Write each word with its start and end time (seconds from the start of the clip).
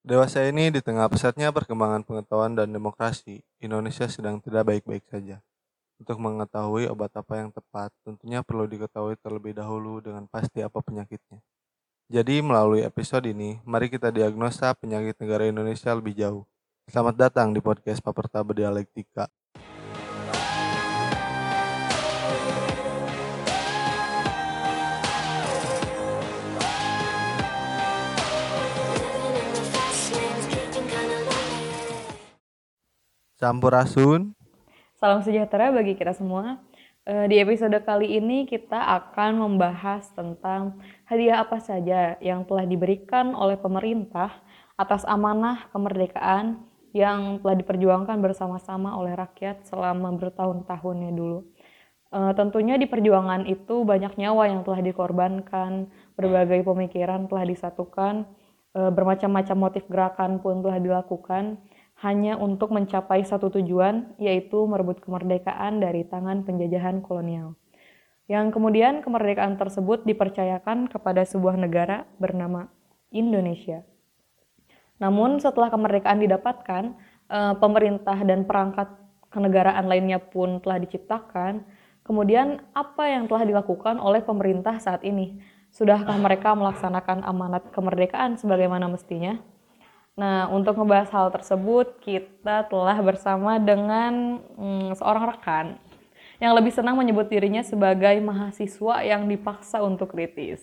Dewasa 0.00 0.48
ini 0.48 0.72
di 0.72 0.80
tengah 0.80 1.12
pesatnya 1.12 1.52
perkembangan 1.52 2.00
pengetahuan 2.08 2.56
dan 2.56 2.72
demokrasi, 2.72 3.44
Indonesia 3.60 4.08
sedang 4.08 4.40
tidak 4.40 4.64
baik-baik 4.72 5.04
saja. 5.04 5.44
Untuk 6.00 6.16
mengetahui 6.16 6.88
obat 6.88 7.12
apa 7.20 7.36
yang 7.36 7.52
tepat, 7.52 7.92
tentunya 8.00 8.40
perlu 8.40 8.64
diketahui 8.64 9.20
terlebih 9.20 9.52
dahulu 9.52 10.00
dengan 10.00 10.24
pasti 10.24 10.64
apa 10.64 10.80
penyakitnya. 10.80 11.44
Jadi 12.08 12.40
melalui 12.40 12.80
episode 12.80 13.28
ini, 13.28 13.60
mari 13.68 13.92
kita 13.92 14.08
diagnosa 14.08 14.72
penyakit 14.72 15.20
negara 15.20 15.44
Indonesia 15.44 15.92
lebih 15.92 16.16
jauh. 16.16 16.48
Selamat 16.88 17.20
datang 17.20 17.52
di 17.52 17.60
podcast 17.60 18.00
Paperta 18.00 18.40
Berdialektika. 18.40 19.28
Sampurasun. 33.40 34.36
Salam 35.00 35.24
sejahtera 35.24 35.72
bagi 35.72 35.96
kita 35.96 36.12
semua. 36.12 36.60
Eh, 37.08 37.24
di 37.24 37.40
episode 37.40 37.72
kali 37.88 38.20
ini 38.20 38.44
kita 38.44 38.76
akan 38.76 39.40
membahas 39.40 40.12
tentang 40.12 40.76
hadiah 41.08 41.40
apa 41.40 41.56
saja 41.56 42.20
yang 42.20 42.44
telah 42.44 42.68
diberikan 42.68 43.32
oleh 43.32 43.56
pemerintah 43.56 44.28
atas 44.76 45.08
amanah 45.08 45.72
kemerdekaan 45.72 46.60
yang 46.92 47.40
telah 47.40 47.56
diperjuangkan 47.56 48.20
bersama-sama 48.20 48.92
oleh 49.00 49.16
rakyat 49.16 49.64
selama 49.64 50.12
bertahun-tahunnya 50.20 51.10
dulu. 51.16 51.40
Uh, 52.12 52.36
tentunya 52.36 52.76
di 52.76 52.84
perjuangan 52.84 53.48
itu 53.48 53.88
banyak 53.88 54.20
nyawa 54.20 54.52
yang 54.52 54.68
telah 54.68 54.84
dikorbankan, 54.84 55.88
berbagai 56.12 56.60
pemikiran 56.60 57.24
telah 57.24 57.48
disatukan, 57.48 58.28
uh, 58.76 58.92
bermacam-macam 58.92 59.56
motif 59.56 59.88
gerakan 59.88 60.44
pun 60.44 60.60
telah 60.60 60.76
dilakukan 60.76 61.56
hanya 62.00 62.40
untuk 62.40 62.72
mencapai 62.72 63.20
satu 63.28 63.52
tujuan, 63.60 64.16
yaitu 64.16 64.56
merebut 64.64 65.04
kemerdekaan 65.04 65.84
dari 65.84 66.08
tangan 66.08 66.48
penjajahan 66.48 67.04
kolonial. 67.04 67.60
Yang 68.24 68.56
kemudian 68.56 69.04
kemerdekaan 69.04 69.60
tersebut 69.60 70.08
dipercayakan 70.08 70.88
kepada 70.88 71.26
sebuah 71.28 71.60
negara 71.60 72.08
bernama 72.16 72.72
Indonesia. 73.12 73.84
Namun 74.96 75.42
setelah 75.44 75.68
kemerdekaan 75.68 76.24
didapatkan, 76.24 76.84
eh, 77.28 77.54
pemerintah 77.60 78.16
dan 78.24 78.48
perangkat 78.48 78.88
kenegaraan 79.28 79.84
lainnya 79.84 80.22
pun 80.22 80.62
telah 80.62 80.78
diciptakan. 80.80 81.64
Kemudian 82.06 82.64
apa 82.72 83.12
yang 83.12 83.28
telah 83.28 83.44
dilakukan 83.44 84.00
oleh 84.00 84.24
pemerintah 84.24 84.80
saat 84.80 85.04
ini? 85.04 85.36
Sudahkah 85.70 86.18
mereka 86.18 86.56
melaksanakan 86.56 87.22
amanat 87.22 87.70
kemerdekaan 87.70 88.34
sebagaimana 88.40 88.90
mestinya? 88.90 89.38
Nah, 90.20 90.52
untuk 90.52 90.76
membahas 90.76 91.08
hal 91.16 91.32
tersebut, 91.32 91.96
kita 92.04 92.68
telah 92.68 93.00
bersama 93.00 93.56
dengan 93.56 94.36
hmm, 94.52 94.92
seorang 95.00 95.32
rekan 95.32 95.80
yang 96.36 96.52
lebih 96.52 96.76
senang 96.76 97.00
menyebut 97.00 97.24
dirinya 97.32 97.64
sebagai 97.64 98.20
mahasiswa 98.20 99.00
yang 99.00 99.24
dipaksa 99.24 99.80
untuk 99.80 100.12
kritis. 100.12 100.60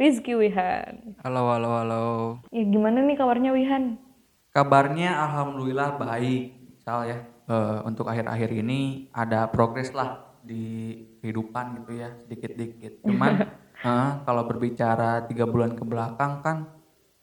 Rizky 0.00 0.32
Wihan. 0.32 1.20
Halo, 1.20 1.52
halo, 1.52 1.70
halo. 1.84 2.04
Ya, 2.48 2.64
gimana 2.64 3.04
nih 3.04 3.20
kabarnya 3.20 3.52
Wihan? 3.52 4.00
Kabarnya 4.56 5.20
alhamdulillah 5.20 6.00
baik. 6.00 6.72
Misal 6.72 7.04
ya, 7.04 7.18
uh, 7.44 7.84
untuk 7.84 8.08
akhir-akhir 8.08 8.56
ini 8.56 9.12
ada 9.12 9.52
progres 9.52 9.92
lah 9.92 10.32
di 10.40 10.96
kehidupan 11.20 11.84
gitu 11.84 11.92
ya, 12.00 12.08
sedikit-dikit. 12.24 13.04
Cuman 13.04 13.52
uh, 13.84 14.10
kalau 14.26 14.48
berbicara 14.48 15.28
tiga 15.28 15.44
bulan 15.44 15.76
ke 15.76 15.84
belakang 15.84 16.40
kan 16.40 16.56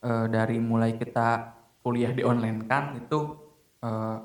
uh, 0.06 0.30
dari 0.30 0.62
mulai 0.62 0.94
kita 0.94 1.58
kuliah 1.82 2.14
di 2.14 2.22
online 2.22 2.66
kan 2.70 2.98
itu 2.98 3.36
uh, 3.82 4.18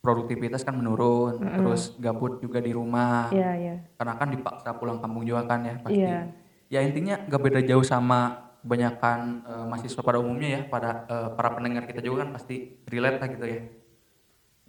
produktivitas 0.00 0.64
kan 0.64 0.74
menurun, 0.80 1.36
mm 1.36 1.56
terus 1.60 1.92
gabut 2.00 2.40
juga 2.40 2.58
di 2.58 2.72
rumah. 2.72 3.28
Yeah, 3.30 3.54
yeah. 3.56 3.78
Karena 4.00 4.16
kan 4.16 4.32
dipaksa 4.32 4.72
pulang 4.80 4.98
kampung 4.98 5.28
juga 5.28 5.44
kan 5.44 5.60
ya 5.60 5.76
pasti. 5.76 6.00
Yeah. 6.00 6.24
Ya 6.70 6.80
intinya 6.86 7.20
gak 7.28 7.42
beda 7.42 7.60
jauh 7.66 7.84
sama 7.84 8.48
kebanyakan 8.64 9.44
uh, 9.44 9.64
mahasiswa 9.68 10.00
pada 10.00 10.18
umumnya 10.20 10.48
ya, 10.48 10.62
pada 10.64 11.04
uh, 11.08 11.28
para 11.36 11.52
pendengar 11.52 11.84
kita 11.84 12.00
juga 12.00 12.24
kan 12.24 12.30
pasti 12.40 12.80
relate 12.88 13.18
lah 13.20 13.28
gitu 13.28 13.46
ya. 13.46 13.60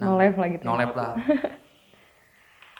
Nah, 0.01 0.05
no 0.09 0.13
life 0.19 0.37
lah 0.39 0.47
gitu. 0.51 0.63
No 0.67 0.73
life 0.75 0.95
lah. 0.95 1.11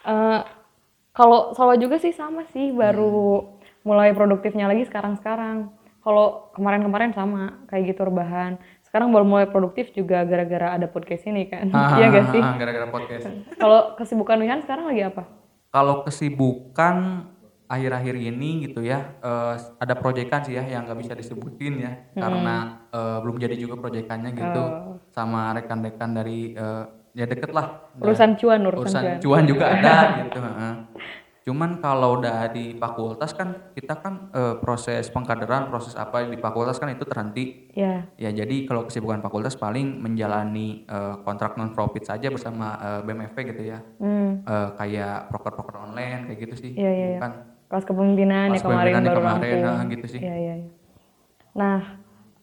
uh, 0.10 0.40
kalau 1.18 1.56
Salwa 1.56 1.76
juga 1.80 2.02
sih 2.02 2.12
sama 2.12 2.44
sih, 2.52 2.74
baru 2.76 3.08
hmm. 3.08 3.88
mulai 3.88 4.12
produktifnya 4.12 4.68
lagi 4.68 4.90
sekarang-sekarang. 4.90 5.72
Kalau 6.02 6.50
kemarin-kemarin 6.58 7.14
sama, 7.14 7.62
kayak 7.70 7.94
gitu 7.94 8.10
rebahan 8.10 8.58
sekarang 8.92 9.16
baru 9.16 9.24
mulai 9.24 9.48
produktif 9.48 9.96
juga 9.96 10.20
gara-gara 10.28 10.76
ada 10.76 10.84
podcast 10.92 11.24
ini 11.24 11.48
kan. 11.48 11.72
Ah, 11.72 11.96
iya 12.04 12.12
gak 12.12 12.36
sih? 12.36 12.44
gara-gara 12.44 12.92
podcast. 12.92 13.24
Kalau 13.56 13.96
kesibukan 13.96 14.36
Wihan 14.44 14.60
sekarang 14.68 14.92
lagi 14.92 15.08
apa? 15.08 15.24
Kalau 15.72 16.04
kesibukan 16.04 17.24
akhir-akhir 17.72 18.20
ini 18.20 18.68
gitu 18.68 18.84
ya 18.84 19.16
uh, 19.24 19.56
ada 19.80 19.96
proyekan 19.96 20.44
sih 20.44 20.60
ya 20.60 20.68
yang 20.68 20.84
nggak 20.84 21.08
bisa 21.08 21.16
disebutin 21.16 21.80
ya. 21.80 21.92
Hmm. 22.12 22.20
karena 22.20 22.56
uh, 22.92 23.24
belum 23.24 23.40
jadi 23.40 23.56
juga 23.56 23.80
proyekannya 23.80 24.32
gitu. 24.36 24.60
Oh. 24.60 25.00
sama 25.16 25.56
rekan-rekan 25.56 26.12
dari 26.12 26.52
uh, 26.60 26.84
ya 27.16 27.24
deket 27.24 27.56
lah. 27.56 27.96
Urusan 27.96 28.36
cuan 28.36 28.60
urusan, 28.68 28.84
urusan 28.84 29.04
cuan. 29.08 29.20
cuan 29.24 29.44
juga 29.48 29.66
ada 29.72 29.96
gitu 30.20 30.40
Cuman 31.42 31.82
kalau 31.82 32.22
dari 32.22 32.78
fakultas 32.78 33.34
kan 33.34 33.74
kita 33.74 33.98
kan 33.98 34.30
e, 34.30 34.42
proses 34.62 35.10
pengkaderan, 35.10 35.74
proses 35.74 35.98
apa 35.98 36.30
di 36.30 36.38
fakultas 36.38 36.78
kan 36.78 36.94
itu 36.94 37.02
terhenti. 37.02 37.74
Yeah. 37.74 38.06
Ya 38.22 38.30
jadi 38.30 38.70
kalau 38.70 38.86
kesibukan 38.86 39.26
fakultas 39.26 39.58
paling 39.58 39.98
menjalani 39.98 40.86
e, 40.86 40.98
kontrak 41.26 41.58
non 41.58 41.74
profit 41.74 42.06
saja 42.06 42.30
bersama 42.30 42.78
e, 42.78 42.90
BMFP 43.10 43.38
gitu 43.58 43.74
ya. 43.74 43.82
Mm. 43.98 44.46
E, 44.46 44.56
kayak 44.78 45.34
proker-proker 45.34 45.82
online 45.82 46.30
kayak 46.30 46.40
gitu 46.46 46.56
sih. 46.62 46.72
Iya 46.78 46.86
yeah, 46.86 46.94
iya. 46.94 47.10
Yeah, 47.18 47.22
Kan 47.26 47.32
kelas 47.72 47.88
kepemimpinan 47.88 48.52
ya 48.52 48.60
kemarin 48.60 48.94
baru 49.00 49.22
kemarin, 49.24 49.56
nah, 49.64 49.84
gitu 49.88 50.06
sih. 50.12 50.20
Iya 50.20 50.36
iya. 50.36 50.56
Nah, 51.56 51.80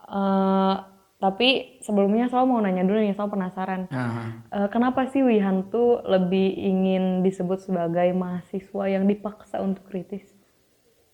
uh, 0.09 0.75
tapi 1.21 1.78
sebelumnya 1.89 2.29
saya 2.29 2.45
mau 2.45 2.61
nanya 2.61 2.85
dulu 2.85 3.01
nih, 3.01 3.17
saya 3.17 3.33
penasaran. 3.33 3.89
Uh, 3.89 4.69
kenapa 4.69 5.09
sih 5.09 5.25
Wihan 5.25 5.73
tuh 5.73 6.05
lebih 6.05 6.53
ingin 6.53 7.25
disebut 7.25 7.65
sebagai 7.65 8.13
mahasiswa 8.13 8.85
yang 8.93 9.09
dipaksa 9.09 9.65
untuk 9.65 9.89
kritis? 9.89 10.29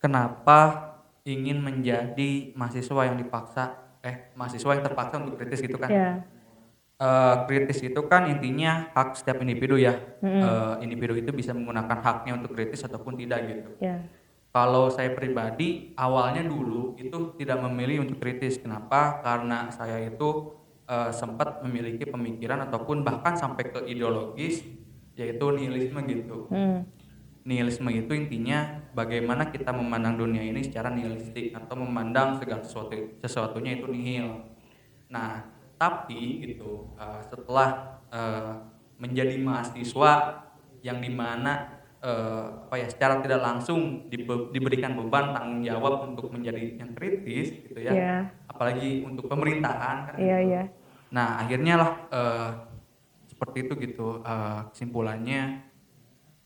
Kenapa 0.03 0.91
ingin 1.23 1.63
menjadi 1.63 2.51
mahasiswa 2.59 3.01
yang 3.07 3.15
dipaksa, 3.15 3.79
eh 4.03 4.35
mahasiswa 4.35 4.75
yang 4.75 4.83
terpaksa 4.83 5.15
untuk 5.23 5.39
kritis 5.39 5.63
gitu 5.63 5.79
kan? 5.79 5.87
Yeah. 5.87 6.13
Ya. 6.19 6.33
Uh, 6.95 7.35
kritis 7.47 7.83
itu 7.83 7.99
kan 8.07 8.27
intinya 8.27 8.91
hak 8.91 9.15
setiap 9.15 9.39
individu 9.39 9.79
ya. 9.79 9.95
Mm 10.19 10.27
-hmm. 10.27 10.41
uh, 10.43 10.75
individu 10.83 11.15
itu 11.15 11.31
bisa 11.31 11.55
menggunakan 11.55 12.03
haknya 12.03 12.35
untuk 12.35 12.51
kritis 12.51 12.83
ataupun 12.83 13.15
tidak 13.15 13.39
gitu. 13.47 13.71
Yeah 13.79 14.03
kalau 14.55 14.87
saya 14.87 15.11
pribadi 15.11 15.91
awalnya 15.99 16.47
dulu 16.47 16.95
itu 16.95 17.35
tidak 17.35 17.59
memilih 17.67 18.07
untuk 18.07 18.23
kritis. 18.23 18.55
Kenapa? 18.55 19.19
Karena 19.19 19.67
saya 19.67 19.99
itu 19.99 20.55
uh, 20.89 21.11
sempat 21.11 21.61
memiliki 21.65 22.05
pemikiran 22.09 22.65
ataupun 22.69 23.01
bahkan 23.01 23.37
sampai 23.37 23.69
ke 23.69 23.79
ideologis 23.89 24.65
yaitu 25.15 25.45
nihilisme 25.51 25.99
gitu. 26.07 26.47
Hmm. 26.51 26.83
Nihilisme 27.45 27.87
itu 27.93 28.11
intinya 28.17 28.81
bagaimana 28.97 29.53
kita 29.53 29.69
memandang 29.69 30.17
dunia 30.17 30.41
ini 30.41 30.65
secara 30.65 30.89
nihilistik 30.89 31.53
atau 31.53 31.77
memandang 31.77 32.41
segala 32.41 32.65
sesuatu 32.65 32.97
sesuatunya 33.21 33.77
itu 33.77 33.85
nihil. 33.85 34.49
Nah, 35.13 35.45
tapi 35.77 36.41
gitu 36.41 36.89
uh, 36.97 37.21
setelah 37.21 38.01
uh, 38.09 38.65
menjadi 38.97 39.37
mahasiswa 39.37 40.41
yang 40.81 41.01
di 41.03 41.11
mana 41.11 41.74
uh, 42.05 42.69
apa 42.69 42.75
ya 42.77 42.87
secara 42.87 43.19
tidak 43.25 43.41
langsung 43.41 44.05
dibe 44.07 44.53
diberikan 44.53 44.93
beban 44.93 45.33
tanggung 45.33 45.65
jawab 45.65 46.05
untuk 46.13 46.29
menjadi 46.29 46.77
yang 46.77 46.93
kritis 46.93 47.65
gitu 47.65 47.79
ya 47.81 47.91
yeah. 47.91 48.21
apalagi 48.45 49.01
untuk 49.03 49.25
pemerintahan 49.25 50.13
kan 50.13 50.15
yeah, 50.21 50.39
gitu. 50.39 50.53
yeah. 50.53 50.65
nah 51.09 51.41
akhirnya 51.41 51.73
lah 51.81 51.91
uh, 52.13 52.49
seperti 53.25 53.57
itu 53.67 53.73
gitu 53.89 54.21
uh, 54.21 54.69
kesimpulannya 54.71 55.65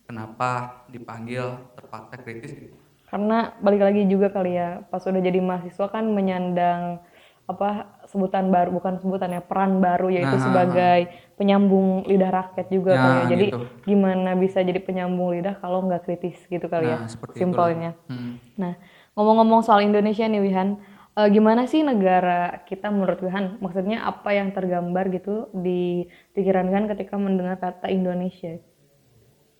kenapa 0.07 0.81
dipanggil 0.89 1.59
terpaksa 1.77 2.17
kritis 2.23 2.55
gitu. 2.55 2.75
karena 3.11 3.53
balik 3.61 3.83
lagi 3.83 4.09
juga 4.09 4.31
kali 4.31 4.57
ya 4.57 4.81
pas 4.87 5.03
udah 5.03 5.21
jadi 5.21 5.39
mahasiswa 5.43 5.85
kan 5.91 6.07
menyandang 6.09 7.03
apa 7.49 7.97
sebutan 8.05 8.53
baru 8.53 8.77
bukan 8.77 9.01
sebutan 9.01 9.33
ya 9.33 9.41
peran 9.41 9.81
baru 9.81 10.13
yaitu 10.13 10.37
nah, 10.37 10.45
sebagai 10.45 10.99
penyambung 11.39 12.03
lidah 12.03 12.35
rakyat 12.35 12.67
juga 12.67 12.91
nah, 12.99 12.99
kali 12.99 13.15
ya. 13.15 13.25
Jadi 13.31 13.45
gitu. 13.55 13.59
gimana 13.87 14.35
bisa 14.35 14.59
jadi 14.59 14.83
penyambung 14.83 15.39
lidah 15.39 15.55
kalau 15.63 15.87
nggak 15.87 16.03
kritis 16.03 16.35
gitu 16.51 16.67
kali 16.67 16.91
ya, 16.91 16.99
nah, 16.99 17.07
ya 17.07 17.35
simpelnya. 17.39 17.91
Hmm. 18.11 18.43
Nah 18.59 18.75
ngomong-ngomong 19.15 19.63
soal 19.63 19.87
Indonesia 19.87 20.27
nih 20.27 20.43
Wihan, 20.43 20.83
uh, 21.15 21.27
gimana 21.31 21.63
sih 21.63 21.79
negara 21.79 22.67
kita 22.67 22.91
menurut 22.91 23.23
Wihan? 23.23 23.55
Maksudnya 23.63 24.03
apa 24.03 24.35
yang 24.35 24.51
tergambar 24.51 25.07
gitu 25.15 25.47
di 25.55 26.11
pikiran 26.35 26.67
kan 26.67 26.91
ketika 26.91 27.15
mendengar 27.15 27.55
kata 27.55 27.87
Indonesia? 27.87 28.59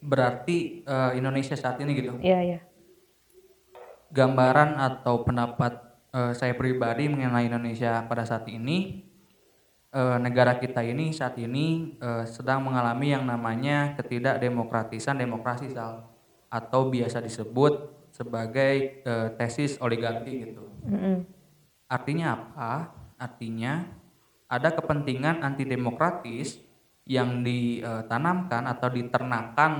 Berarti 0.04 0.84
uh, 0.84 1.16
Indonesia 1.16 1.56
saat 1.56 1.80
ini 1.80 1.92
gitu? 1.96 2.20
Iya 2.20 2.40
iya. 2.44 2.60
Gambaran 4.12 4.76
atau 4.76 5.24
pendapat 5.24 5.80
uh, 6.12 6.36
saya 6.36 6.56
pribadi 6.60 7.08
mengenai 7.08 7.48
Indonesia 7.48 8.04
pada 8.04 8.28
saat 8.28 8.48
ini 8.52 9.09
eee, 9.94 10.18
negara 10.22 10.58
kita 10.58 10.82
ini 10.86 11.12
saat 11.14 11.36
ini, 11.42 11.98
eee, 12.00 12.24
sedang 12.30 12.62
mengalami 12.66 13.14
yang 13.14 13.26
namanya 13.26 13.94
ketidakdemokratisan 14.00 15.18
demokrasi, 15.18 15.70
Sal, 15.74 16.06
atau 16.50 16.82
biasa 16.90 17.22
disebut 17.22 17.74
sebagai, 18.14 19.04
eee, 19.06 19.28
tesis 19.38 19.78
oligarki 19.82 20.50
gitu. 20.50 20.66
Mhm. 20.86 21.26
Artinya 21.90 22.28
apa? 22.38 22.72
Artinya 23.20 23.86
ada 24.50 24.70
kepentingan 24.74 25.42
antidemokratis 25.46 26.62
yang 27.10 27.42
ditanamkan 27.42 28.70
atau 28.70 28.90
diternakan, 28.94 29.74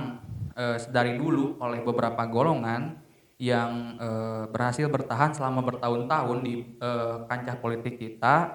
eee, 0.54 0.76
sedari 0.82 1.14
dulu 1.14 1.58
oleh 1.62 1.78
beberapa 1.82 2.22
golongan 2.26 2.98
yang, 3.40 3.96
eee, 3.98 4.42
berhasil 4.50 4.86
bertahan 4.90 5.32
selama 5.34 5.62
bertahun-tahun 5.64 6.38
di, 6.44 6.54
eee, 6.78 7.16
kancah 7.30 7.56
politik 7.62 7.96
kita, 7.98 8.50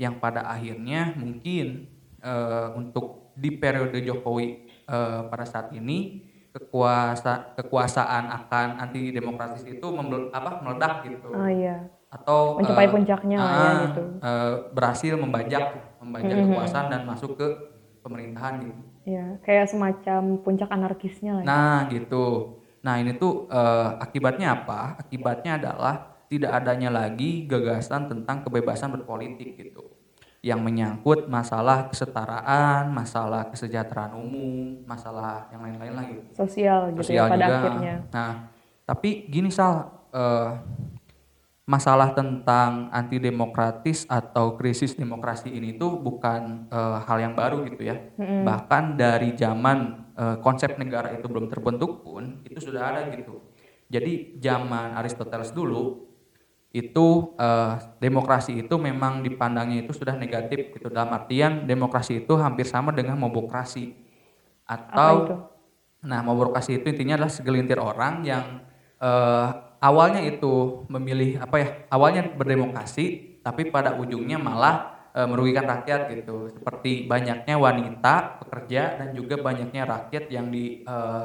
yang 0.00 0.14
pada 0.16 0.44
akhirnya 0.46 1.12
mungkin, 1.16 1.84
eee, 2.22 2.68
untuk 2.76 3.08
di 3.36 3.50
periode 3.52 3.98
Jokowi, 4.04 4.52
eee, 4.88 5.20
pada 5.28 5.44
saat 5.48 5.68
ini 5.72 6.08
kekuasa 6.56 7.40
kekuasaan 7.56 8.28
akan 8.32 8.76
anti 8.80 9.12
demokratis 9.12 9.62
itu 9.68 9.86
membel 9.92 10.24
apa, 10.32 10.56
meledak 10.60 10.96
gitu. 11.04 11.34
Oh, 11.34 11.46
iya. 11.50 11.90
Atau, 12.12 12.56
Mencapai 12.56 12.86
eee 12.86 12.92
puncaknya 12.92 13.38
lah 13.46 13.56
ya 13.58 13.70
heeh, 13.74 13.84
gitu. 13.84 14.22
eee, 14.24 14.54
berhasil 14.72 15.14
membajak 15.20 15.64
membajak 16.02 16.38
Mhm 16.38 16.42
mhm. 16.48 16.48
kekuasaan 16.48 16.88
dan 16.92 17.02
masuk 17.06 17.32
ke 17.38 17.48
pemerintahan 18.04 18.56
gitu. 18.62 18.84
Iya, 19.08 19.38
kayak 19.44 19.66
semacam 19.72 20.20
puncak 20.42 20.68
anarkisnya 20.74 21.30
lah 21.38 21.46
ya. 21.54 21.60
Nah 21.60 21.84
gitu. 21.90 22.46
Nah 22.84 22.96
ini 23.02 23.12
tuh, 23.16 23.42
eee, 23.50 23.88
akibatnya 24.00 24.56
apa? 24.56 24.94
Akibatnya 24.96 25.58
adalah 25.60 26.00
tidak 26.30 26.52
adanya 26.62 26.90
lagi 26.90 27.46
gagasan 27.46 28.06
tentang 28.10 28.42
kebebasan 28.46 28.90
berpolitik 28.92 29.56
gitu, 29.58 29.82
yang 30.42 30.62
menyangkut 30.62 31.26
masalah 31.26 31.90
kesetaraan, 31.90 32.90
masalah 32.94 33.50
kesejahteraan 33.50 34.14
umum, 34.14 34.84
masalah 34.86 35.50
yang 35.50 35.62
lain-lain 35.66 35.94
lah 35.94 36.04
gitu. 36.06 36.22
Sosial 36.36 36.94
gitu 36.94 37.00
ya 37.00 37.02
Sosial 37.02 37.26
pada 37.30 37.38
juga. 37.46 37.56
akhirnya. 37.58 37.94
Nah, 38.14 38.32
tapi 38.86 39.10
gini 39.26 39.50
Sal, 39.50 39.90
eee, 40.14 40.50
masalah 41.66 42.14
tentang 42.14 42.86
antidemokratis 42.94 44.06
atau 44.06 44.54
krisis 44.54 44.94
demokrasi 44.94 45.50
ini 45.50 45.74
tuh 45.74 45.98
bukan, 45.98 46.70
eee, 46.70 46.96
hal 47.02 47.18
yang 47.18 47.34
baru 47.34 47.66
gitu 47.66 47.82
ya. 47.82 47.98
Mhm. 48.14 48.46
Bahkan 48.46 48.84
dari 48.94 49.34
zaman, 49.34 49.78
eee, 50.14 50.36
konsep 50.38 50.78
negara 50.78 51.10
itu 51.10 51.26
belum 51.26 51.50
terbentuk 51.50 52.06
pun 52.06 52.38
itu 52.46 52.62
sudah 52.62 52.94
ada 52.94 53.02
gitu. 53.10 53.42
Jadi 53.90 54.38
zaman 54.38 54.94
Aristoteles 54.94 55.50
dulu 55.50 56.05
itu, 56.76 57.24
eee, 57.40 57.72
demokrasi 58.02 58.60
itu 58.64 58.74
memang 58.76 59.24
dipandangnya 59.24 59.80
itu 59.84 59.92
sudah 59.96 60.14
negatif 60.18 60.60
gitu, 60.74 60.88
dalam 60.92 61.10
artian 61.16 61.64
demokrasi 61.64 62.20
itu 62.24 62.34
hampir 62.38 62.66
sama 62.68 62.92
dengan 62.94 63.16
mobokrasi. 63.20 63.88
Atau 64.68 65.30
nah 66.04 66.20
mobokrasi 66.24 66.78
itu 66.80 66.86
intinya 66.92 67.18
adalah 67.18 67.32
segelintir 67.32 67.78
orang 67.82 68.22
yang, 68.26 68.60
eee, 69.02 69.50
awalnya 69.82 70.22
itu 70.24 70.72
memilih 70.90 71.38
apa 71.42 71.56
ya, 71.62 71.68
awalnya 71.92 72.22
berdemokrasi 72.26 73.16
tapi 73.44 73.64
pada 73.68 73.92
ujungnya 73.96 74.38
malah, 74.40 74.78
eee, 75.16 75.26
merugikan 75.30 75.66
rakyat 75.66 76.04
gitu. 76.08 76.48
Seperti 76.52 77.02
banyaknya 77.04 77.56
wanita 77.60 78.26
pekerja 78.42 78.92
dan 78.94 79.10
juga 79.14 79.36
banyaknya 79.40 79.84
rakyat 79.88 80.24
yang 80.32 80.48
di, 80.52 80.72
eee, 80.86 81.24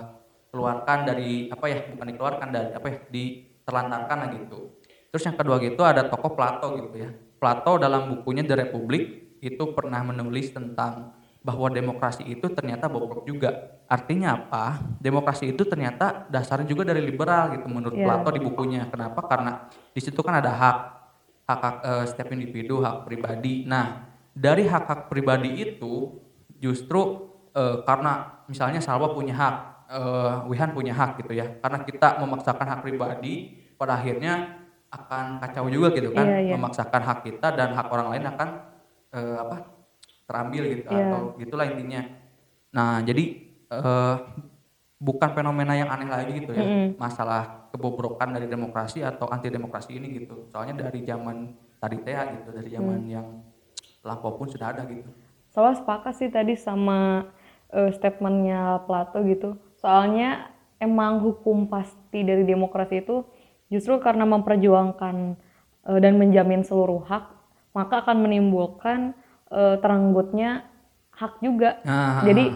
keluarkan 0.54 1.06
dari 1.08 1.44
apa 1.52 1.66
ya, 1.72 1.80
bukan 1.88 2.08
dikeluarkan 2.12 2.50
dari 2.54 2.70
apa 2.76 2.88
ya, 2.96 2.98
ditelantarkan 3.10 4.18
lah 4.26 4.30
gitu. 4.32 4.64
Terus 5.14 5.28
yang 5.28 5.36
kedua 5.36 5.60
gitu 5.60 5.84
ada 5.84 6.08
tokoh 6.08 6.32
Plato 6.32 6.72
gitu 6.80 6.96
ya. 6.96 7.12
Plato 7.36 7.76
dalam 7.76 8.08
bukunya 8.08 8.48
The 8.48 8.64
Republic 8.64 9.04
itu 9.44 9.64
pernah 9.68 10.00
menulis 10.08 10.54
tentang 10.56 11.04
bahwa 11.44 11.68
demokrasi 11.68 12.24
itu 12.24 12.48
ternyata 12.48 12.88
bobrok 12.88 13.20
juga. 13.28 13.52
Artinya 13.92 14.40
apa? 14.40 14.80
Demokrasi 15.04 15.52
itu 15.52 15.68
ternyata 15.68 16.16
dasarnya 16.32 16.64
juga 16.64 16.88
dari 16.88 17.04
liberal 17.04 17.52
gitu 17.52 17.68
menurut 17.68 17.92
Iya. 17.98 18.08
Plato 18.08 18.32
di 18.32 18.40
bukunya. 18.40 18.88
Kenapa? 18.88 19.20
Karena 19.28 19.52
di 19.92 20.00
situ 20.00 20.24
kan 20.24 20.40
ada 20.40 20.52
hak 20.56 20.78
hak-hak, 21.50 21.76
eee, 21.84 22.04
setiap 22.10 22.30
individu, 22.34 22.80
hak 22.82 23.04
pribadi. 23.04 23.60
Nah, 23.68 23.92
dari 24.34 24.64
hak-hak 24.66 25.04
pribadi 25.12 25.52
itu 25.66 26.08
justru, 26.56 27.10
eee, 27.56 27.76
karena 27.84 28.24
misalnya 28.48 28.80
Salwa 28.84 29.10
punya 29.12 29.36
hak, 29.36 29.56
eee, 29.92 30.34
Wihan 30.48 30.72
punya 30.72 30.94
hak 30.96 31.20
gitu 31.20 31.36
ya. 31.36 31.52
Karena 31.60 31.80
kita 31.82 32.16
memaksakan 32.18 32.78
hak 32.78 32.80
pribadi, 32.84 33.44
pada 33.80 33.98
akhirnya 34.00 34.46
akan 34.92 35.40
kacau 35.44 35.66
juga 35.72 35.90
gitu 35.96 36.12
kan, 36.12 36.28
Iya 36.28 36.38
iya. 36.44 36.56
memaksakan 36.56 37.02
hak 37.08 37.20
kita 37.28 37.48
dan 37.56 37.70
hak 37.78 37.88
orang 37.92 38.08
lain 38.12 38.26
akan, 38.28 38.50
eee, 39.16 39.36
apa, 39.40 39.56
terambil 40.28 40.64
gitu 40.72 40.88
Iya. 40.92 41.08
atau 41.08 41.20
gitulah 41.40 41.66
intinya. 41.68 42.02
Nah 42.76 43.00
jadi, 43.04 43.24
eee, 43.72 44.16
bukan 45.02 45.30
fenomena 45.34 45.74
yang 45.74 45.90
aneh 45.90 46.10
lagi 46.12 46.32
gitu 46.44 46.54
ya, 46.54 46.68
Mhm. 46.68 46.96
masalah 47.00 47.72
kebobrokan 47.74 48.36
dari 48.36 48.48
demokrasi 48.52 49.02
atau 49.02 49.26
anti 49.32 49.48
demokrasi 49.50 49.98
ini 49.98 50.08
gitu. 50.22 50.46
Soalnya 50.52 50.88
dari 50.88 51.02
zaman 51.08 51.38
tadi 51.82 51.98
teh 52.06 52.16
gitu, 52.38 52.50
dari 52.54 52.70
zaman 52.70 53.00
Hmm. 53.00 53.10
yang 53.10 53.28
lampau 54.06 54.36
pun 54.38 54.48
sudah 54.52 54.74
ada 54.76 54.84
gitu. 54.90 55.10
Soalnya 55.52 55.78
sepakat 55.84 56.14
sih 56.16 56.30
tadi 56.32 56.54
sama 56.56 57.28
eh, 57.72 57.92
statementnya 57.92 58.84
Plato 58.88 59.20
gitu. 59.28 59.60
Soalnya 59.80 60.52
emang 60.82 61.22
hukum 61.24 61.68
pasti 61.68 62.24
dari 62.24 62.44
demokrasi 62.48 63.04
itu 63.04 63.24
justru 63.72 63.98
karena 64.04 64.28
memperjuangkan 64.28 65.16
eh, 65.88 66.00
dan 66.04 66.20
menjamin 66.20 66.62
seluruh 66.62 67.02
hak, 67.08 67.26
maka 67.72 68.04
akan 68.04 68.28
menimbulkan 68.28 69.16
eh, 69.50 69.76
terenggutnya 69.80 70.68
hak 71.16 71.40
juga. 71.40 71.80
Nah, 71.88 72.22
Jadi 72.22 72.52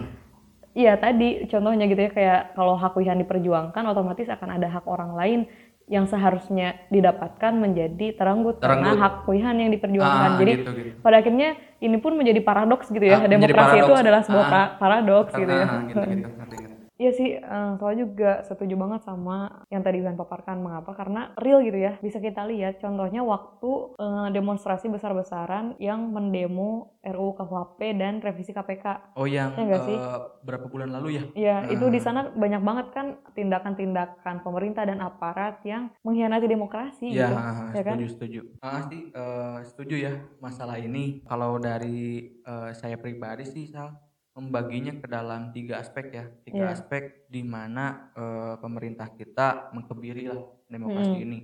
iya 0.76 0.92
tadi 1.00 1.48
contohnya 1.48 1.88
gitu 1.88 2.04
ya 2.04 2.10
kayak 2.12 2.40
kalau 2.52 2.76
hak 2.76 2.92
Wihan 3.00 3.16
diperjuangkan 3.24 3.82
otomatis 3.88 4.28
akan 4.28 4.60
ada 4.60 4.68
hak 4.68 4.84
orang 4.84 5.16
lain 5.16 5.40
yang 5.86 6.02
seharusnya 6.10 6.82
didapatkan 6.90 7.54
menjadi 7.54 8.18
terenggut 8.18 8.58
karena 8.58 8.90
Terenggut. 8.90 9.02
hak 9.06 9.14
Wihan 9.30 9.56
yang 9.62 9.70
diperjuangkan. 9.70 10.30
ah, 10.34 10.38
Jadi 10.42 10.52
gitu, 10.58 10.70
gitu. 10.74 10.98
pada 10.98 11.22
akhirnya 11.22 11.48
ini 11.78 11.96
pun 12.02 12.18
menjadi 12.18 12.42
paradoks 12.42 12.90
gitu 12.90 13.06
ya. 13.06 13.22
Ah, 13.22 13.30
Demokrasi 13.30 13.86
itu 13.86 13.94
adalah 13.94 14.20
sebuah 14.26 14.46
Ah, 14.50 14.66
paradoks 14.82 15.30
gitu 15.32 15.46
ya. 15.46 15.62
Karena 15.62 15.86
gitu 15.86 16.00
gitu, 16.02 16.28
ngerti 16.34 16.56
ngerti. 16.58 16.65
Iya 16.96 17.10
sih, 17.12 17.28
eh, 17.36 17.70
soalnya 17.76 18.08
juga 18.08 18.30
setuju 18.48 18.72
banget 18.80 19.04
sama 19.04 19.68
yang 19.68 19.84
tadi 19.84 20.00
Iwan 20.00 20.16
paparkan. 20.16 20.64
Mengapa? 20.64 20.96
Karena 20.96 21.28
real 21.36 21.60
gitu 21.60 21.76
ya. 21.76 22.00
Bisa 22.00 22.24
kita 22.24 22.48
lihat 22.48 22.80
contohnya 22.80 23.20
waktu 23.20 23.70
eh, 24.00 24.28
demonstrasi 24.32 24.88
besar-besaran 24.88 25.76
yang 25.76 26.08
mendemo 26.08 26.96
RUU 27.04 27.36
KUHP 27.36 27.80
dan 28.00 28.24
revisi 28.24 28.56
KPK. 28.56 29.12
Oh 29.12 29.28
yang, 29.28 29.52
Iya 29.60 29.64
nggak 29.68 29.82
sih? 29.84 29.98
eee, 30.00 30.18
berapa 30.44 30.66
bulan 30.72 30.88
lalu 30.96 31.20
ya? 31.20 31.24
Ya, 31.36 31.56
itu 31.68 31.84
di 31.92 32.00
Ah. 32.00 32.04
sana 32.04 32.20
banyak 32.32 32.62
banget 32.64 32.86
kan 32.96 33.06
tindakan-tindakan 33.36 34.40
pemerintah 34.40 34.88
dan 34.88 35.04
aparat 35.04 35.60
yang 35.68 35.92
mengkhianati 36.00 36.48
demokrasi 36.48 37.12
Iya, 37.12 37.28
gitu. 37.28 37.36
heeh, 37.36 37.68
ya 37.76 37.82
kan? 37.84 37.96
setuju 37.96 38.06
setuju. 38.16 38.40
Ah, 38.64 38.80
sih, 38.88 39.00
eee, 39.12 39.56
setuju 39.68 39.94
ya 40.00 40.12
masalah 40.40 40.76
ini. 40.80 41.20
Kalau 41.28 41.60
dari, 41.60 41.96
eee, 42.40 42.70
saya 42.72 42.96
pribadi 42.96 43.44
sih 43.44 43.68
Sal, 43.68 43.94
membaginya 44.36 44.92
ke 44.96 45.06
dalam 45.08 45.48
tiga 45.50 45.80
aspek 45.82 46.06
ya. 46.12 46.24
Tiga 46.46 46.70
Iya. 46.70 46.76
aspek 46.76 47.08
di 47.26 47.42
mana, 47.42 47.96
eee, 48.14 48.54
pemerintah 48.62 49.08
kita 49.10 49.64
mengkebiri 49.74 50.28
lah 50.30 50.42
demokrasi 50.70 51.16
Mhm. 51.16 51.26
ini. 51.26 51.40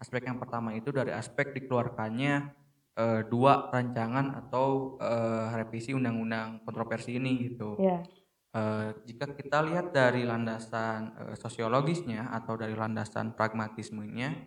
Aspek 0.00 0.28
yang 0.30 0.38
pertama 0.40 0.72
itu 0.76 0.90
dari 0.94 1.10
aspek 1.12 1.50
dikeluarkannya, 1.52 2.34
eee, 2.98 3.20
2 3.28 3.60
rancangan 3.72 4.30
atau, 4.32 4.94
eee, 5.00 5.46
revisi 5.62 5.92
undang-undang 5.96 6.62
kontroversi 6.64 7.18
ini 7.18 7.36
gitu. 7.50 7.78
Iya. 7.78 8.06
Eee, 8.56 8.96
jika 9.04 9.26
kita 9.30 9.60
lihat 9.66 9.92
dari 9.92 10.24
landasan, 10.24 11.12
eee, 11.14 11.34
sosiologisnya 11.36 12.30
atau 12.32 12.56
dari 12.56 12.72
landasan 12.78 13.34
pragmatismenya, 13.36 14.38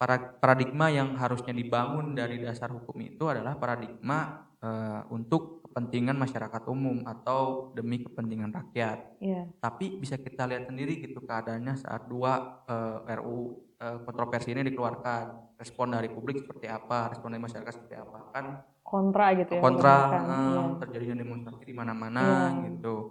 para 0.00 0.16
paradigma 0.40 0.88
yang 0.92 1.12
harusnya 1.16 1.52
dibangun 1.52 2.16
dari 2.16 2.40
dasar 2.40 2.72
hukum 2.72 2.96
itu 3.04 3.28
adalah 3.28 3.54
paradigma, 3.58 4.32
eee, 4.64 5.02
untuk 5.12 5.59
kepentingan 5.70 6.18
masyarakat 6.18 6.62
umum 6.70 7.00
atau 7.06 7.70
demi 7.70 8.02
kepentingan 8.02 8.50
rakyat. 8.54 8.98
Iya. 9.20 9.52
Tapi 9.60 9.92
bisa 10.00 10.16
kita 10.20 10.48
lihat 10.48 10.64
sendiri 10.68 10.96
gitu 11.00 11.20
keadaannya 11.24 11.76
saat 11.80 12.02
2, 12.08 12.40
eee, 12.68 12.98
RUU, 13.18 13.44
eee, 13.80 13.98
kontroversi 14.04 14.52
ini 14.56 14.64
dikeluarkan. 14.68 15.36
Respon 15.60 15.92
dari 15.96 16.08
publik 16.12 16.40
seperti 16.40 16.66
apa, 16.72 17.08
respon 17.12 17.34
dari 17.36 17.42
masyarakat 17.44 17.72
seperti 17.76 17.96
apa, 18.00 18.20
kan 18.32 18.56
Kontra 18.88 19.26
gitu 19.38 19.52
ya. 19.58 19.62
kontra 19.62 19.96
kebanyakan. 20.10 20.26
heeh, 20.26 20.52
Iya. 20.52 20.64
terjadinya 20.80 21.16
demonstrasi 21.22 21.62
di 21.66 21.74
mana-mana 21.76 22.50
Iya. 22.56 22.56
gitu. 22.56 23.04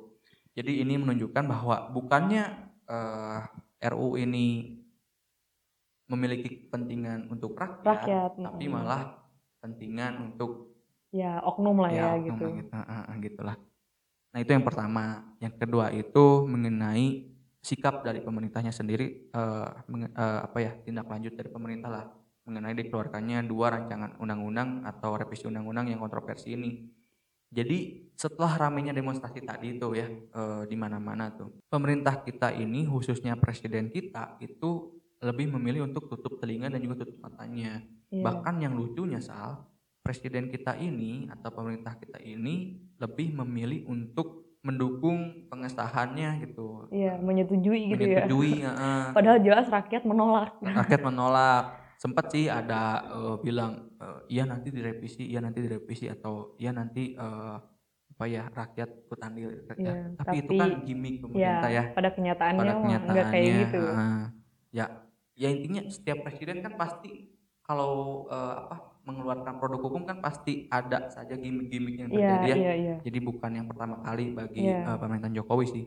Jadi 0.58 0.82
ini 0.84 0.96
menunjukkan 1.02 1.46
bahwa 1.48 1.78
bukannya 1.90 2.44
eee, 2.90 3.40
RUU 3.92 4.20
ini 4.22 4.68
memiliki 6.10 6.50
kepentingan 6.50 7.30
untuk 7.30 7.54
rakyat, 7.54 8.10
Rakyat, 8.10 8.34
tapi 8.42 8.66
malah 8.72 9.06
kepentingan 9.60 10.18
untuk 10.22 10.69
Ya, 11.14 11.42
oknum 11.50 11.76
lah 11.82 11.92
ya, 11.98 12.06
oknum 12.14 12.38
gitu. 12.38 12.46
lah 12.46 12.52
gitu, 12.54 12.70
heeh, 12.78 13.02
heeh, 13.10 13.16
gitulah. 13.26 13.56
Nah 14.34 14.40
itu 14.44 14.52
yang 14.56 14.66
pertama. 14.66 15.24
Yang 15.44 15.54
kedua 15.62 15.88
itu 15.94 16.26
mengenai 16.46 17.08
sikap 17.64 18.02
dari 18.06 18.20
pemerintahnya 18.24 18.74
sendiri, 18.76 19.12
eee, 19.32 19.68
menge 19.92 20.08
eee, 20.14 20.40
apa 20.46 20.58
ya, 20.64 20.72
tindak 20.86 21.08
lanjut 21.12 21.34
dari 21.36 21.50
pemerintah 21.52 21.90
lah 21.92 22.06
mengenai 22.48 22.74
dikeluarkannya 22.78 23.46
dua 23.46 23.74
rancangan 23.78 24.12
undang-undang 24.20 24.82
atau 24.82 25.16
revisi 25.20 25.46
undang-undang 25.50 25.92
yang 25.94 26.00
kontroversi 26.02 26.56
ini. 26.58 26.72
Jadi 27.50 27.90
setelah 28.14 28.54
ramainya 28.70 28.94
demonstrasi 28.94 29.42
tadi 29.42 29.74
itu 29.74 29.88
ya 29.98 30.10
eh, 30.12 30.64
di 30.70 30.76
mana-mana 30.78 31.32
tuh 31.34 31.50
pemerintah 31.72 32.14
kita 32.20 32.54
ini 32.54 32.86
khususnya 32.86 33.34
presiden 33.40 33.90
kita 33.90 34.30
itu 34.38 34.84
lebih 35.24 35.50
memilih 35.58 35.88
untuk 35.90 36.06
tutup 36.08 36.36
telinga 36.40 36.70
dan 36.72 36.80
juga 36.84 37.02
tutup 37.06 37.18
matanya. 37.24 37.82
Iya. 38.12 38.24
Bahkan 38.24 38.56
yang 38.62 38.74
lucunya 38.78 39.20
Sal, 39.24 39.58
presiden 40.10 40.50
kita 40.50 40.74
ini 40.74 41.30
atau 41.30 41.54
pemerintah 41.54 41.94
kita 41.94 42.18
ini 42.18 42.82
lebih 42.98 43.30
memilih 43.38 43.86
untuk 43.86 44.58
mendukung 44.66 45.46
pengesahannya 45.54 46.50
gitu. 46.50 46.90
Iya, 46.90 47.22
menyetujui 47.22 47.94
gitu 47.94 48.02
ya. 48.02 48.26
Menyetujui, 48.26 48.54
heeh. 48.66 49.02
Padahal 49.14 49.38
jelas 49.38 49.70
rakyat 49.70 50.02
menolak. 50.10 50.58
rakyat 50.66 51.02
menolak 51.14 51.66
sempat 52.02 52.34
sih 52.34 52.50
ada 52.50 53.06
eh, 53.06 53.36
bilang 53.46 53.94
eh, 54.02 54.20
iya 54.34 54.50
nanti 54.50 54.74
direvisi 54.74 55.30
iya 55.30 55.46
nanti 55.46 55.62
direvisi 55.62 56.10
atau 56.10 56.58
iya 56.58 56.74
nanti 56.74 57.14
eh, 57.14 57.56
apa 58.10 58.24
ya 58.26 58.50
rakyat 58.50 58.90
ikut 59.06 59.20
andil 59.22 59.48
Iya, 59.54 59.62
Ya, 59.78 59.94
tapi, 60.18 60.36
itu 60.42 60.50
tapi- 60.50 60.60
kan 60.60 60.70
gimmick 60.82 61.16
pemerintah 61.22 61.70
ya 61.70 61.84
pada 61.94 62.10
kenyataannya 62.10 62.58
pada 62.58 62.74
mah 62.74 62.82
nggak 62.82 63.00
kayak 63.06 63.14
kenyataannya 63.14 63.62
gitu. 63.62 63.82
heeh. 63.86 64.22
ya 64.74 64.86
ya 65.38 65.48
intinya 65.54 65.82
setiap 65.88 66.18
presiden 66.26 66.58
kan 66.60 66.74
pasti 66.74 67.32
kalau 67.62 68.26
eh, 68.28 68.56
apa 68.66 68.89
mengeluarkan 69.10 69.58
produk 69.58 69.82
hukum 69.82 70.06
kan 70.06 70.18
pasti 70.20 70.70
ada 70.70 71.10
saja 71.10 71.34
gimmick-gimmick 71.34 71.96
yang 71.98 72.10
Iya, 72.10 72.20
terjadi 72.30 72.46
ya 72.46 72.56
iya, 72.56 72.74
iya. 72.76 72.96
jadi 73.02 73.20
bukan 73.20 73.52
yang 73.52 73.66
pertama 73.66 73.98
kali 74.00 74.32
bagi 74.32 74.62
Iya. 74.64 74.86
eh, 74.86 74.98
pemerintahan 74.98 75.34
Jokowi 75.34 75.66
sih. 75.66 75.86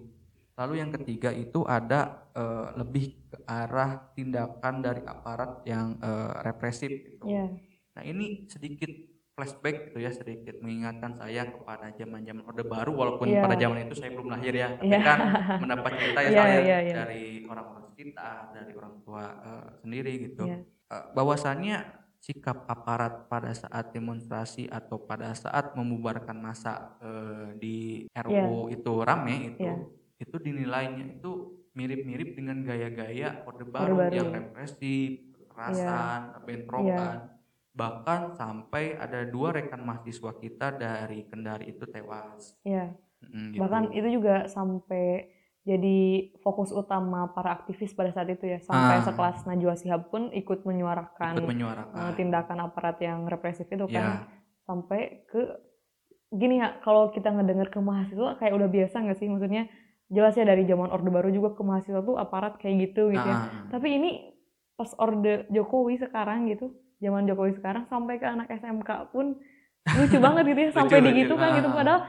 Lalu 0.53 0.75
yang 0.79 0.91
ketiga 0.93 1.31
itu 1.31 1.63
ada 1.65 2.29
eh, 2.33 2.67
lebih 2.77 3.05
ke 3.29 3.39
arah 3.47 4.13
tindakan 4.13 4.75
dari 4.81 5.03
aparat 5.03 5.63
yang 5.65 5.95
eh, 5.97 6.31
represif 6.43 6.91
gitu. 6.91 7.25
Iya. 7.25 7.47
Nah 7.93 8.03
ini 8.03 8.45
sedikit 8.47 8.89
flashback 9.33 9.89
gitu 9.89 9.99
ya, 9.99 10.13
sedikit 10.13 10.61
mengingatkan 10.61 11.17
saya 11.17 11.49
kepada 11.49 11.89
zaman-zaman 11.91 12.45
Orde 12.45 12.65
Baru 12.65 12.93
walaupun 12.93 13.33
Iya. 13.33 13.41
pada 13.41 13.57
zaman 13.57 13.79
itu 13.83 13.95
saya 13.97 14.13
belum 14.13 14.29
lahir 14.29 14.53
ya, 14.53 14.69
tapi 14.77 14.93
Iya. 14.93 15.01
kan 15.01 15.19
mendapat 15.57 15.93
cerita 15.97 16.21
ya 16.21 16.29
Iya, 16.29 16.37
saya 16.37 16.59
iya, 16.61 16.79
iya. 16.85 16.95
dari 17.01 17.23
orang-orang 17.45 17.85
sekitar, 17.89 18.53
dari 18.53 18.73
orang 18.77 18.95
tua 19.01 19.25
eh, 19.25 19.67
sendiri 19.81 20.13
gitu. 20.23 20.45
Iya. 20.45 20.59
Eh, 20.69 21.05
bahwasannya 21.17 21.77
sikap 22.23 22.71
aparat 22.71 23.27
pada 23.27 23.51
saat 23.51 23.91
demonstrasi 23.91 24.71
atau 24.71 24.95
pada 25.03 25.35
saat 25.35 25.75
membubarkan 25.75 26.39
massa 26.39 26.95
eh, 27.03 27.49
di 27.59 27.77
RU 28.15 28.71
itu 28.71 28.93
rame 29.03 29.37
itu 29.51 29.67
Iya. 29.67 29.75
itu 30.23 30.37
dinilainya 30.39 31.19
itu 31.19 31.31
mirip-mirip 31.75 32.39
dengan 32.39 32.63
gaya-gaya 32.63 33.43
Orde 33.43 33.67
Orde 33.67 33.75
Baru 33.75 33.95
Baru. 33.99 34.15
yang 34.15 34.29
represif, 34.31 35.19
kekerasan, 35.35 36.21
bentrokan. 36.47 37.19
Bahkan 37.73 38.21
sampai 38.37 38.95
ada 38.95 39.25
dua 39.25 39.57
rekan 39.57 39.81
mahasiswa 39.83 40.37
kita 40.37 40.77
dari 40.77 41.25
Kendari 41.27 41.73
itu 41.73 41.89
tewas. 41.89 42.55
Iya. 42.63 42.93
Mm, 43.25 43.57
gitu. 43.57 43.61
Bahkan 43.65 43.83
itu 43.97 44.09
juga 44.21 44.45
sampai 44.47 45.32
jadi 45.63 45.99
fokus 46.39 46.71
utama 46.71 47.31
para 47.31 47.55
aktivis 47.55 47.93
pada 47.93 48.11
saat 48.11 48.27
itu 48.29 48.45
ya. 48.45 48.59
Sampai 48.59 48.99
Ah. 48.99 49.05
sekelas 49.05 49.45
Najwa 49.45 49.75
Shihab 49.75 50.03
pun 50.09 50.29
ikut 50.31 50.63
menyuarakan 50.63 51.33
ikut 51.35 51.43
eh, 51.43 51.49
menyuarakan. 51.49 52.13
tindakan 52.13 52.59
aparat 52.63 52.99
yang 52.99 53.25
represif 53.25 53.67
itu 53.67 53.87
Ya, 53.87 53.95
kan. 53.95 54.07
Sampai 54.61 55.01
ke 55.25 55.59
gini 56.31 56.59
ya, 56.59 56.81
kalau 56.81 57.09
kita 57.09 57.29
ngedenger 57.29 57.69
ke 57.69 57.79
mahasiswa 57.79 58.35
kayak 58.37 58.53
udah 58.53 58.69
biasa 58.69 58.97
nggak 59.01 59.17
sih? 59.17 59.27
Maksudnya 59.27 59.71
jelas 60.09 60.35
ya 60.35 60.43
dari 60.43 60.65
zaman 60.65 60.89
Orde 60.89 61.09
Baru 61.09 61.29
juga 61.29 61.51
ke 61.51 61.63
mahasiswa 61.63 62.01
tuh 62.01 62.17
aparat 62.17 62.57
kayak 62.57 62.77
gitu 62.85 63.09
gitu 63.09 63.23
ya. 63.23 63.39
ah, 63.39 63.71
Tapi 63.71 63.89
ini 63.93 64.11
pas 64.73 64.91
Orde 64.97 65.47
Jokowi 65.49 65.95
sekarang 65.97 66.49
gitu, 66.49 66.73
zaman 66.99 67.23
Jokowi 67.23 67.55
sekarang 67.55 67.87
sampai 67.87 68.17
ke 68.17 68.27
anak 68.27 68.51
SMK 68.51 68.89
pun 69.09 69.39
lucu 69.85 70.19
banget 70.19 70.45
gitu 70.49 70.61
ya 70.61 70.71
sampai 70.81 70.99
lucu. 70.99 71.09
digitu 71.09 71.35
kan 71.35 71.51
gitu 71.55 71.67
Ah. 71.67 71.75
padahal 71.77 72.01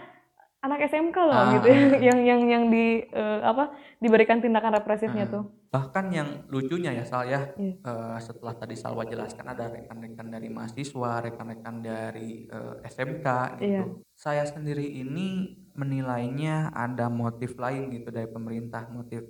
anak 0.63 0.79
SMK 0.87 1.17
loh 1.19 1.35
Ah, 1.35 1.51
gitu 1.53 1.67
ya, 1.67 1.75
ah. 1.75 1.99
yang 2.07 2.19
yang 2.23 2.41
yang 2.47 2.63
di 2.67 3.03
eh, 3.03 3.39
apa 3.43 3.69
diberikan 3.99 4.39
tindakan 4.39 4.79
represifnya 4.79 5.27
Ah. 5.27 5.31
tuh. 5.31 5.43
bahkan 5.69 6.05
yang 6.07 6.45
lucunya 6.47 6.93
ya 6.93 7.01
Sal 7.01 7.25
ya 7.25 7.49
Iya. 7.57 7.75
eh, 7.75 8.17
setelah 8.17 8.53
tadi 8.53 8.73
Salwa 8.73 9.03
jelaskan 9.03 9.43
ada 9.43 9.67
rekan-rekan 9.67 10.29
dari 10.29 10.47
mahasiswa 10.47 11.19
rekan-rekan 11.19 11.81
dari 11.81 12.45
eh, 12.45 12.75
SMK 12.85 13.27
gitu 13.57 13.67
Iya. 13.67 13.83
saya 14.13 14.43
sendiri 14.45 14.85
ini 14.85 15.27
menilainya 15.73 16.71
ada 16.71 17.09
motif 17.09 17.57
lain 17.57 17.89
gitu 17.89 18.07
dari 18.07 18.29
pemerintah 18.29 18.87
motif 18.87 19.25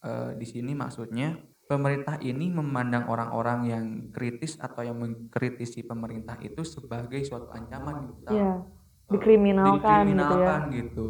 eh, 0.00 0.30
di 0.34 0.46
sini 0.46 0.72
maksudnya 0.72 1.34
pemerintah 1.66 2.16
ini 2.22 2.48
memandang 2.48 3.04
orang-orang 3.06 3.60
yang 3.66 3.84
kritis 4.08 4.56
atau 4.56 4.80
yang 4.80 4.96
mengkritisi 4.96 5.84
pemerintah 5.84 6.38
itu 6.40 6.64
sebagai 6.64 7.20
suatu 7.20 7.50
ancaman 7.50 8.08
gitu 8.08 8.22
Sal. 8.24 8.77
Iya, 9.08 9.10
Eh, 9.10 9.16
dikriminalkan 9.16 9.80
gitu 9.80 9.80
ya. 9.80 9.96
dikriminalkan 10.04 10.60
gitu 10.70 11.08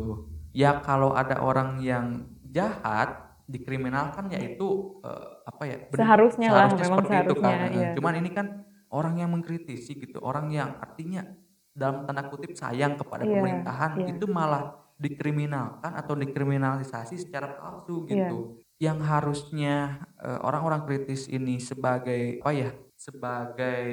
ya 0.53 0.71
kalau 0.79 1.11
ada 1.13 1.37
orang 1.41 1.79
yang 1.79 2.07
jahat 2.45 3.11
dikriminalkan 3.45 4.31
yaitu 4.31 4.69
eh, 5.03 5.29
apa 5.45 5.63
ya 5.65 5.77
benar- 5.85 5.99
Seharusnya 5.99 6.49
lah, 6.49 6.69
memang 6.71 6.79
seperti 7.01 7.17
itu 7.19 7.35
seharusnya, 7.35 7.51
kan. 7.59 7.71
iya. 7.75 7.91
cuman 7.93 8.15
ini 8.17 8.31
kan 8.31 8.47
orang 8.89 9.15
yang 9.17 9.31
mengkritisi 9.31 9.93
gitu 9.97 10.19
orang 10.21 10.47
yang 10.49 10.79
artinya 10.79 11.27
dalam 11.73 12.05
tanda 12.05 12.27
kutip 12.27 12.55
sayang 12.55 12.95
kepada 12.95 13.23
Iya, 13.23 13.35
pemerintahan 13.35 13.91
iya. 13.99 14.07
itu 14.13 14.27
malah 14.27 14.65
dikriminalkan 14.97 15.93
atau 15.93 16.15
dikriminalisasi 16.15 17.19
secara 17.19 17.55
palsu 17.55 18.05
Iya. 18.05 18.31
gitu 18.31 18.39
yang 18.79 18.99
harusnya 19.01 19.75
eh, 20.17 20.39
orang-orang 20.41 20.85
kritis 20.85 21.27
ini 21.27 21.59
sebagai 21.59 22.39
apa 22.39 22.53
ya 22.53 22.71
sebagai 22.95 23.91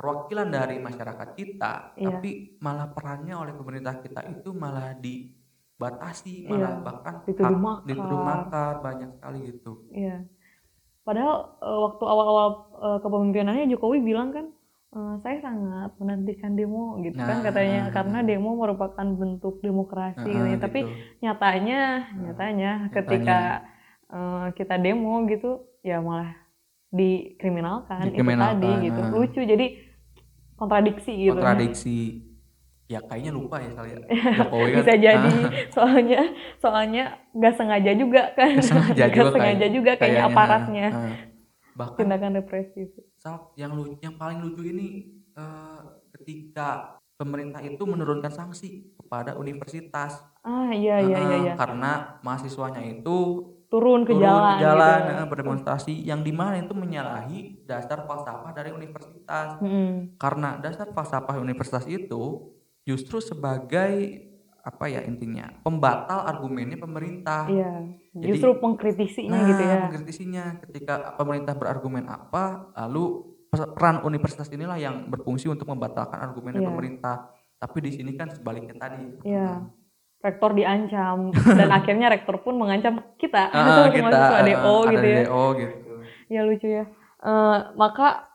perwakilan 0.00 0.48
dari 0.48 0.80
masyarakat 0.80 1.28
kita 1.36 1.72
Iya. 1.94 2.08
tapi 2.08 2.30
malah 2.58 2.88
perannya 2.88 3.36
oleh 3.36 3.52
pemerintah 3.52 4.00
kita 4.00 4.24
itu 4.24 4.56
malah 4.56 4.96
dibatasi 4.96 6.48
malah 6.48 6.72
Iya, 6.72 6.80
bahkan 6.80 7.14
dituduh 7.28 7.60
makar. 7.60 7.84
dituduh 7.84 8.20
makar 8.24 8.72
banyak 8.80 9.10
sekali 9.12 9.38
gitu 9.52 9.72
Iya. 9.92 10.24
Padahal 11.04 11.34
eh, 11.60 11.78
waktu 11.84 12.04
awal-awal 12.06 12.48
eh, 12.80 12.98
kepemimpinannya 13.00 13.64
Jokowi 13.68 13.98
bilang 14.00 14.32
kan 14.32 14.46
eh, 14.96 15.14
saya 15.20 15.36
sangat 15.40 15.90
menantikan 16.00 16.56
demo 16.56 16.96
gitu 17.00 17.20
kan 17.20 17.40
Nah, 17.40 17.44
katanya 17.44 17.80
nah, 17.84 17.92
karena 17.92 18.18
demo 18.24 18.50
merupakan 18.56 19.04
bentuk 19.04 19.60
demokrasi 19.60 20.24
Heeh, 20.24 20.32
katanya. 20.32 20.58
Tapi 20.64 20.80
gitu. 20.80 20.92
nyatanya 21.20 21.80
nyatanya 22.16 22.70
ketika 22.88 23.38
eh, 24.08 24.46
kita 24.56 24.80
demo 24.80 25.28
gitu 25.28 25.50
ya 25.84 26.00
malah 26.00 26.32
dikriminalkan, 26.90 28.10
Dikriminalkan, 28.10 28.58
itu 28.58 28.66
tadi 28.66 28.70
gitu 28.90 29.00
nah. 29.00 29.10
lucu 29.14 29.40
jadi 29.46 29.66
kontradiksi 30.60 31.12
gitu. 31.16 31.32
Kontradiksi. 31.34 31.98
Ya 32.86 32.98
kayaknya 33.00 33.30
lupa 33.30 33.56
ya 33.56 33.70
kali 33.70 33.90
ya. 33.94 33.98
Jokowi 34.36 34.68
kan. 34.68 34.78
bisa 34.78 34.94
jadi. 34.94 35.30
Ah, 35.30 35.50
soalnya 35.70 36.20
soalnya 36.58 37.04
nggak 37.32 37.54
sengaja 37.54 37.92
juga 37.94 38.22
kan. 38.34 38.50
Nggak 38.52 38.66
sengaja 38.66 38.92
Nggak 39.00 39.10
juga 39.10 39.30
sengaja 39.30 39.56
kayak- 39.56 39.72
juga 39.72 39.92
kayaknya 39.92 40.04
kayaknya, 40.18 40.24
aparatnya. 40.28 40.86
Ah. 40.92 41.14
bahkan 41.70 41.96
tindakan 41.98 42.32
represif. 42.36 42.88
Sal, 43.16 43.54
yang 43.54 43.72
lu 43.72 43.96
yang 43.98 44.12
paling 44.14 44.38
lucu 44.38 44.60
ini 44.64 44.88
eh, 45.32 45.80
ketika 46.12 46.98
pemerintah 47.14 47.60
itu 47.60 47.80
menurunkan 47.80 48.28
sanksi 48.28 48.90
kepada 48.96 49.32
universitas. 49.34 50.18
Ah 50.40 50.68
iya 50.68 50.98
iya 50.98 51.16
iya, 51.16 51.28
Heeh, 51.30 51.40
iya. 51.46 51.54
karena 51.54 52.18
mahasiswanya 52.20 52.82
itu 52.82 53.16
turun 53.70 54.02
ke 54.02 54.10
turun 54.10 54.20
jalan, 54.20 54.52
ke 54.52 54.60
jalan 54.60 54.98
gitu. 55.00 55.24
berdemonstrasi 55.30 55.94
yang 56.02 56.20
di 56.20 56.30
mana 56.30 56.58
itu 56.58 56.74
menyalahi 56.74 57.40
dasar 57.64 58.02
falsafah 58.02 58.50
dari 58.50 58.70
universitas 58.70 59.56
Mm-mm. 59.56 60.18
karena 60.18 60.58
dasar 60.58 60.90
falsafah 60.90 61.38
universitas 61.38 61.86
itu 61.86 62.50
justru 62.82 63.22
sebagai 63.22 64.26
apa 64.60 64.84
ya 64.86 65.00
intinya 65.00 65.48
pembatal 65.60 66.20
argumennya 66.22 66.76
pemerintah 66.76 67.48
Iya, 67.48 67.88
Jadi- 68.12 68.26
justru 68.28 68.58
pengkritisinya 68.58 69.32
nah 69.32 69.46
gitu 69.46 69.62
ya. 69.62 69.76
mengkritisinya 69.80 70.44
ketika 70.60 70.94
pemerintah 71.14 71.54
berargumen 71.54 72.04
apa 72.04 72.68
lalu 72.76 73.24
peran 73.48 74.04
universitas 74.04 74.46
inilah 74.48 74.76
yang 74.76 75.08
berfungsi 75.08 75.46
untuk 75.46 75.64
membatalkan 75.64 76.18
argumennya 76.18 76.60
Iya. 76.60 76.68
pemerintah 76.68 77.16
tapi 77.56 77.78
di 77.80 77.90
sini 77.90 78.12
kan 78.14 78.28
sebaliknya 78.28 78.74
tadi 78.74 79.16
Iya. 79.22 79.64
Rektor 80.20 80.52
diancam 80.52 81.32
dan 81.58 81.68
akhirnya 81.72 82.12
rektor 82.12 82.44
pun 82.44 82.60
mengancam 82.60 83.00
kita, 83.16 83.48
Ah, 83.50 83.88
mahasiswa 83.88 84.38
DO 84.44 84.74
ada 84.84 84.92
gitu 84.92 85.06
ya. 85.08 85.20
DO 85.24 85.44
gitu 85.56 85.90
Ya 86.30 86.40
lucu 86.44 86.68
ya. 86.68 86.84
Eh, 87.20 87.58
maka 87.76 88.28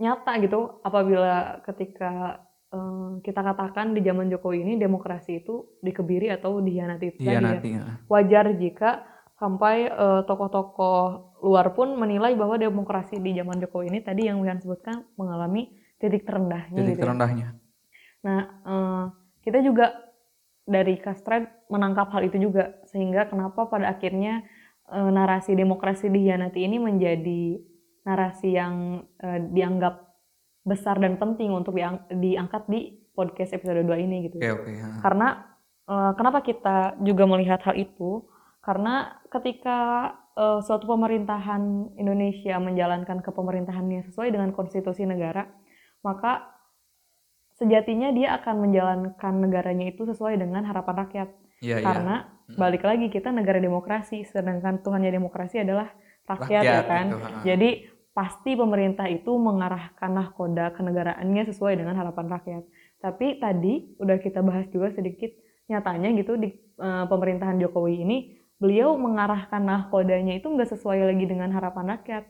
nyata 0.00 0.32
gitu 0.40 0.80
apabila 0.80 1.60
ketika 1.64 2.40
eh, 2.72 3.10
kita 3.24 3.40
katakan 3.44 3.92
di 3.96 4.00
zaman 4.00 4.28
Jokowi 4.32 4.64
ini 4.64 4.74
demokrasi 4.80 5.44
itu 5.44 5.76
dikebiri 5.80 6.32
atau 6.32 6.60
dihianati 6.60 7.16
itu 7.16 7.18
tadi 7.20 7.44
ya. 7.44 7.60
ya. 7.60 7.82
wajar 8.08 8.52
jika 8.56 9.04
sampai 9.36 9.90
eh, 9.90 10.20
tokoh-tokoh 10.24 11.32
luar 11.42 11.74
pun 11.74 11.98
menilai 11.98 12.38
bahwa 12.38 12.54
demokrasi 12.56 13.18
di 13.18 13.34
zaman 13.34 13.58
Jokowi 13.58 13.90
ini 13.90 14.00
tadi 14.00 14.30
yang 14.30 14.38
Wihan 14.40 14.62
sebutkan 14.62 15.02
mengalami 15.18 15.74
titik 15.98 16.22
terendahnya 16.22 16.78
titik 16.78 16.94
gitu 16.94 17.00
ya. 17.00 17.04
terendahnya 17.04 17.48
Nah, 18.22 18.42
eh, 18.62 19.04
kita 19.42 19.58
juga 19.66 19.90
dari 20.62 20.98
Kastred 20.98 21.48
menangkap 21.68 22.10
hal 22.14 22.22
itu 22.26 22.38
juga 22.38 22.78
sehingga 22.86 23.26
kenapa 23.26 23.66
pada 23.66 23.90
akhirnya 23.90 24.46
eh, 24.90 25.10
narasi 25.10 25.58
demokrasi 25.58 26.10
dihianati 26.10 26.62
ini 26.62 26.78
menjadi 26.78 27.72
narasi 28.02 28.58
yang 28.58 29.06
uh, 29.22 29.38
dianggap 29.54 30.10
besar 30.62 30.98
dan 30.98 31.18
penting 31.18 31.50
untuk 31.54 31.74
diang 31.74 32.06
diangkat 32.10 32.66
di 32.70 33.02
podcast 33.14 33.54
episode 33.54 33.82
2 33.82 34.04
ini 34.06 34.30
gitu. 34.30 34.36
Oke, 34.38 34.46
okay, 34.46 34.54
oke. 34.54 34.62
Okay, 34.70 35.00
Karena 35.02 35.28
uh, 35.86 36.12
kenapa 36.18 36.38
kita 36.42 36.98
juga 37.02 37.24
melihat 37.26 37.62
hal 37.66 37.78
itu? 37.78 38.26
Karena 38.62 39.18
ketika 39.26 40.10
uh, 40.38 40.62
suatu 40.62 40.86
pemerintahan 40.86 41.94
Indonesia 41.98 42.58
menjalankan 42.62 43.22
kepemerintahannya 43.26 44.06
sesuai 44.10 44.30
dengan 44.30 44.54
konstitusi 44.54 45.02
negara, 45.02 45.50
maka 46.06 46.51
sejatinya 47.62 48.10
dia 48.10 48.34
akan 48.42 48.66
menjalankan 48.66 49.34
negaranya 49.38 49.94
itu 49.94 50.02
sesuai 50.02 50.34
dengan 50.42 50.66
harapan 50.66 51.06
rakyat. 51.06 51.28
Ya, 51.62 51.78
Karena 51.78 52.26
ya. 52.50 52.58
balik 52.58 52.82
lagi 52.82 53.06
kita 53.06 53.30
negara 53.30 53.62
demokrasi, 53.62 54.26
sedangkan 54.26 54.82
Tuhannya 54.82 55.14
demokrasi 55.14 55.62
adalah 55.62 55.94
rakyat, 56.26 56.50
rakyat 56.50 56.64
ya 56.66 56.80
kan. 56.82 57.06
Itu, 57.06 57.18
Jadi 57.46 57.70
pasti 58.12 58.52
pemerintah 58.58 59.06
itu 59.08 59.32
mengarahkan 59.38 60.10
nahkoda 60.10 60.74
kenegaraannya 60.74 61.42
sesuai 61.54 61.78
dengan 61.78 61.94
harapan 61.96 62.26
rakyat. 62.28 62.62
Tapi 62.98 63.38
tadi 63.38 63.94
udah 64.02 64.18
kita 64.18 64.42
bahas 64.42 64.66
juga 64.74 64.90
sedikit 64.92 65.30
nyatanya 65.70 66.12
gitu 66.18 66.36
di 66.36 66.52
uh, 66.82 67.06
pemerintahan 67.08 67.56
Jokowi 67.62 68.04
ini 68.04 68.18
beliau 68.60 68.94
mengarahkan 68.94 69.62
nahkodanya 69.64 70.38
itu 70.38 70.46
nggak 70.46 70.70
sesuai 70.76 71.14
lagi 71.14 71.24
dengan 71.26 71.50
harapan 71.50 71.98
rakyat, 71.98 72.24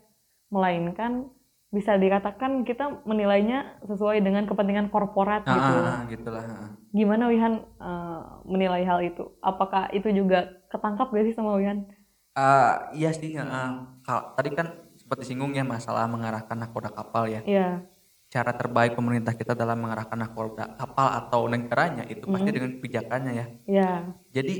melainkan 0.48 1.28
bisa 1.72 1.96
dikatakan 1.96 2.68
kita 2.68 3.00
menilainya 3.08 3.80
sesuai 3.88 4.20
dengan 4.20 4.44
kepentingan 4.44 4.92
korporat 4.92 5.40
ah, 5.48 5.56
gitu. 5.56 5.72
Ah, 5.80 6.00
gitulah. 6.04 6.44
Gimana 6.92 7.32
Wihan 7.32 7.64
uh, 7.80 8.44
menilai 8.44 8.84
hal 8.84 9.00
itu? 9.00 9.32
Apakah 9.40 9.88
itu 9.96 10.12
juga 10.12 10.52
ketangkap 10.68 11.08
gak 11.08 11.24
sih 11.24 11.32
sama 11.32 11.56
Wihan? 11.56 11.88
Uh, 12.36 12.92
iya 12.92 13.16
sih. 13.16 13.32
Uh, 13.40 13.88
kalau 14.04 14.36
tadi 14.36 14.52
kan 14.52 14.68
seperti 15.00 15.32
singgung 15.32 15.56
ya 15.56 15.64
masalah 15.64 16.04
mengarahkan 16.12 16.60
nahkoda 16.60 16.92
kapal 16.92 17.24
ya. 17.24 17.40
Iya. 17.48 17.88
Cara 18.28 18.52
terbaik 18.52 18.92
pemerintah 18.92 19.32
kita 19.32 19.56
dalam 19.56 19.80
mengarahkan 19.80 20.20
nahkoda 20.20 20.76
kapal 20.76 21.08
atau 21.24 21.48
negaranya 21.48 22.04
itu 22.04 22.28
pasti 22.28 22.52
mm. 22.52 22.56
dengan 22.56 22.70
kebijakannya 22.76 23.32
ya. 23.32 23.46
Iya. 23.64 23.92
Jadi 24.28 24.56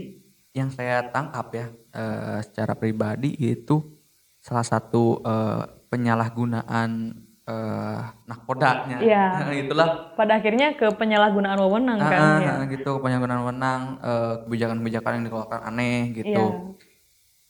yang 0.57 0.73
saya 0.73 1.12
tangkap 1.12 1.52
ya 1.52 1.66
uh, 1.92 2.40
secara 2.40 2.73
pribadi 2.73 3.37
itu 3.37 4.00
salah 4.40 4.64
satu 4.64 5.21
uh, 5.25 5.82
penyalahgunaan 5.93 7.13
uh, 7.45 8.01
nahkodanya. 8.25 8.97
Iya. 9.05 9.25
Itulah. 9.69 10.17
Pada 10.17 10.41
akhirnya 10.41 10.73
ke 10.73 10.89
penyalahgunaan 10.97 11.61
wewenang 11.61 12.01
kan. 12.01 12.21
Uh, 12.21 12.39
ya. 12.41 12.55
gitu, 12.73 12.97
penyalahgunaan 13.05 13.41
wewenang, 13.45 13.81
uh, 14.01 14.35
kebijakan-kebijakan 14.49 15.21
yang 15.21 15.25
dikeluarkan 15.29 15.61
aneh 15.69 16.17
gitu. 16.17 16.33
Iya. 16.33 16.45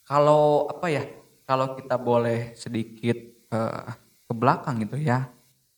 Kalau 0.02 0.66
apa 0.66 0.86
ya? 0.90 1.06
Kalau 1.46 1.78
kita 1.78 1.94
boleh 2.02 2.58
sedikit 2.58 3.18
uh, 3.54 3.94
ke 4.26 4.32
belakang 4.34 4.82
gitu 4.82 4.98
ya. 4.98 5.30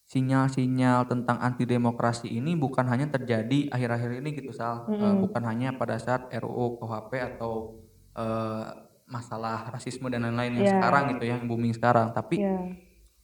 Sinyal-sinyal 0.05 1.09
tentang 1.11 1.41
anti 1.41 1.65
demokrasi 1.69 2.29
ini 2.29 2.55
bukan 2.55 2.87
hanya 2.87 3.09
terjadi 3.09 3.73
akhir-akhir 3.73 4.21
ini 4.25 4.31
gitu 4.37 4.53
Sal. 4.53 4.89
Mm 4.89 4.95
-hmm. 4.95 5.01
uh, 5.05 5.15
bukan 5.27 5.43
hanya 5.49 5.69
pada 5.75 5.97
saat 6.01 6.29
RUU 6.33 6.81
KUHP 6.81 7.13
atau 7.19 7.83
uh, 8.15 8.84
masalah 9.05 9.69
rasisme 9.69 10.09
dan 10.09 10.25
lain-lain 10.25 10.61
yang 10.61 10.67
yeah. 10.67 10.75
sekarang 10.81 11.03
gitu 11.17 11.25
ya, 11.29 11.33
yang 11.37 11.47
booming 11.47 11.75
sekarang. 11.77 12.11
Tapi 12.17 12.41
yeah. 12.41 12.73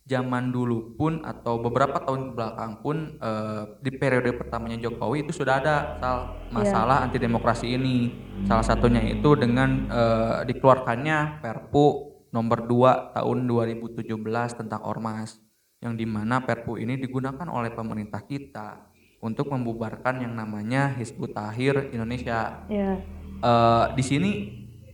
zaman 0.05 0.53
dulu 0.53 0.95
pun 0.97 1.25
atau 1.25 1.61
beberapa 1.61 2.01
tahun 2.05 2.37
belakang 2.37 2.85
pun 2.85 3.17
uh, 3.21 3.81
di 3.81 3.91
periode 3.97 4.37
pertamanya 4.37 4.77
Jokowi 4.81 5.25
itu 5.25 5.33
sudah 5.33 5.61
ada 5.61 5.77
soal 5.99 6.19
masalah 6.53 6.97
yeah. 7.03 7.07
anti 7.09 7.19
demokrasi 7.19 7.67
ini. 7.75 8.13
Salah 8.45 8.65
satunya 8.65 9.01
itu 9.05 9.37
dengan 9.37 9.89
uh, 9.89 10.45
dikeluarkannya 10.45 11.41
Perpu 11.41 11.87
nomor 12.31 12.69
2 12.69 13.17
tahun 13.19 13.39
2017 13.49 14.07
tentang 14.55 14.81
ormas 14.87 15.41
yang 15.81 15.97
di 15.97 16.05
mana 16.05 16.45
Perpu 16.45 16.77
ini 16.77 17.01
digunakan 17.01 17.49
oleh 17.49 17.73
pemerintah 17.73 18.21
kita 18.23 18.91
untuk 19.21 19.53
membubarkan 19.53 20.25
yang 20.25 20.33
namanya 20.33 20.93
Hizbut 20.97 21.33
Tahrir 21.37 21.93
Indonesia. 21.93 22.65
Yeah. 22.69 23.01
Uh, 23.41 23.97
di 23.97 24.05
sini 24.05 24.31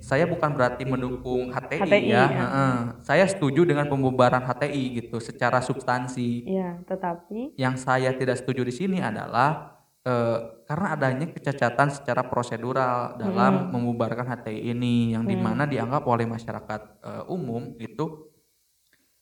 saya 0.07 0.23
bukan 0.31 0.55
berarti 0.55 0.87
mendukung 0.87 1.51
HTI, 1.51 1.83
HTI 1.83 2.07
ya. 2.07 2.25
ya. 2.31 2.47
Uh, 2.47 2.81
saya 3.03 3.27
setuju 3.27 3.67
dengan 3.67 3.91
pembubaran 3.91 4.39
HTI 4.39 5.03
gitu 5.03 5.19
secara 5.19 5.59
substansi. 5.59 6.47
Iya, 6.47 6.79
tetapi 6.87 7.59
yang 7.59 7.75
saya 7.75 8.15
tidak 8.15 8.39
setuju 8.39 8.63
di 8.63 8.71
sini 8.71 9.03
adalah 9.03 9.83
uh, 10.07 10.63
karena 10.63 10.95
adanya 10.95 11.27
kecacatan 11.27 11.91
secara 11.91 12.23
prosedural 12.23 13.19
dalam 13.19 13.67
hmm. 13.67 13.71
membubarkan 13.75 14.31
HTI 14.31 14.71
ini 14.71 15.19
yang 15.19 15.27
hmm. 15.27 15.33
di 15.35 15.37
mana 15.43 15.67
dianggap 15.67 16.07
oleh 16.07 16.23
masyarakat 16.31 16.81
uh, 17.03 17.25
umum 17.27 17.75
itu 17.83 18.31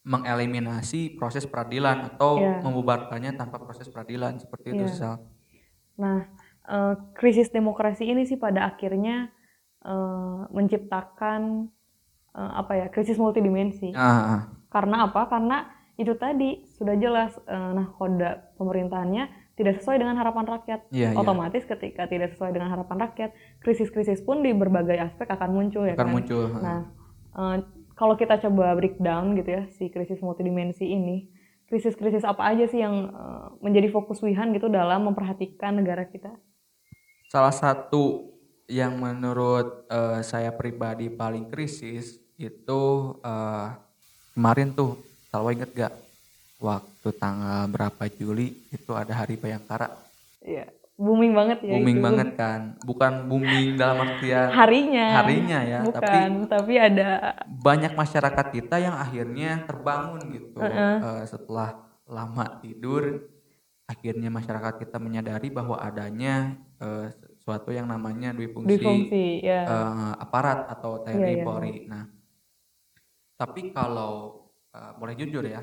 mengeliminasi 0.05 1.17
proses 1.17 1.49
peradilan 1.49 2.13
atau 2.13 2.37
yeah. 2.37 2.61
membubarkannya 2.61 3.41
tanpa 3.41 3.57
proses 3.57 3.89
peradilan 3.89 4.37
seperti 4.37 4.77
itu, 4.77 4.85
yeah. 5.01 5.17
Nah, 5.97 6.29
uh, 6.69 6.93
krisis 7.17 7.49
demokrasi 7.49 8.13
ini 8.13 8.29
sih 8.29 8.37
pada 8.37 8.69
akhirnya 8.69 9.33
uh, 9.85 10.49
menciptakan 10.51 11.71
uh, 12.35 12.53
apa 12.65 12.73
ya 12.75 12.87
krisis 12.91 13.21
multidimensi. 13.21 13.93
Uh. 13.95 14.49
Karena 14.73 15.07
apa? 15.07 15.31
Karena 15.31 15.71
itu 15.95 16.19
tadi 16.19 16.67
sudah 16.75 16.99
jelas 16.99 17.39
uh, 17.47 17.71
nah 17.71 17.87
koda 17.95 18.51
pemerintahannya 18.59 19.31
tidak 19.55 19.79
sesuai 19.79 20.03
dengan 20.03 20.19
harapan 20.19 20.45
rakyat. 20.51 20.81
Yeah, 20.91 21.15
iya. 21.15 21.19
Otomatis 21.19 21.63
yeah. 21.63 21.71
ketika 21.79 22.11
tidak 22.11 22.35
sesuai 22.35 22.51
dengan 22.51 22.75
harapan 22.75 23.07
rakyat, 23.07 23.31
krisis-krisis 23.63 24.19
pun 24.27 24.43
di 24.43 24.51
berbagai 24.51 24.99
aspek 24.99 25.31
akan 25.31 25.55
muncul 25.55 25.87
ya 25.87 25.95
akan 25.95 26.11
kan. 26.11 26.15
muncul. 26.15 26.45
Nah, 26.59 26.81
uh, 27.39 27.57
kalau 27.95 28.19
kita 28.19 28.43
coba 28.43 28.75
breakdown 28.75 29.39
gitu 29.39 29.55
ya 29.55 29.63
si 29.79 29.87
krisis 29.95 30.19
multidimensi 30.19 30.83
ini, 30.83 31.31
krisis-krisis 31.71 32.27
apa 32.27 32.43
aja 32.43 32.67
sih 32.67 32.83
yang 32.83 33.15
uh, 33.15 33.55
menjadi 33.63 33.95
fokus 33.95 34.19
Wihan 34.27 34.51
gitu 34.51 34.67
dalam 34.67 35.07
memperhatikan 35.07 35.79
negara 35.79 36.11
kita? 36.11 36.35
Salah 37.31 37.55
satu 37.55 38.34
yang 38.71 38.97
menurut 38.97 39.85
uh, 39.93 40.25
saya 40.25 40.49
pribadi 40.55 41.13
paling 41.13 41.53
krisis 41.53 42.17
itu 42.41 42.83
uh, 43.21 43.69
kemarin 44.33 44.73
tuh 44.73 44.99
kalau 45.29 45.53
inget 45.53 45.71
gak 45.75 45.95
waktu 46.59 47.09
tanggal 47.21 47.69
berapa 47.69 48.05
Juli 48.09 48.57
itu 48.73 48.93
ada 48.97 49.13
hari 49.13 49.37
Bayangkara. 49.37 49.93
Iya, 50.41 50.71
booming 50.97 51.33
banget 51.37 51.59
ya. 51.61 51.73
Booming 51.77 51.99
itu. 52.01 52.05
banget 52.05 52.29
kan, 52.39 52.61
bukan 52.87 53.13
booming 53.29 53.77
dalam 53.77 54.01
artian 54.01 54.49
harinya. 54.49 55.07
Harinya 55.21 55.59
ya, 55.61 55.79
bukan, 55.85 56.01
tapi 56.01 56.19
tapi 56.49 56.75
ada 56.81 57.09
banyak 57.49 57.93
masyarakat 57.93 58.47
kita 58.55 58.77
yang 58.81 58.97
akhirnya 58.97 59.67
terbangun 59.69 60.21
gitu 60.33 60.59
uh 60.61 60.65
-uh. 60.65 60.97
Uh, 61.03 61.23
setelah 61.29 61.77
lama 62.09 62.45
tidur. 62.65 63.29
Akhirnya 63.85 64.33
masyarakat 64.33 64.81
kita 64.81 64.97
menyadari 64.97 65.53
bahwa 65.53 65.77
adanya 65.77 66.57
uh, 66.81 67.13
suatu 67.45 67.71
yang 67.71 67.85
namanya 67.85 68.33
dwi 68.33 68.49
fungsi, 68.49 68.81
fungsi 68.81 69.45
ya. 69.45 69.69
uh, 69.69 70.13
aparat 70.17 70.65
atau 70.73 71.05
TNI 71.05 71.21
yeah, 71.21 71.33
yeah. 71.37 71.45
Polri. 71.45 71.73
Nah, 71.85 72.09
tapi 73.37 73.69
kalau 73.77 74.49
uh, 74.73 74.93
boleh 74.97 75.13
jujur 75.13 75.45
ya, 75.45 75.61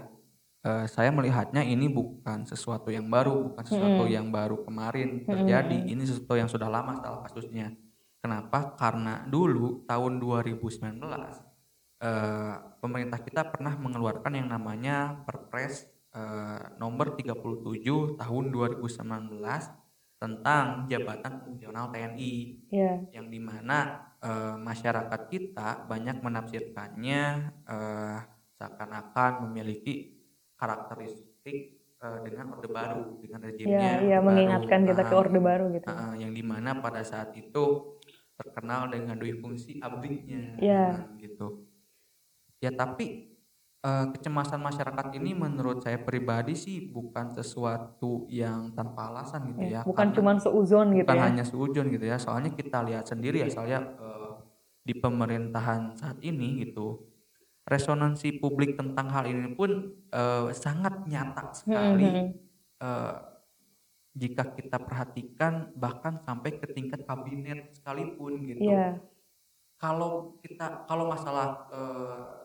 uh, 0.62 0.86
saya 0.86 1.10
melihatnya 1.10 1.66
ini 1.66 1.90
bukan 1.90 2.46
sesuatu 2.46 2.94
yang 2.94 3.10
baru, 3.10 3.50
bukan 3.50 3.66
sesuatu 3.66 4.06
hmm. 4.06 4.14
yang 4.14 4.30
baru 4.30 4.62
kemarin 4.62 5.26
terjadi. 5.26 5.78
Hmm. 5.82 5.92
Ini 5.98 6.04
sesuatu 6.06 6.38
yang 6.38 6.48
sudah 6.48 6.70
lama 6.70 7.02
soal 7.02 7.26
kasusnya. 7.26 7.74
Kenapa? 8.22 8.78
Karena 8.78 9.26
dulu 9.26 9.82
tahun 9.90 10.22
2019 10.22 11.02
uh, 12.02 12.56
pemerintah 12.82 13.20
kita 13.26 13.50
pernah 13.50 13.74
mengeluarkan 13.78 14.34
yang 14.38 14.50
namanya 14.50 15.26
Perpres 15.26 15.90
uh, 16.14 16.78
nomor 16.82 17.18
37 17.18 18.22
tahun 18.22 18.44
2019 18.54 19.81
tentang 20.22 20.86
jabatan 20.86 21.42
fungsional 21.42 21.90
TNI 21.90 22.34
yeah. 22.70 23.02
yang 23.10 23.34
di 23.34 23.42
mana 23.42 24.06
uh, 24.22 24.54
masyarakat 24.62 25.22
kita 25.34 25.90
banyak 25.90 26.22
menafsirkannya 26.22 27.50
uh, 27.66 28.22
seakan-akan 28.54 29.50
memiliki 29.50 30.22
karakteristik 30.54 31.82
uh, 32.06 32.22
dengan 32.22 32.54
orde 32.54 32.70
baru 32.70 33.18
dengan 33.18 33.50
rejimnya 33.50 33.98
yeah, 33.98 33.98
yeah, 34.14 34.20
mengingatkan 34.22 34.86
baru. 34.86 34.90
kita 34.94 35.04
ke 35.10 35.16
orde 35.18 35.40
baru 35.42 35.66
gitu 35.74 35.90
uh, 35.90 36.14
yang 36.14 36.38
di 36.38 36.44
mana 36.46 36.78
pada 36.78 37.02
saat 37.02 37.34
itu 37.34 37.98
terkenal 38.38 38.94
dengan 38.94 39.18
dui 39.18 39.34
fungsi 39.42 39.82
abdinya 39.82 40.62
yeah. 40.62 41.02
gitu 41.18 41.66
ya 42.62 42.70
tapi 42.70 43.31
uh, 43.82 44.06
kecemasan 44.14 44.62
masyarakat 44.62 45.08
ini 45.18 45.34
menurut 45.34 45.82
saya 45.82 45.98
pribadi 46.02 46.54
sih 46.54 46.90
bukan 46.90 47.34
sesuatu 47.34 48.26
yang 48.30 48.74
tanpa 48.78 49.10
alasan 49.10 49.54
gitu 49.54 49.62
ya. 49.66 49.82
ya 49.82 49.88
bukan 49.88 50.08
cuma 50.14 50.38
seuzon 50.38 50.94
gitu 50.96 51.06
bukan 51.06 51.18
ya. 51.18 51.26
hanya 51.28 51.44
seuzon 51.46 51.88
gitu 51.90 52.06
ya. 52.06 52.18
Soalnya 52.22 52.54
kita 52.54 52.86
lihat 52.86 53.06
sendiri 53.10 53.42
ya 53.46 53.50
saya 53.50 53.78
uh, 53.98 54.42
di 54.86 54.94
pemerintahan 54.98 55.98
saat 55.98 56.18
ini 56.22 56.66
gitu. 56.66 57.10
Resonansi 57.62 58.42
publik 58.42 58.74
tentang 58.74 59.14
hal 59.14 59.30
ini 59.30 59.54
pun 59.54 59.94
uh, 60.10 60.50
sangat 60.50 61.06
nyata 61.06 61.54
sekali. 61.54 62.10
Hmm. 62.10 62.30
Uh, 62.82 63.16
jika 64.12 64.44
kita 64.52 64.76
perhatikan 64.76 65.72
bahkan 65.72 66.20
sampai 66.20 66.60
ke 66.60 66.68
tingkat 66.74 67.08
kabinet 67.08 67.72
sekalipun 67.72 68.44
gitu. 68.44 68.68
Yeah. 68.68 69.00
Kalau 69.80 70.36
kita 70.44 70.84
kalau 70.84 71.08
masalah 71.08 71.70
uh, 71.72 72.41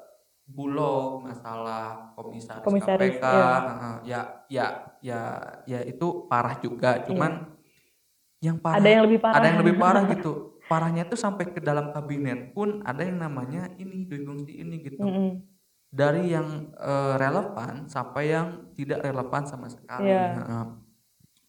Bulog, 0.46 1.26
masalah 1.26 2.14
komisaris, 2.14 2.62
Komisaris, 2.62 3.18
KPK, 3.18 3.24
iya. 3.26 3.50
heeh, 3.58 3.96
ya 4.06 4.20
ya 4.46 4.66
ya 5.02 5.20
ya 5.66 5.80
itu 5.82 6.30
parah 6.30 6.54
juga. 6.62 7.02
Iya. 7.02 7.10
Cuman 7.10 7.32
yang 8.38 8.56
parah 8.62 8.78
Ada 8.78 8.88
yang 8.94 9.02
lebih 9.10 9.18
parah. 9.18 9.36
ada 9.42 9.46
yang 9.50 9.60
lebih 9.66 9.76
parah 9.76 10.04
gitu. 10.14 10.32
Parahnya 10.70 11.02
tuh 11.06 11.18
sampai 11.18 11.50
ke 11.50 11.58
dalam 11.58 11.90
kabinet 11.90 12.54
pun 12.54 12.78
ada 12.86 13.02
yang 13.02 13.18
namanya 13.18 13.70
ini 13.78 14.06
dui 14.06 14.22
fungsi 14.22 14.62
ini 14.62 14.86
gitu. 14.86 15.02
Mm-mm. 15.02 15.42
Dari 15.90 16.30
yang 16.30 16.70
eh, 16.78 17.14
relevan 17.18 17.90
sampai 17.90 18.30
yang 18.30 18.70
tidak 18.78 19.02
relevan 19.02 19.42
sama 19.50 19.66
sekali. 19.66 20.14
Iya. 20.14 20.26
Heeh. 20.38 20.64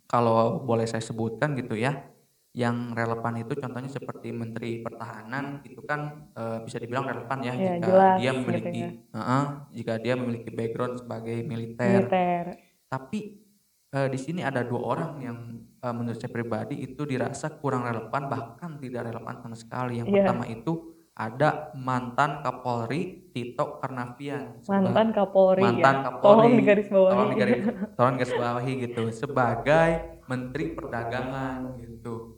Kalau 0.09 0.63
boleh 0.65 0.89
saya 0.89 1.03
sebutkan 1.03 1.53
gitu 1.53 1.77
ya, 1.77 2.01
yang 2.57 2.97
relevan 2.97 3.37
itu 3.37 3.53
contohnya 3.53 3.85
seperti 3.85 4.33
Menteri 4.33 4.81
Pertahanan 4.81 5.61
itu 5.61 5.77
kan 5.85 6.33
eh, 6.33 6.65
bisa 6.65 6.81
dibilang 6.81 7.05
relevan 7.05 7.37
ya 7.45 7.53
Iya, 7.53 7.61
jika 7.77 7.85
jelas 7.85 8.17
dia 8.17 8.31
gitu 8.33 8.39
memiliki 8.41 8.81
ya. 8.81 8.89
Heeh, 9.13 9.43
jika 9.77 9.93
dia 10.01 10.13
memiliki 10.17 10.49
background 10.49 10.95
sebagai 10.97 11.37
militer. 11.45 12.01
Militer. 12.01 12.43
Tapi 12.89 13.19
eh, 13.93 14.07
di 14.09 14.17
sini 14.17 14.41
ada 14.41 14.65
dua 14.65 14.81
orang 14.81 15.11
yang 15.21 15.37
eh, 15.77 15.93
menurut 15.93 16.17
saya 16.17 16.33
pribadi 16.33 16.81
itu 16.81 17.05
dirasa 17.05 17.53
kurang 17.53 17.85
relevan 17.85 18.25
bahkan 18.25 18.81
tidak 18.81 19.05
relevan 19.05 19.35
sama 19.37 19.53
sekali. 19.53 20.01
Yang 20.01 20.07
Iya. 20.09 20.15
pertama 20.25 20.45
itu 20.49 20.73
ada 21.13 21.49
mantan 21.73 22.41
Kapolri 22.41 23.29
Tito 23.33 23.77
Karnavian. 23.77 24.61
Mantan 24.65 25.13
Kapolri 25.13 25.61
mantan 25.61 25.95
ya. 25.97 26.03
Kapolri. 26.09 26.25
Tolong 26.25 26.53
digarisbawahi. 26.57 27.13
Tolong 27.13 27.29
digaris, 27.33 27.57
tolong 27.93 28.13
digarisbawahi 28.17 28.71
gitu 28.85 29.03
sebagai 29.13 29.89
Menteri 30.25 30.73
Perdagangan 30.73 31.59
gitu. 31.81 32.36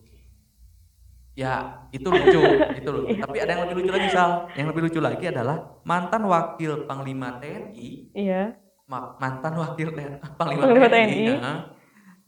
Ya 1.39 1.88
itu 1.89 2.04
lucu, 2.04 2.41
itu 2.75 2.89
lucu. 2.91 3.15
Tapi 3.15 3.38
ada 3.39 3.52
yang 3.56 3.62
lebih 3.63 3.80
lucu 3.80 3.91
lagi 3.95 4.12
Sal. 4.12 4.52
Yang 4.60 4.67
lebih 4.75 4.82
lucu 4.91 4.99
lagi 4.99 5.25
adalah 5.25 5.80
mantan 5.82 6.28
Wakil 6.28 6.84
Panglima 6.84 7.39
TNI 7.39 8.12
Iya. 8.12 8.60
Ma- 8.84 9.13
mantan 9.15 9.54
wakil 9.54 9.93
TNI, 9.93 10.17
panglima, 10.34 10.65
Panglima 10.65 10.89
TNI, 10.89 11.13
TNI. 11.13 11.25
ya, 11.30 11.54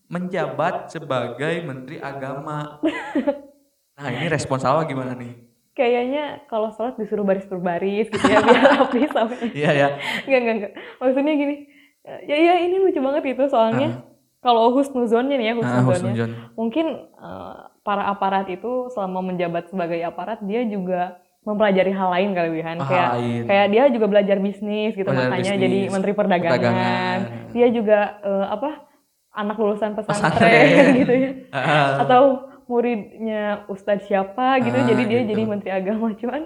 menjabat 0.08 0.88
sebagai 0.88 1.66
Menteri 1.66 1.98
Agama. 1.98 2.78
Nah 3.98 4.08
ini 4.08 4.30
respon 4.30 4.62
Salwa 4.62 4.86
gimana 4.86 5.18
nih? 5.18 5.42
Kayaknya 5.74 6.46
kalau 6.46 6.70
sholat 6.70 7.02
disuruh 7.02 7.26
baris 7.26 7.50
per 7.50 7.58
baris 7.58 8.14
gitu 8.14 8.28
ya 8.28 8.46
biar 8.46 8.62
rapi 8.78 9.10
sampai. 9.10 9.50
Iya 9.52 9.72
ya. 9.74 9.88
Enggak, 10.28 10.40
enggak, 10.40 10.56
enggak. 10.56 10.74
Maksudnya 11.02 11.34
gini. 11.34 11.56
Ya, 12.28 12.38
ya 12.38 12.54
ini 12.62 12.76
lucu 12.78 13.00
banget 13.00 13.24
itu 13.34 13.44
soalnya. 13.50 13.90
Kalau 14.42 14.74
husnuzonnya 14.74 15.36
nih 15.36 15.48
ya, 15.48 15.54
husnuzonnya. 15.54 16.14
Husnuzon. 16.18 16.32
mungkin 16.54 16.86
eh, 17.08 17.56
para 17.80 18.04
aparat 18.06 18.46
itu 18.48 18.72
selama 18.90 19.22
menjabat 19.24 19.68
sebagai 19.68 20.02
aparat 20.02 20.42
dia 20.42 20.62
juga 20.64 21.18
mempelajari 21.42 21.90
hal 21.90 22.10
lain 22.12 22.30
kali 22.32 22.50
Wihan 22.52 22.78
Hal 22.78 22.86
kayak 22.86 23.12
lain. 23.16 23.42
kayak 23.46 23.68
dia 23.68 23.84
juga 23.90 24.06
belajar 24.08 24.38
bisnis 24.38 24.94
gitu 24.94 25.06
Belajar 25.06 25.26
makanya 25.28 25.52
bisnis, 25.52 25.64
jadi 25.64 25.80
menteri 25.90 26.12
perdagangan, 26.12 26.54
perdagangan. 26.54 27.18
dia 27.50 27.68
juga 27.70 28.00
eh, 28.20 28.46
apa 28.48 28.70
anak 29.32 29.56
lulusan 29.56 29.92
pesantren 29.92 30.38
Pesantren. 30.38 30.86
gitu 31.00 31.14
ya 31.16 31.32
Ah, 31.50 31.90
atau 32.00 32.24
muridnya 32.68 33.44
ustadz 33.68 34.06
siapa 34.06 34.60
gitu 34.60 34.76
Ah, 34.76 34.86
jadi 34.86 35.02
dia 35.04 35.20
gitu. 35.20 35.30
jadi 35.30 35.42
menteri 35.44 35.70
agama 35.72 36.14
cuman 36.22 36.42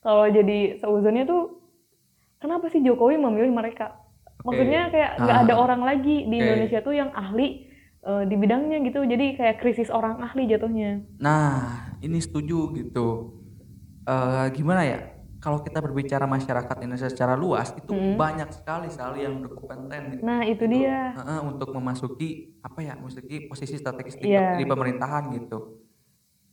kalau 0.00 0.26
jadi 0.26 0.58
seuzonnya 0.76 1.24
tuh 1.24 1.62
kenapa 2.36 2.66
sih 2.68 2.80
Jokowi 2.80 3.16
memilih 3.16 3.50
mereka 3.50 3.99
maksudnya 4.42 4.88
kayak 4.88 5.10
nggak 5.18 5.36
Ah. 5.36 5.44
ada 5.44 5.54
orang 5.54 5.82
lagi 5.82 6.16
di 6.22 6.32
Oke. 6.32 6.42
Indonesia 6.42 6.78
tuh 6.80 6.92
yang 6.92 7.10
ahli 7.10 7.68
eh, 8.00 8.22
di 8.24 8.34
bidangnya 8.34 8.80
gitu 8.80 9.00
jadi 9.02 9.26
kayak 9.34 9.56
krisis 9.58 9.88
orang 9.88 10.18
ahli 10.18 10.46
jatuhnya 10.46 11.04
Nah 11.18 11.52
ini 11.98 12.16
setuju 12.16 12.72
gitu. 12.72 13.36
Eh, 14.02 14.46
gimana 14.50 14.82
ya? 14.82 14.98
Kalau 15.36 15.56
kita 15.58 15.80
berbicara 15.80 16.24
masyarakat 16.26 16.76
Indonesia 16.78 17.08
secara 17.08 17.32
luas 17.32 17.72
itu 17.72 17.88
Hmm. 17.88 18.12
banyak 18.14 18.48
sekali 18.50 18.88
Sal 18.88 19.16
yang 19.16 19.40
berkompeten. 19.40 20.02
gitu. 20.10 20.20
nah 20.20 20.44
itu 20.44 20.64
dia 20.64 21.12
Heeh, 21.14 21.40
untuk 21.42 21.72
memasuki 21.72 22.28
apa 22.60 22.80
ya, 22.80 22.92
memasuki 22.94 23.48
posisi 23.48 23.76
strategis 23.76 24.16
Iya. 24.16 24.56
di 24.56 24.64
pemerintahan 24.64 25.32
gitu. 25.34 25.79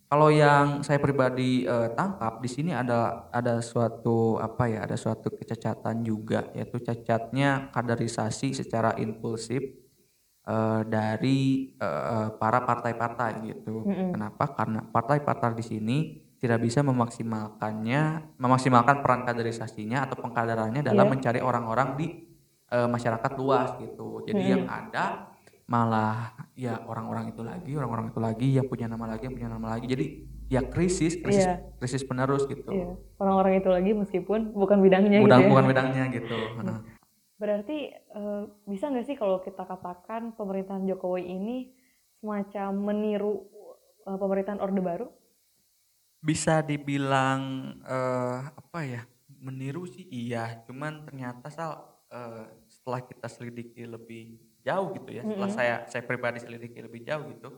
Kalau 0.07 0.31
yang 0.31 0.87
saya 0.87 1.03
pribadi 1.03 1.67
eh, 1.67 1.91
tangkap 1.91 2.39
di 2.39 2.47
sini 2.47 2.71
ada 2.71 3.27
ada 3.27 3.59
suatu 3.59 4.39
apa 4.39 4.71
ya, 4.71 4.87
ada 4.87 4.95
suatu 4.95 5.27
kecacatan 5.35 5.99
juga 5.99 6.47
yaitu 6.55 6.79
cacatnya 6.79 7.67
kaderisasi 7.75 8.55
secara 8.55 8.95
impulsif 8.95 9.59
eh, 10.47 10.81
dari 10.87 11.75
eh, 11.75 12.27
para 12.39 12.63
partai-partai 12.63 13.31
gitu. 13.51 13.83
Mm-mm. 13.83 14.15
Kenapa? 14.15 14.55
Karena 14.55 14.79
partai-partai 14.87 15.59
di 15.59 15.65
sini 15.67 15.97
tidak 16.39 16.63
bisa 16.63 16.79
memaksimalkannya, 16.87 18.03
memaksimalkan 18.39 19.03
peran 19.03 19.27
kaderisasinya 19.27 20.07
atau 20.07 20.21
pengkaderannya 20.23 20.85
dalam 20.85 21.03
Iya. 21.09 21.13
mencari 21.19 21.39
orang-orang 21.43 21.89
di 21.99 22.07
eh, 22.71 22.87
masyarakat 22.87 23.31
luas 23.35 23.75
gitu. 23.83 24.23
Jadi 24.23 24.39
Mm-mm. 24.39 24.53
yang 24.55 24.63
ada 24.71 25.35
malah 25.67 26.31
ya 26.55 26.79
orang-orang 26.87 27.35
itu 27.35 27.43
lagi, 27.43 27.75
orang-orang 27.75 28.07
itu 28.09 28.19
lagi, 28.23 28.47
yang 28.55 28.67
punya 28.71 28.87
nama 28.87 29.03
lagi, 29.03 29.27
yang 29.27 29.35
punya 29.35 29.51
nama 29.51 29.67
lagi. 29.75 29.85
Jadi 29.91 30.05
ya 30.47 30.63
krisis, 30.63 31.19
krisis, 31.19 31.43
Iya. 31.43 31.59
krisis 31.75 32.07
penerus 32.07 32.47
gitu. 32.47 32.71
Iya, 32.71 32.95
orang-orang 33.19 33.59
itu 33.59 33.69
lagi 33.69 33.91
meskipun 33.91 34.55
bukan 34.55 34.79
bidangnya 34.79 35.19
gitu 35.27 35.35
ya. 35.43 35.51
bukan 35.51 35.65
bidangnya 35.67 36.03
gitu. 36.15 36.37
Heeh. 36.39 36.79
Berarti 37.37 37.77
eh, 37.93 38.43
bisa 38.65 38.87
nggak 38.89 39.05
sih 39.11 39.15
kalau 39.19 39.43
kita 39.43 39.67
katakan 39.67 40.33
pemerintahan 40.39 40.87
Jokowi 40.87 41.27
ini 41.27 41.75
semacam 42.23 42.71
meniru 42.87 43.45
eh, 44.07 44.17
pemerintahan 44.17 44.63
Orde 44.63 44.79
Baru? 44.81 45.07
Bisa 46.23 46.63
dibilang 46.63 47.75
eh, 47.83 48.39
apa 48.55 48.79
ya? 48.87 49.03
Meniru 49.37 49.85
sih 49.85 50.07
iya, 50.09 50.63
cuman 50.65 51.05
ternyata 51.05 51.51
Sal 51.51 51.75
eh, 52.07 52.47
setelah 52.71 53.03
kita 53.03 53.27
selidiki 53.27 53.83
lebih 53.83 54.46
jauh 54.67 54.91
gitu 54.91 55.09
ya, 55.15 55.23
setelah 55.23 55.47
Mm-mm. 55.47 55.59
saya 55.63 55.75
saya 55.87 56.03
pribadi 56.03 56.43
selidiki 56.43 56.83
lebih 56.83 57.07
jauh 57.07 57.23
gitu, 57.31 57.49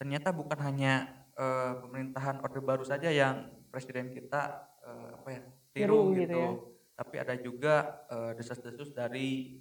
ternyata 0.00 0.32
bukan 0.32 0.56
hanya 0.64 1.04
eh, 1.36 1.72
pemerintahan 1.84 2.40
Orde 2.40 2.64
Baru 2.64 2.84
saja 2.88 3.12
yang 3.12 3.52
presiden 3.68 4.08
kita 4.16 4.64
eh, 4.80 5.08
apa 5.20 5.28
ya 5.28 5.42
tiru 5.76 6.16
Tiru 6.16 6.16
gitu 6.16 6.20
gitu, 6.24 6.40
ya. 6.40 6.50
tapi 6.96 7.14
ada 7.20 7.34
juga 7.36 7.74
eh, 8.08 8.32
desas-desus 8.40 8.96
dari 8.96 9.60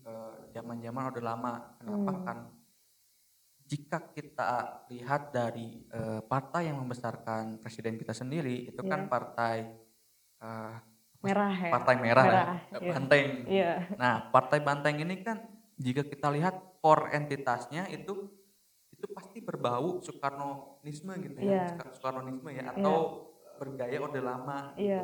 zaman-zaman 0.56 1.12
Orde 1.12 1.20
Lama. 1.20 1.76
Kenapa? 1.84 2.12
Hmm. 2.16 2.24
Kan 2.24 2.38
jika 3.66 3.98
kita 4.14 4.86
lihat 4.94 5.34
dari 5.36 5.84
eh, 5.90 6.22
partai 6.24 6.70
yang 6.72 6.80
membesarkan 6.80 7.60
presiden 7.60 8.00
kita 8.00 8.14
sendiri 8.16 8.70
itu 8.72 8.82
kan 8.88 9.04
Iya. 9.04 9.12
partai 9.12 9.58
eh, 10.40 10.76
Merah 11.26 11.58
ya. 11.58 11.72
partai 11.74 11.96
merah, 11.98 12.26
Merah, 12.30 12.50
ya, 12.70 12.92
banteng. 12.94 13.26
Iya. 13.50 13.72
Nah, 13.98 14.30
partai 14.30 14.62
banteng 14.62 15.02
ini 15.02 15.26
kan 15.26 15.42
jika 15.76 16.04
kita 16.04 16.32
lihat 16.32 16.56
core 16.80 17.12
entitasnya 17.12 17.88
itu 17.88 18.32
itu 18.90 19.06
pasti 19.12 19.40
berbau 19.40 20.00
Soekarnonisme 20.00 21.14
gitu 21.20 21.38
ya, 21.38 21.46
Iya. 21.46 21.64
Soeka- 21.70 21.92
Soekarnonisme 21.94 22.50
ya 22.50 22.72
atau 22.72 22.98
bergaya 23.56 23.98
orde 24.00 24.20
lama. 24.20 24.72
gitu. 24.74 24.82
Iya. 24.82 25.02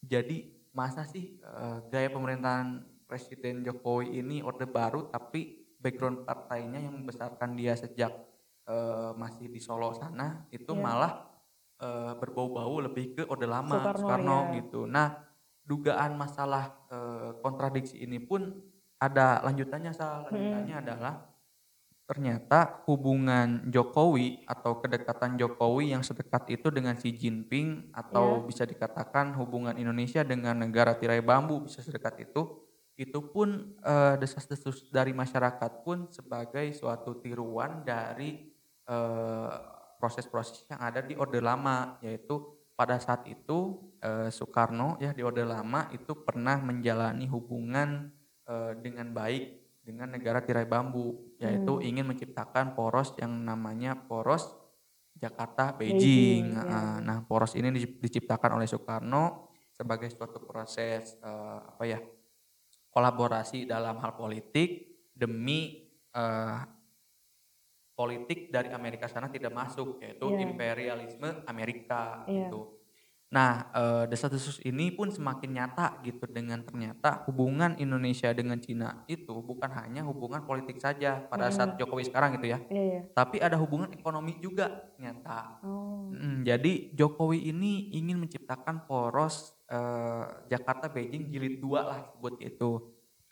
Jadi 0.00 0.36
masa 0.72 1.04
sih 1.04 1.36
eh, 1.36 1.78
gaya 1.86 2.08
pemerintahan 2.08 2.68
Presiden 3.04 3.64
Jokowi 3.64 4.16
ini 4.16 4.40
orde 4.40 4.64
baru 4.64 5.08
tapi 5.08 5.64
background 5.76 6.24
partainya 6.24 6.78
yang 6.78 7.00
membesarkan 7.00 7.52
dia 7.52 7.72
sejak 7.72 8.12
eh, 8.64 9.10
masih 9.14 9.48
di 9.48 9.60
Solo 9.60 9.92
sana 9.92 10.48
itu 10.48 10.72
Iya. 10.72 10.80
malah 10.80 11.12
eh, 11.78 12.12
berbau-bau 12.16 12.80
lebih 12.80 13.12
ke 13.12 13.22
orde 13.24 13.44
lama 13.44 13.76
Soekarno, 13.76 14.00
Soekarno, 14.02 14.38
iya. 14.40 14.54
gitu. 14.58 14.80
Nah, 14.84 15.08
dugaan 15.62 16.16
masalah 16.16 16.64
eh, 16.88 17.30
kontradiksi 17.38 18.00
ini 18.00 18.18
pun 18.18 18.56
ada 18.98 19.42
lanjutannya 19.46 19.92
Sal. 19.94 20.26
Lanjutannya 20.28 20.76
adalah 20.78 21.14
ternyata 22.08 22.80
hubungan 22.88 23.68
Jokowi 23.68 24.48
atau 24.48 24.80
kedekatan 24.80 25.36
Jokowi 25.36 25.92
yang 25.92 26.00
sedekat 26.00 26.48
itu 26.48 26.72
dengan 26.72 26.96
Xi 26.96 27.12
Jinping 27.12 27.92
atau 27.92 28.42
Iya. 28.42 28.44
bisa 28.48 28.62
dikatakan 28.64 29.36
hubungan 29.36 29.76
Indonesia 29.76 30.24
dengan 30.24 30.56
negara 30.56 30.96
tirai 30.96 31.20
bambu 31.20 31.68
bisa 31.68 31.84
sedekat 31.84 32.16
itu 32.24 32.64
itu 32.96 33.20
pun 33.28 33.76
eh, 33.84 34.16
desas-desus 34.16 34.88
dari 34.88 35.12
masyarakat 35.12 35.84
pun 35.84 36.08
sebagai 36.08 36.72
suatu 36.72 37.20
tiruan 37.20 37.84
dari 37.84 38.56
eh, 38.88 39.52
proses-proses 40.00 40.64
yang 40.72 40.80
ada 40.80 41.04
di 41.04 41.12
Orde 41.12 41.44
Lama 41.44 42.00
yaitu 42.00 42.56
pada 42.72 42.96
saat 42.96 43.28
itu 43.28 43.84
eh, 44.00 44.32
Soekarno 44.32 44.96
ya 44.96 45.12
di 45.12 45.20
Orde 45.20 45.44
Lama 45.44 45.92
itu 45.92 46.24
pernah 46.24 46.56
menjalani 46.56 47.28
hubungan 47.28 48.16
eh, 48.48 48.72
dengan 48.80 49.12
baik 49.12 49.44
dengan 49.78 50.08
negara 50.10 50.40
tirai 50.40 50.64
bambu 50.64 51.36
yaitu 51.36 51.76
Hmm. 51.76 51.84
ingin 51.84 52.04
menciptakan 52.04 52.72
poros 52.72 53.16
yang 53.16 53.32
namanya 53.32 53.96
poros 53.96 54.52
Jakarta 55.14 55.74
Beijing, 55.74 55.98
Beijing. 55.98 56.44
ya. 56.54 56.62
Nah, 56.62 56.96
Nah, 57.00 57.18
poros 57.24 57.52
ini 57.54 57.72
di- 57.72 57.98
diciptakan 57.98 58.54
oleh 58.54 58.68
Soekarno 58.68 59.48
sebagai 59.72 60.08
suatu 60.08 60.44
proses 60.44 61.16
eh, 61.18 61.58
apa 61.64 61.84
ya 61.84 61.98
kolaborasi 62.88 63.64
dalam 63.64 63.98
hal 63.98 64.14
politik 64.14 64.86
demi 65.10 65.88
eh, 66.08 66.58
politik 67.94 68.48
dari 68.48 68.70
Amerika 68.70 69.10
sana 69.10 69.26
tidak 69.26 69.50
masuk 69.50 69.98
yaitu 69.98 70.30
Iya. 70.30 70.40
imperialisme 70.46 71.42
Amerika 71.44 72.22
Iya. 72.24 72.46
gitu. 72.46 72.77
Nah, 73.32 73.60
eee, 73.76 74.08
desas-desus 74.08 74.56
ini 74.64 74.88
pun 74.88 75.12
semakin 75.12 75.52
nyata 75.60 75.92
gitu 76.00 76.24
dengan 76.32 76.64
ternyata 76.64 77.20
hubungan 77.28 77.76
Indonesia 77.76 78.32
dengan 78.32 78.56
Cina 78.56 78.96
itu 79.04 79.44
bukan 79.44 79.68
hanya 79.76 80.00
hubungan 80.08 80.40
politik 80.40 80.80
saja 80.80 81.20
pada 81.28 81.52
saat 81.52 81.68
Mhm. 81.68 81.76
Jokowi 81.76 82.08
sekarang 82.08 82.32
gitu 82.40 82.48
ya, 82.56 82.58
Iya 82.70 82.82
iya. 82.84 83.08
tapi 83.12 83.42
ada 83.42 83.56
hubungan 83.60 83.88
ekonomi 83.92 84.36
juga 84.38 84.72
ternyata. 84.96 85.48
Oh. 85.62 86.18
Mhm, 86.18 86.44
jadi 86.48 86.72
Jokowi 86.94 87.50
ini 87.50 87.84
ingin 87.90 88.20
menciptakan 88.22 88.80
poros, 88.84 89.56
eee, 89.68 90.26
Jakarta 90.48 90.88
Beijing 90.88 91.28
jilid 91.32 91.56
2 91.60 91.84
lah 91.84 92.00
sebut 92.12 92.32
gitu. 92.40 92.80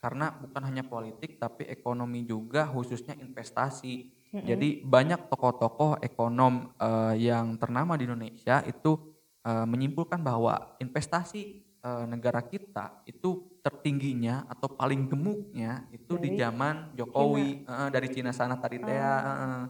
Karena 0.01 0.33
bukan 0.37 0.63
hanya 0.67 0.83
politik 0.87 1.37
tapi 1.41 1.65
ekonomi 1.71 2.25
juga 2.27 2.67
khususnya 2.69 3.15
investasi. 3.21 4.01
Mhm. 4.33 4.67
Jadi 4.67 4.79
banyak 4.83 5.21
tokoh-tokoh 5.31 6.01
ekonom, 6.03 6.67
eee, 6.81 7.29
yang 7.31 7.57
ternama 7.61 7.95
di 8.01 8.05
Indonesia 8.11 8.61
itu, 8.67 8.99
eee, 9.47 9.65
menyimpulkan 9.71 10.21
bahwa 10.23 10.59
investasi, 10.83 11.55
eee, 11.87 12.05
negara 12.11 12.43
kita 12.45 12.91
itu 13.07 13.39
tertingginya 13.63 14.43
atau 14.47 14.71
paling 14.71 15.07
gemuknya 15.11 15.83
itu 15.91 16.19
di 16.23 16.31
Dari 16.31 16.37
zaman 16.37 16.95
Jokowi 16.95 17.59
heeh, 17.67 17.89
dari 17.95 18.09
Cina 18.11 18.31
sana 18.35 18.55
tadi 18.59 18.79
teh 18.83 18.95
ya, 18.99 19.13
Oh. 19.13 19.27
heeh. 19.27 19.63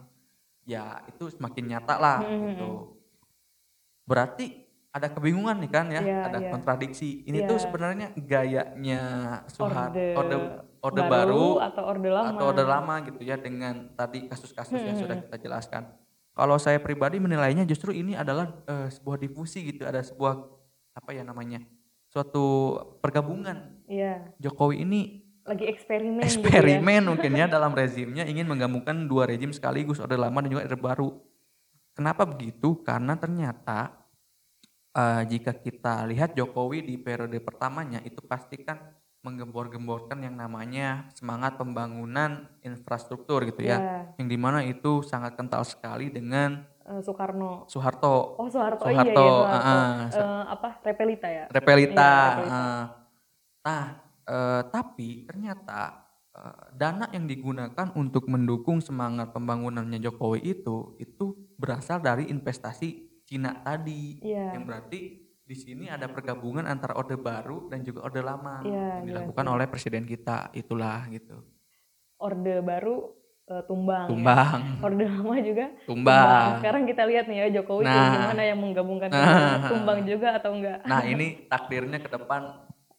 Ya 0.67 0.85
itu 1.07 1.31
semakin 1.33 1.65
nyata 1.77 1.95
lah 2.01 2.21
mhm. 2.41 2.43
gitu. 2.43 2.87
Berarti 4.07 4.55
ada 4.95 5.07
kebingungan 5.11 5.59
nih 5.61 5.71
kan 5.71 5.85
ya, 5.91 6.03
Iya 6.03 6.13
ada 6.23 6.39
iya. 6.39 6.49
kontradiksi. 6.49 7.19
Ini 7.27 7.43
tuh 7.45 7.59
Iya. 7.59 7.61
sebenarnya 7.61 8.15
gayanya 8.17 9.01
Soehar 9.51 9.99
Orde 9.99 10.07
orde 10.17 10.35
orde 10.81 11.03
baru 11.11 11.35
baru 11.35 11.59
atau 11.67 11.83
orde 11.91 12.09
lama? 12.17 12.41
atau 12.41 12.49
orde 12.51 12.63
lama 12.65 12.99
gitu 13.05 13.21
ya 13.25 13.37
dengan 13.39 13.89
tadi 13.97 14.23
kasus-kasus 14.25 14.81
yang 14.85 14.95
Mhm 14.95 14.99
sudah 14.99 15.17
kita 15.19 15.37
jelaskan. 15.41 15.87
Kalau 16.37 16.61
saya 16.61 16.77
pribadi 16.77 17.17
menilainya 17.17 17.65
justru 17.65 17.89
ini 17.89 18.13
adalah, 18.13 18.53
eee, 18.69 18.93
sebuah 18.93 19.17
difusi 19.17 19.65
gitu, 19.73 19.89
ada 19.89 20.05
sebuah 20.05 20.37
apa 20.93 21.09
ya 21.09 21.25
namanya, 21.25 21.65
suatu 22.13 22.77
pergabungan. 23.01 23.81
Iya. 23.89 24.29
Jokowi 24.37 24.85
ini 24.85 25.01
Lagi 25.47 25.65
eksperimen 25.65 26.21
gitu 26.21 26.45
ya? 26.45 26.45
eksperimen 26.53 27.01
mungkin 27.17 27.31
ya 27.33 27.49
dalam 27.49 27.73
rezimnya 27.73 28.29
ingin 28.29 28.45
menggabungkan 28.45 29.09
2 29.09 29.25
rezim 29.25 29.49
sekaligus, 29.49 29.97
orde 29.97 30.13
lama 30.13 30.37
dan 30.45 30.49
juga 30.53 30.69
orde 30.69 30.77
baru. 30.77 31.09
Kenapa 31.97 32.29
begitu? 32.29 32.85
Karena 32.85 33.17
ternyata, 33.17 33.97
eee, 34.93 35.21
jika 35.33 35.57
kita 35.57 36.05
lihat 36.05 36.37
Jokowi 36.37 36.85
di 36.85 36.95
periode 37.01 37.41
pertamanya 37.41 37.97
itu 38.05 38.21
pasti 38.25 38.61
kan 38.61 38.96
menggembor-gemborkan 39.27 40.19
yang 40.27 40.35
namanya 40.43 40.87
semangat 41.17 41.53
pembangunan 41.61 42.31
infrastruktur 42.63 43.39
gitu 43.49 43.61
ya, 43.71 43.79
Iya. 43.79 44.17
yang 44.19 44.27
di 44.31 44.37
mana 44.39 44.59
itu 44.73 45.03
sangat 45.11 45.35
kental 45.39 45.63
sekali 45.67 46.07
dengan 46.17 46.63
Eee, 46.87 47.01
Soekarno. 47.05 47.51
Soeharto. 47.71 48.15
Oh 48.39 48.47
Soeharto, 48.53 48.87
iya 48.93 49.13
iya 49.21 49.31
Soeharto, 49.33 49.37
Soeharto. 49.37 49.77
so 50.15 50.23
Eee, 50.23 50.41
apa, 50.53 50.69
Repelita 50.87 51.27
ya? 51.39 51.45
Repelita, 51.47 52.11
Iya, 52.11 52.25
Repelita. 52.25 52.65
heeh. 52.67 52.79
Nah, 53.67 53.85
eee, 54.27 54.61
tapi 54.71 55.09
ternyata, 55.27 55.91
eee, 56.35 56.63
dana 56.75 57.05
yang 57.11 57.25
digunakan 57.29 57.87
untuk 57.95 58.27
mendukung 58.31 58.79
semangat 58.83 59.31
pembangunannya 59.35 59.99
Jokowi 60.03 60.41
itu, 60.43 60.87
itu 60.99 61.35
berasal 61.59 61.99
dari 62.03 62.27
investasi 62.31 62.95
Cina 63.27 63.55
tadi. 63.63 64.17
Iya. 64.21 64.41
Yang 64.53 64.63
berarti 64.67 65.01
di 65.47 65.55
sini 65.55 65.87
ada 65.87 66.11
pergabungan 66.11 66.67
antara 66.67 66.91
Orde 66.93 67.15
Baru 67.15 67.71
dan 67.71 67.79
juga 67.79 68.03
Orde 68.03 68.19
Lama 68.19 68.59
Iya, 68.61 68.99
yang 68.99 69.05
dilakukan 69.07 69.47
jelas. 69.47 69.55
oleh 69.55 69.65
presiden 69.65 70.03
kita, 70.03 70.51
itulah 70.51 71.07
gitu. 71.07 71.39
Orde 72.19 72.59
baru, 72.59 73.15
eee, 73.47 73.63
tumbang 73.63 74.05
ya. 74.05 74.11
Tumbang. 74.11 74.59
Orde 74.83 75.05
lama 75.07 75.35
juga 75.39 75.65
Tumbang. 75.87 76.49
Sekarang 76.59 76.83
kita 76.83 77.03
lihat 77.07 77.25
nih 77.25 77.37
ya 77.37 77.61
Jokowi 77.61 77.85
Nah. 77.85 78.11
gimana 78.11 78.41
yang 78.43 78.59
menggabungkan 78.59 79.07
Nah. 79.07 79.23
tumbang 79.71 79.99
juga 80.03 80.35
atau 80.35 80.51
enggak? 80.51 80.83
Nah, 80.83 81.01
ini 81.05 81.47
takdirnya 81.47 81.97
ke 81.97 82.09
depan 82.11 82.41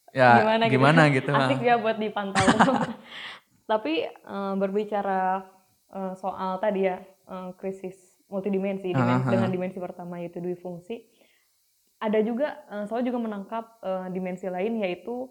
ya 0.09 0.41
gimana, 0.41 0.63
gimana 0.73 1.03
gitu, 1.13 1.31
Asik 1.37 1.61
heeh. 1.61 1.69
ya 1.69 1.75
buat 1.77 2.01
dipantau. 2.01 2.47
Tapi 3.71 4.09
eee, 4.09 4.53
berbicara 4.57 5.45
eee, 5.93 6.13
soal 6.17 6.57
tadi 6.57 6.89
ya 6.89 6.97
eee, 7.29 7.51
krisis 7.61 8.17
multidimensi 8.31 8.89
Heeh 8.89 8.97
dimen- 8.97 9.29
dengan 9.29 9.51
dimensi 9.53 9.77
pertama 9.77 10.17
yaitu 10.17 10.41
dui 10.41 10.57
fungsi. 10.57 11.05
Ada 11.99 12.23
juga 12.23 12.63
eee, 12.71 12.85
saya 12.87 13.03
juga 13.03 13.19
menangkap 13.19 13.83
eee, 13.83 14.07
dimensi 14.13 14.47
lain 14.47 14.79
yaitu 14.79 15.27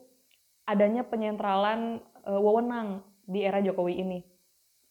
adanya 0.63 1.03
penyentralan 1.03 1.99
eee, 2.21 2.39
wewenang 2.39 3.01
di 3.23 3.43
era 3.43 3.59
Jokowi 3.59 3.93
ini. 3.97 4.19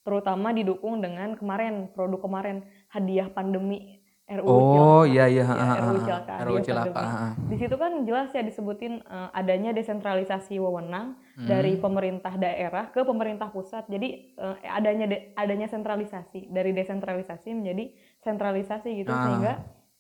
Terutama 0.01 0.55
didukung 0.55 1.03
dengan 1.03 1.35
kemarin 1.35 1.93
produk 1.93 2.23
kemarin 2.23 2.63
hadiah 2.89 3.29
pandemi 3.29 4.01
RUU 4.27 4.49
Oh, 4.49 4.61
Cilaka. 5.05 5.15
iya 5.15 5.25
iya, 5.29 5.45
Ya, 5.47 5.75
RUU. 5.87 6.03
Cilaka, 6.03 6.35
RUU 6.43 6.59
Cilaka. 6.61 7.01
Di 7.47 7.57
situ 7.57 7.75
kan 7.79 7.93
jelas 8.03 8.33
ya 8.33 8.43
disebutin 8.43 8.99
eh, 8.99 9.29
adanya 9.31 9.71
desentralisasi 9.71 10.59
wewenang 10.59 11.15
dari 11.37 11.77
Hmm. 11.77 11.83
pemerintah 11.85 12.35
daerah 12.35 12.89
ke 12.89 13.05
pemerintah 13.05 13.53
pusat. 13.53 13.85
Jadi 13.87 14.35
eh, 14.35 14.57
adanya 14.67 15.07
de- 15.07 15.31
adanya 15.37 15.69
sentralisasi 15.69 16.49
dari 16.49 16.73
desentralisasi 16.73 17.53
menjadi 17.53 17.93
sentralisasi 18.19 18.89
gitu 18.97 19.13
Ah. 19.13 19.21
sehingga 19.23 19.53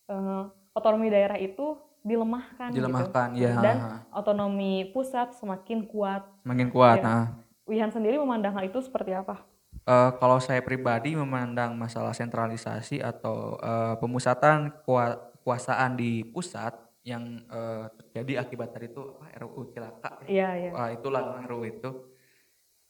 eh, 0.09 0.43
otonomi 0.77 1.09
daerah 1.09 1.41
itu 1.41 1.81
dilemahkan, 2.05 2.71
Dilemahkan, 2.71 3.29
gitu. 3.35 3.43
iya, 3.43 3.53
Dan 3.59 3.77
otonomi 4.13 4.93
pusat 4.93 5.33
semakin 5.35 5.89
kuat. 5.89 6.23
Semakin 6.45 6.69
kuat, 6.71 6.99
Ya. 7.01 7.05
heeh. 7.09 7.27
Wihan 7.67 7.91
sendiri 7.91 8.15
memandang 8.21 8.55
hal 8.55 8.69
itu 8.69 8.79
seperti 8.79 9.11
apa? 9.11 9.43
Eh, 9.83 10.11
kalau 10.23 10.39
saya 10.39 10.63
pribadi 10.63 11.19
memandang 11.19 11.75
masalah 11.75 12.15
sentralisasi 12.15 13.03
atau 13.03 13.59
eh, 13.59 13.95
pemusatan 13.99 14.71
kua- 14.87 15.19
kekuasaan 15.41 15.99
di 15.99 16.23
pusat 16.27 16.75
yang 17.03 17.43
eh, 17.47 17.87
terjadi 17.99 18.47
akibat 18.47 18.71
dari 18.71 18.87
itu 18.87 18.99
apa, 19.03 19.31
RUU 19.43 19.63
Cilaka 19.71 20.11
ya. 20.23 20.29
Iya, 20.31 20.49
iya. 20.59 20.71
Wah, 20.75 20.89
itulah 20.91 21.23
RUU 21.43 21.63
itu. 21.67 21.91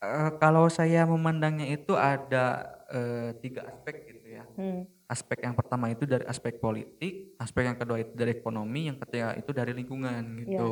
Eh, 0.00 0.30
kalau 0.36 0.68
saya 0.68 1.08
memandangnya 1.08 1.68
itu 1.68 1.96
ada 1.96 2.68
eh, 2.92 3.30
tiga 3.40 3.64
aspek 3.64 4.12
gitu 4.12 4.28
ya. 4.28 4.44
Hmm. 4.56 4.84
Aspek 5.06 5.46
yang 5.46 5.54
pertama 5.54 5.86
itu 5.86 6.02
dari 6.02 6.26
aspek 6.26 6.58
politik, 6.58 7.38
aspek 7.38 7.62
yang 7.70 7.78
kedua 7.78 8.02
itu 8.02 8.12
dari 8.18 8.42
ekonomi, 8.42 8.90
yang 8.90 8.98
ketiga 8.98 9.38
itu 9.38 9.50
dari 9.54 9.70
lingkungan 9.70 10.42
gitu. 10.42 10.70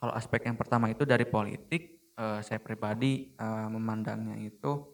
Kalau 0.00 0.12
aspek 0.16 0.48
yang 0.48 0.56
pertama 0.56 0.88
itu 0.88 1.04
dari 1.04 1.28
politik, 1.28 2.12
eh, 2.16 2.40
saya 2.40 2.60
pribadi 2.64 3.36
eh, 3.36 3.68
memandangnya 3.68 4.40
itu 4.40 4.88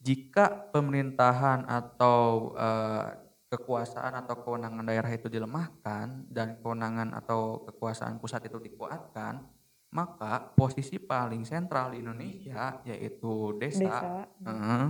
jika 0.00 0.72
pemerintahan 0.72 1.68
atau 1.68 2.52
eh, 2.56 3.24
kekuasaan 3.54 4.26
atau 4.26 4.42
kewenangan 4.42 4.84
daerah 4.84 5.10
itu 5.14 5.30
dilemahkan 5.30 6.26
dan 6.26 6.58
kewenangan 6.58 7.14
atau 7.14 7.62
kekuasaan 7.70 8.18
pusat 8.18 8.50
itu 8.50 8.58
dikuatkan, 8.58 9.46
maka 9.94 10.50
posisi 10.58 10.98
paling 10.98 11.46
sentral 11.46 11.94
di 11.94 12.02
Indonesia 12.02 12.82
yaitu 12.82 13.54
desa, 13.62 13.78
Desa. 13.78 14.12
Heeh. 14.42 14.84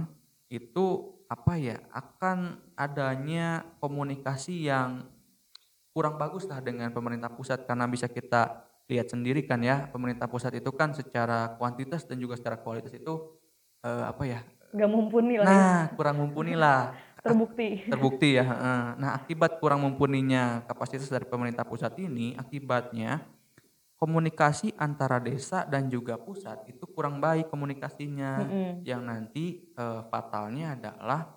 itu 0.49 0.87
apa 1.35 1.59
ya 1.59 1.83
akan 1.91 2.63
adanya 2.79 3.67
komunikasi 3.83 4.71
yang 4.71 5.03
kurang 5.91 6.15
bagus 6.15 6.47
lah 6.47 6.63
dengan 6.63 6.95
pemerintah 6.95 7.27
pusat 7.27 7.67
karena 7.67 7.91
bisa 7.91 8.07
kita 8.07 8.63
lihat 8.87 9.11
sendiri 9.11 9.43
kan 9.43 9.59
ya 9.59 9.91
pemerintah 9.91 10.31
pusat 10.31 10.55
itu 10.55 10.71
kan 10.71 10.95
secara 10.95 11.59
kuantitas 11.59 12.07
dan 12.07 12.23
juga 12.23 12.39
secara 12.39 12.63
kualitas 12.63 12.95
itu 12.95 13.35
eh, 13.83 14.05
apa 14.07 14.23
ya 14.23 14.41
Gak 14.75 14.91
mumpuni 14.91 15.39
lah 15.39 15.47
ya. 15.47 15.51
nah 15.51 15.81
kurang 15.99 16.23
mumpuni 16.23 16.55
lah 16.55 16.95
Terbukti. 17.25 17.89
terbukti 17.89 18.37
ya 18.37 18.45
nah 19.01 19.17
akibat 19.17 19.57
kurang 19.57 19.81
mumpuninya 19.81 20.61
kapasitas 20.69 21.09
dari 21.09 21.25
pemerintah 21.25 21.65
pusat 21.65 21.97
ini 21.97 22.37
akibatnya 22.37 23.25
komunikasi 23.97 24.75
antara 24.77 25.17
desa 25.19 25.63
dan 25.65 25.87
juga 25.87 26.19
pusat 26.19 26.67
itu 26.67 26.85
kurang 26.87 27.19
baik 27.19 27.49
komunikasinya 27.49 28.43
Mm-mm. 28.43 28.71
yang 28.83 29.03
nanti 29.03 29.71
eh, 29.71 30.01
fatalnya 30.07 30.75
adalah 30.75 31.31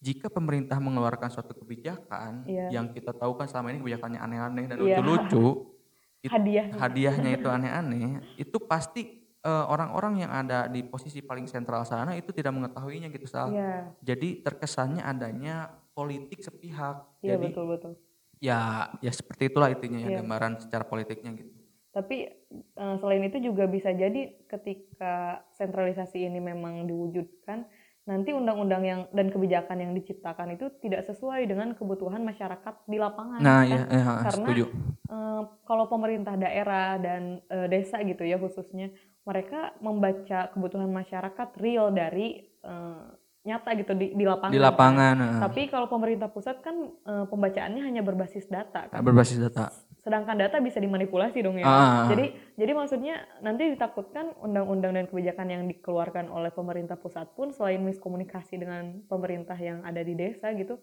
jika 0.00 0.32
pemerintah 0.32 0.80
mengeluarkan 0.80 1.28
suatu 1.28 1.52
kebijakan 1.52 2.48
Iya. 2.48 2.72
yang 2.72 2.88
kita 2.90 3.12
tahu 3.12 3.36
kan 3.36 3.44
selama 3.44 3.68
ini 3.70 3.84
kebijakannya 3.84 4.16
aneh-aneh 4.18 4.64
dan 4.66 4.76
Iya. 4.80 4.96
lucu-lucu 4.98 5.46
it- 6.24 6.32
Hadiah. 6.32 6.66
hadiahnya 6.72 7.30
itu 7.36 7.48
aneh-aneh 7.56 8.24
itu 8.36 8.56
pasti 8.64 9.20
eh, 9.40 9.64
orang-orang 9.68 10.24
yang 10.24 10.32
ada 10.32 10.66
di 10.66 10.80
posisi 10.82 11.20
paling 11.20 11.44
sentral 11.44 11.84
sana 11.84 12.12
itu 12.12 12.28
tidak 12.28 12.52
mengetahuinya 12.52 13.08
gitu 13.08 13.24
Sal. 13.24 13.52
Iya, 13.52 13.92
Jadi 14.00 14.40
terkesannya 14.40 15.00
adanya 15.00 15.68
politik 15.92 16.40
sepihak. 16.40 17.04
iya 17.20 17.36
Jadi 17.36 17.44
betul 17.48 17.64
betul. 17.68 17.92
ya 18.36 18.88
ya 18.98 19.12
seperti 19.12 19.52
itulah 19.52 19.68
intinya 19.68 20.00
ya 20.00 20.08
Iya. 20.10 20.18
gambaran 20.20 20.60
secara 20.60 20.84
politiknya 20.84 21.36
gitu. 21.36 21.59
Tapi 21.90 22.16
eh, 22.54 22.96
selain 23.02 23.24
itu 23.26 23.42
juga 23.42 23.66
bisa 23.66 23.90
jadi 23.90 24.46
ketika 24.46 25.42
sentralisasi 25.58 26.22
ini 26.22 26.38
memang 26.38 26.86
diwujudkan, 26.86 27.66
nanti 28.08 28.30
undang-undang 28.34 28.82
yang 28.82 29.00
dan 29.10 29.28
kebijakan 29.30 29.78
yang 29.82 29.92
diciptakan 29.94 30.54
itu 30.54 30.70
tidak 30.82 31.06
sesuai 31.06 31.46
dengan 31.50 31.74
kebutuhan 31.74 32.22
masyarakat 32.22 32.74
di 32.86 32.98
lapangan. 32.98 33.38
Nah, 33.42 33.62
kan? 33.62 33.70
ya, 33.70 33.80
ya 33.90 34.04
Karena 34.22 34.46
setuju. 34.50 34.64
eh, 35.10 35.42
kalau 35.66 35.84
pemerintah 35.90 36.34
daerah 36.38 36.98
dan 37.02 37.42
eh, 37.50 37.66
desa 37.66 37.98
gitu 38.06 38.22
ya 38.22 38.38
khususnya, 38.38 38.94
mereka 39.26 39.74
membaca 39.82 40.48
kebutuhan 40.50 40.88
masyarakat 40.88 41.48
real 41.58 41.90
dari 41.90 42.38
eh, 42.62 43.06
nyata 43.40 43.72
gitu 43.78 43.92
di, 43.96 44.12
di 44.12 44.24
lapangan. 44.24 44.52
Di 44.52 44.60
kan. 44.60 44.66
lapangan 44.70 45.14
heeh. 45.20 45.40
Tapi 45.42 45.62
kalau 45.72 45.86
pemerintah 45.90 46.28
pusat 46.30 46.62
kan 46.62 46.76
eh, 46.86 47.24
pembacaannya 47.26 47.82
hanya 47.82 48.02
berbasis 48.06 48.46
data 48.46 48.86
kan. 48.88 49.00
berbasis 49.02 49.42
data. 49.42 49.74
Sedangkan 50.00 50.36
data 50.36 50.56
bisa 50.58 50.80
dimanipulasi 50.80 51.44
dong 51.44 51.60
ya. 51.60 51.68
Ah. 51.68 52.08
Jadi 52.08 52.32
jadi 52.56 52.72
maksudnya 52.72 53.14
nanti 53.40 53.68
ditakutkan 53.68 54.32
undang-undang 54.40 54.96
dan 54.96 55.04
kebijakan 55.04 55.46
yang 55.46 55.62
dikeluarkan 55.68 56.32
oleh 56.32 56.48
pemerintah 56.48 56.96
pusat 56.96 57.28
pun 57.36 57.52
selain 57.52 57.80
miskomunikasi 57.80 58.56
dengan 58.56 59.04
pemerintah 59.06 59.56
yang 59.56 59.84
ada 59.84 60.00
di 60.00 60.16
desa 60.16 60.52
gitu 60.52 60.80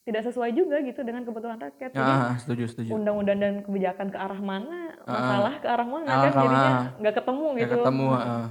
tidak 0.00 0.26
sesuai 0.26 0.50
juga 0.50 0.80
gitu 0.82 1.04
dengan 1.04 1.22
kebutuhan 1.22 1.60
rakyat. 1.60 1.92
Jadi 1.92 2.12
Ah, 2.16 2.34
setuju 2.34 2.64
setuju. 2.66 2.90
undang-undang 2.90 3.38
dan 3.38 3.54
kebijakan 3.62 4.08
ke 4.10 4.18
arah 4.18 4.40
mana, 4.40 4.96
Ah. 5.04 5.12
masalah 5.14 5.54
ke 5.60 5.66
arah 5.68 5.86
mana 5.86 6.08
Ah, 6.08 6.18
kan 6.18 6.32
jadinya 6.34 6.72
nggak 6.98 7.14
ketemu 7.22 7.46
Nggak 7.46 7.60
gitu. 7.62 7.76
ketemu 7.78 8.06
ah. 8.10 8.46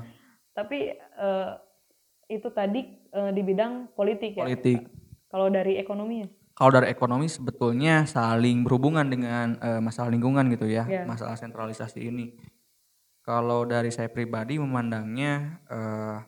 Tapi 0.53 0.79
eh, 0.95 1.51
itu 2.29 2.47
tadi 2.53 2.81
eh, 3.09 3.31
di 3.33 3.41
bidang 3.41 3.91
politik 3.91 4.37
ya. 4.37 4.45
politik. 4.47 4.85
Kalau 5.27 5.49
dari 5.49 5.75
ekonomi 5.75 6.23
ya? 6.23 6.29
Kalau 6.59 6.75
dari 6.75 6.91
ekonomi 6.91 7.31
sebetulnya 7.31 8.03
saling 8.03 8.67
berhubungan 8.67 9.07
dengan 9.07 9.55
eh, 9.63 9.79
masalah 9.79 10.11
lingkungan 10.11 10.43
gitu 10.51 10.67
ya, 10.67 10.83
Iya. 10.83 11.07
masalah 11.07 11.39
sentralisasi 11.39 12.03
ini. 12.11 12.35
Kalau 13.23 13.63
dari 13.63 13.87
saya 13.95 14.11
pribadi 14.11 14.59
memandangnya 14.59 15.63
eh, 15.71 16.19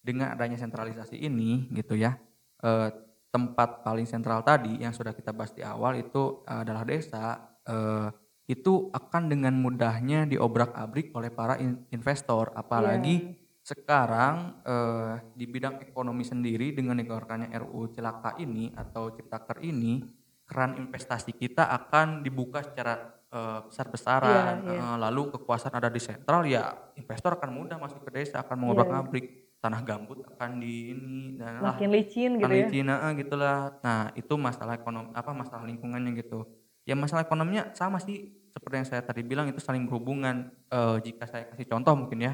dengan 0.00 0.32
adanya 0.32 0.56
sentralisasi 0.56 1.20
ini 1.20 1.68
gitu 1.76 1.92
ya, 1.92 2.16
eh, 2.64 2.88
tempat 3.28 3.84
paling 3.84 4.08
sentral 4.08 4.40
tadi 4.40 4.80
yang 4.80 4.96
sudah 4.96 5.12
kita 5.12 5.36
bahas 5.36 5.52
di 5.52 5.60
awal 5.60 6.00
itu 6.00 6.40
adalah 6.48 6.88
desa, 6.88 7.36
eh, 7.68 8.08
itu 8.48 8.88
akan 8.96 9.28
dengan 9.28 9.52
mudahnya 9.60 10.24
diobrak-abrik 10.24 11.12
oleh 11.12 11.28
para 11.28 11.60
in- 11.60 11.84
investor, 11.92 12.48
apalagi 12.56 13.36
sekarang 13.68 14.64
eh, 14.64 15.14
di 15.36 15.44
bidang 15.44 15.84
ekonomi 15.84 16.24
sendiri 16.24 16.72
dengan 16.72 16.96
dikeluarkannya 16.96 17.52
RUU 17.52 17.92
Cilaka 17.92 18.40
ini 18.40 18.72
atau 18.72 19.12
Ciptaker 19.12 19.60
ini, 19.60 20.00
keran 20.48 20.80
investasi 20.80 21.36
kita 21.36 21.68
akan 21.68 22.24
dibuka 22.24 22.64
secara 22.64 22.96
eh, 23.28 23.60
besar-besaran. 23.68 24.64
Iya, 24.64 24.72
iya. 24.72 24.80
Eh, 24.80 24.96
lalu 25.04 25.36
kekuasaan 25.36 25.76
ada 25.76 25.92
di 25.92 26.00
sentral, 26.00 26.48
ya 26.48 26.72
investor 26.96 27.36
akan 27.36 27.50
mudah 27.52 27.76
masuk 27.76 28.08
ke 28.08 28.10
desa, 28.16 28.40
akan 28.40 28.56
Iya, 28.56 28.60
mengobrak-abrik 28.64 29.26
tanah 29.58 29.82
gambut 29.82 30.22
akan 30.22 30.62
di 30.62 30.94
ini 30.94 31.34
dan 31.34 31.58
lah 31.58 31.74
Makin 31.74 31.90
licin 31.90 32.30
gitu 32.38 32.54
ya. 32.54 32.68
Cina 32.70 32.94
eh, 33.10 33.12
gitulah. 33.20 33.74
Nah, 33.82 34.14
itu 34.14 34.34
masalah 34.38 34.78
ekonomi 34.78 35.10
apa 35.12 35.30
masalah 35.34 35.66
lingkungannya 35.66 36.14
gitu. 36.16 36.46
Ya 36.86 36.96
masalah 36.96 37.26
ekonominya 37.26 37.74
sama 37.76 38.00
sih 38.00 38.32
seperti 38.48 38.74
yang 38.80 38.88
saya 38.88 39.02
tadi 39.04 39.20
bilang 39.26 39.50
itu 39.50 39.60
saling 39.60 39.84
berhubungan. 39.84 40.54
Eh, 40.70 40.96
jika 41.04 41.28
saya 41.28 41.44
kasih 41.52 41.68
contoh 41.68 41.92
mungkin 41.92 42.24
ya. 42.24 42.32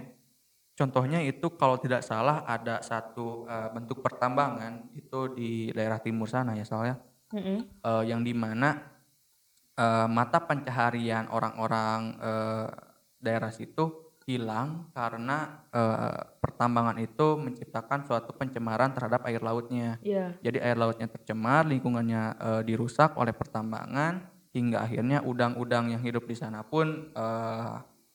Contohnya 0.74 1.22
itu 1.22 1.54
kalau 1.54 1.78
tidak 1.78 2.02
salah 2.02 2.42
ada 2.42 2.82
satu 2.82 3.46
eh, 3.46 3.70
bentuk 3.70 4.02
pertambangan 4.02 4.90
itu 4.98 5.30
di 5.30 5.70
daerah 5.70 6.02
timur 6.02 6.26
sana 6.26 6.58
ya 6.58 6.66
soalnya 6.66 6.98
Mm-mm. 7.30 7.62
eh, 7.78 8.04
yang 8.10 8.26
di 8.26 8.34
mana 8.34 8.82
eh, 9.78 10.06
mata 10.10 10.42
pencaharian 10.42 11.30
orang-orang 11.30 12.18
eh, 12.18 12.68
daerah 13.22 13.54
situ 13.54 14.18
hilang 14.26 14.90
karena 14.90 15.62
eh, 15.70 16.20
pertambangan 16.42 16.98
itu 16.98 17.38
menciptakan 17.38 18.02
suatu 18.10 18.34
pencemaran 18.34 18.90
terhadap 18.90 19.22
air 19.30 19.38
lautnya. 19.46 20.02
Iya. 20.02 20.34
Jadi 20.42 20.58
air 20.58 20.74
lautnya 20.74 21.06
tercemar, 21.06 21.70
lingkungannya 21.70 22.22
eh, 22.34 22.62
dirusak 22.66 23.14
oleh 23.14 23.30
pertambangan 23.30 24.26
hingga 24.50 24.82
akhirnya 24.82 25.22
udang-udang 25.22 25.94
yang 25.94 26.02
hidup 26.02 26.26
di 26.26 26.34
sana 26.34 26.66
pun 26.66 27.14
eh, 27.14 27.74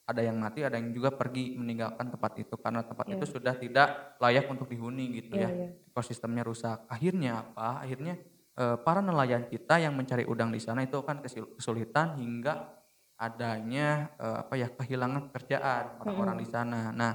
ada 0.09 0.25
yang 0.25 0.41
mati, 0.41 0.65
ada 0.65 0.81
yang 0.81 0.89
juga 0.89 1.13
pergi 1.13 1.53
meninggalkan 1.53 2.09
tempat 2.09 2.33
itu 2.41 2.57
karena 2.57 2.81
tempat 2.81 3.05
Iya. 3.05 3.21
itu 3.21 3.25
sudah 3.29 3.53
tidak 3.53 4.17
layak 4.17 4.49
untuk 4.49 4.65
dihuni 4.65 5.21
gitu 5.21 5.37
Iya, 5.37 5.45
ya. 5.45 5.49
iya. 5.53 5.67
Ekosistemnya 5.85 6.41
rusak. 6.41 6.89
Akhirnya 6.89 7.45
apa? 7.45 7.85
Akhirnya 7.85 8.17
eh, 8.57 8.77
para 8.81 8.99
nelayan 8.99 9.45
kita 9.45 9.77
yang 9.77 9.93
mencari 9.93 10.25
udang 10.25 10.49
di 10.49 10.57
sana 10.57 10.81
itu 10.81 10.97
kesil- 10.99 11.53
kesulitan 11.55 12.17
hingga 12.17 12.73
adanya 13.15 14.09
eh, 14.17 14.37
apa 14.41 14.53
ya 14.57 14.67
kehilangan 14.67 15.29
pekerjaan 15.29 16.01
orang-orang 16.01 16.37
di 16.41 16.47
sana. 16.49 16.89
Nah, 16.89 17.13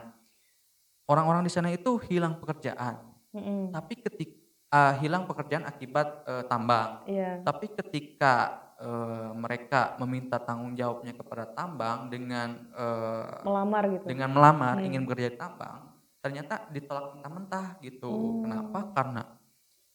orang-orang 1.05 1.43
di 1.45 1.53
sana 1.53 1.69
itu 1.69 2.01
hilang 2.09 2.41
pekerjaan 2.41 2.97
Mm-mm. 3.35 3.75
tapi 3.75 3.99
ketika 3.99 4.35
ah, 4.71 4.95
hilang 4.97 5.27
pekerjaan 5.27 5.67
akibat 5.67 6.23
eh, 6.25 6.45
tambang. 6.47 7.03
Iya. 7.05 7.43
Tapi 7.43 7.67
ketika 7.75 8.64
eh, 8.85 9.31
mereka 9.33 9.97
meminta 9.97 10.37
tanggung 10.37 10.77
jawabnya 10.77 11.17
kepada 11.17 11.49
tambang 11.49 12.13
dengan 12.13 12.69
eh, 12.71 13.41
Melamar 13.43 13.85
gitu. 13.89 14.05
dengan 14.05 14.29
melamar 14.31 14.77
Hmm. 14.77 14.87
ingin 14.87 15.03
bekerja 15.09 15.33
di 15.33 15.39
tambang, 15.41 15.89
ternyata 16.21 16.69
ditolak 16.69 17.17
mentah-mentah 17.17 17.81
gitu. 17.81 18.13
Hmm. 18.13 18.43
Kenapa? 18.45 18.81
Karena 18.93 19.23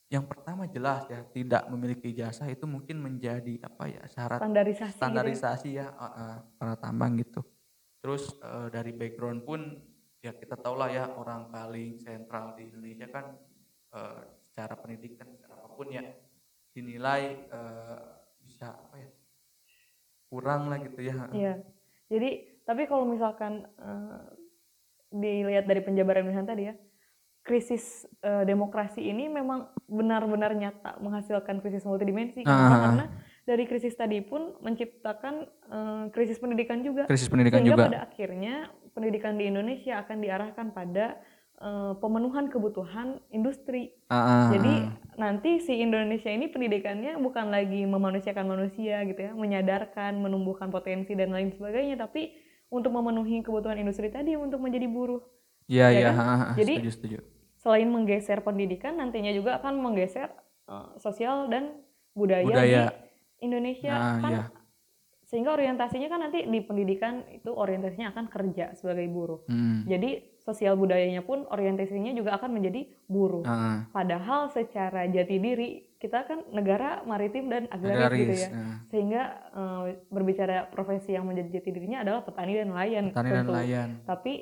yang 0.09 0.25
pertama 0.25 0.65
jelas 0.65 1.05
ya 1.05 1.21
tidak 1.29 1.69
memiliki 1.69 2.09
jasa 2.17 2.49
itu 2.49 2.65
mungkin 2.65 2.97
menjadi 2.97 3.61
apa 3.61 3.85
ya 3.85 4.01
syarat 4.09 4.41
Standarisasi. 4.41 4.89
gitu 4.89 4.97
ya. 4.97 4.97
standarisasi 4.97 5.69
ya 5.77 5.87
uh, 5.93 6.05
uh, 6.09 6.35
para 6.57 6.73
tambang 6.81 7.13
gitu. 7.21 7.45
Terus 8.01 8.33
uh, 8.41 8.73
dari 8.73 8.89
background 8.89 9.45
pun 9.45 9.77
ya 10.17 10.33
kita 10.33 10.57
tahu 10.57 10.75
lah 10.81 10.89
ya 10.89 11.05
orang 11.13 11.53
paling 11.53 12.01
sentral 12.01 12.57
di 12.57 12.67
Indonesia 12.73 13.05
kan 13.07 13.37
uh, 13.93 14.19
secara 14.49 14.73
pendidikan 14.81 15.29
secara 15.29 15.61
apa 15.61 15.77
pun 15.77 15.87
ya 15.93 16.01
dinilai 16.73 17.45
uh, 17.53 18.18
bisa 18.59 18.75
apa 18.75 18.95
ya 18.99 19.09
kurang 20.27 20.67
lah 20.67 20.83
gitu 20.83 20.99
ya. 20.99 21.15
Iya. 21.31 21.53
Jadi 22.11 22.59
tapi 22.67 22.83
kalau 22.91 23.07
misalkan 23.07 23.63
eh, 23.79 24.19
dilihat 25.15 25.63
dari 25.63 25.79
penjabaran 25.79 26.27
Wilhan 26.27 26.43
tadi 26.43 26.67
ya, 26.67 26.75
krisis 27.39 28.03
eh, 28.19 28.43
demokrasi 28.43 28.99
ini 28.99 29.31
memang 29.31 29.71
benar-benar 29.87 30.51
nyata 30.59 30.99
menghasilkan 30.99 31.63
krisis 31.63 31.87
multidimensi. 31.87 32.43
Kenapa? 32.43 32.67
Ah. 32.67 32.79
Karena 32.83 33.05
dari 33.47 33.63
krisis 33.63 33.95
tadi 33.95 34.19
pun 34.19 34.59
menciptakan 34.59 35.47
eh, 35.47 36.03
krisis 36.11 36.35
pendidikan 36.35 36.83
juga. 36.83 37.07
Krisis 37.07 37.31
pendidikan 37.31 37.63
Sehingga 37.63 37.79
juga. 37.79 37.87
pada 37.87 37.99
akhirnya 38.11 38.67
pendidikan 38.91 39.39
di 39.39 39.47
Indonesia 39.47 40.03
akan 40.03 40.17
diarahkan 40.19 40.67
pada 40.75 41.15
eh, 41.59 41.93
pemenuhan 41.99 42.47
kebutuhan 42.47 43.19
industri. 43.29 43.91
Ah, 44.07 44.49
Jadi 44.55 44.73
ah. 44.87 44.95
nanti 45.19 45.59
si 45.59 45.79
Indonesia 45.79 46.31
ini 46.31 46.47
pendidikannya 46.47 47.19
bukan 47.19 47.51
lagi 47.51 47.83
memanusiakan 47.85 48.47
manusia 48.47 49.03
gitu 49.05 49.19
ya, 49.19 49.31
menyadarkan, 49.35 50.17
menumbuhkan 50.19 50.71
potensi 50.71 51.13
dan 51.13 51.35
lain 51.35 51.51
sebagainya, 51.53 51.99
tapi 51.99 52.33
untuk 52.69 52.93
memenuhi 52.93 53.41
kebutuhan 53.41 53.77
industri 53.81 54.09
tadi 54.09 54.37
untuk 54.37 54.61
menjadi 54.61 54.85
buruh. 54.87 55.21
Iya 55.69 55.87
ya 55.93 55.99
iya. 55.99 56.11
kan? 56.13 56.57
Jadi, 56.57 56.73
setuju 56.81 56.91
setuju. 56.91 57.17
Selain 57.59 57.87
menggeser 57.91 58.39
pendidikan, 58.41 58.97
nantinya 58.97 59.29
juga 59.35 59.59
akan 59.61 59.77
menggeser 59.77 60.31
eh, 60.69 60.89
sosial 60.97 61.51
dan 61.51 61.77
budaya, 62.17 62.45
Budaya. 62.45 62.83
di 62.89 63.45
Indonesia 63.45 63.93
Nah, 63.93 64.17
kan. 64.21 64.31
iya. 64.31 64.45
Sehingga 65.29 65.53
orientasinya 65.53 66.09
kan 66.09 66.25
nanti 66.25 66.41
di 66.41 66.59
pendidikan 66.65 67.21
itu 67.29 67.53
orientasinya 67.53 68.09
akan 68.17 68.25
kerja 68.33 68.73
sebagai 68.73 69.05
buruh. 69.13 69.45
Hmm. 69.45 69.85
Jadi 69.85 70.38
sosial 70.49 70.73
budayanya 70.73 71.21
pun 71.21 71.45
orientasinya 71.45 72.09
juga 72.17 72.33
akan 72.41 72.49
menjadi 72.57 72.89
buruh. 73.05 73.45
Ah. 73.45 73.85
Padahal 73.93 74.49
secara 74.49 75.05
jati 75.05 75.37
diri 75.37 75.69
kita 76.01 76.25
kan 76.25 76.41
negara 76.49 77.05
maritim 77.05 77.51
dan 77.51 77.69
agraris, 77.69 78.17
gitu 78.17 78.33
Agraris, 78.33 78.41
ya. 78.41 78.49
ah. 78.49 78.77
Sehingga 78.89 79.21
eh, 79.53 79.81
berbicara 80.09 80.57
profesi 80.73 81.13
yang 81.13 81.29
menjadi 81.29 81.61
jati 81.61 81.69
dirinya 81.69 82.01
adalah 82.01 82.25
petani 82.25 82.57
dan 82.57 82.67
nelayan. 82.73 83.05
Petani 83.13 83.29
dan 83.29 83.37
tentu. 83.45 83.51
nelayan. 83.53 83.89
Tapi 84.09 84.33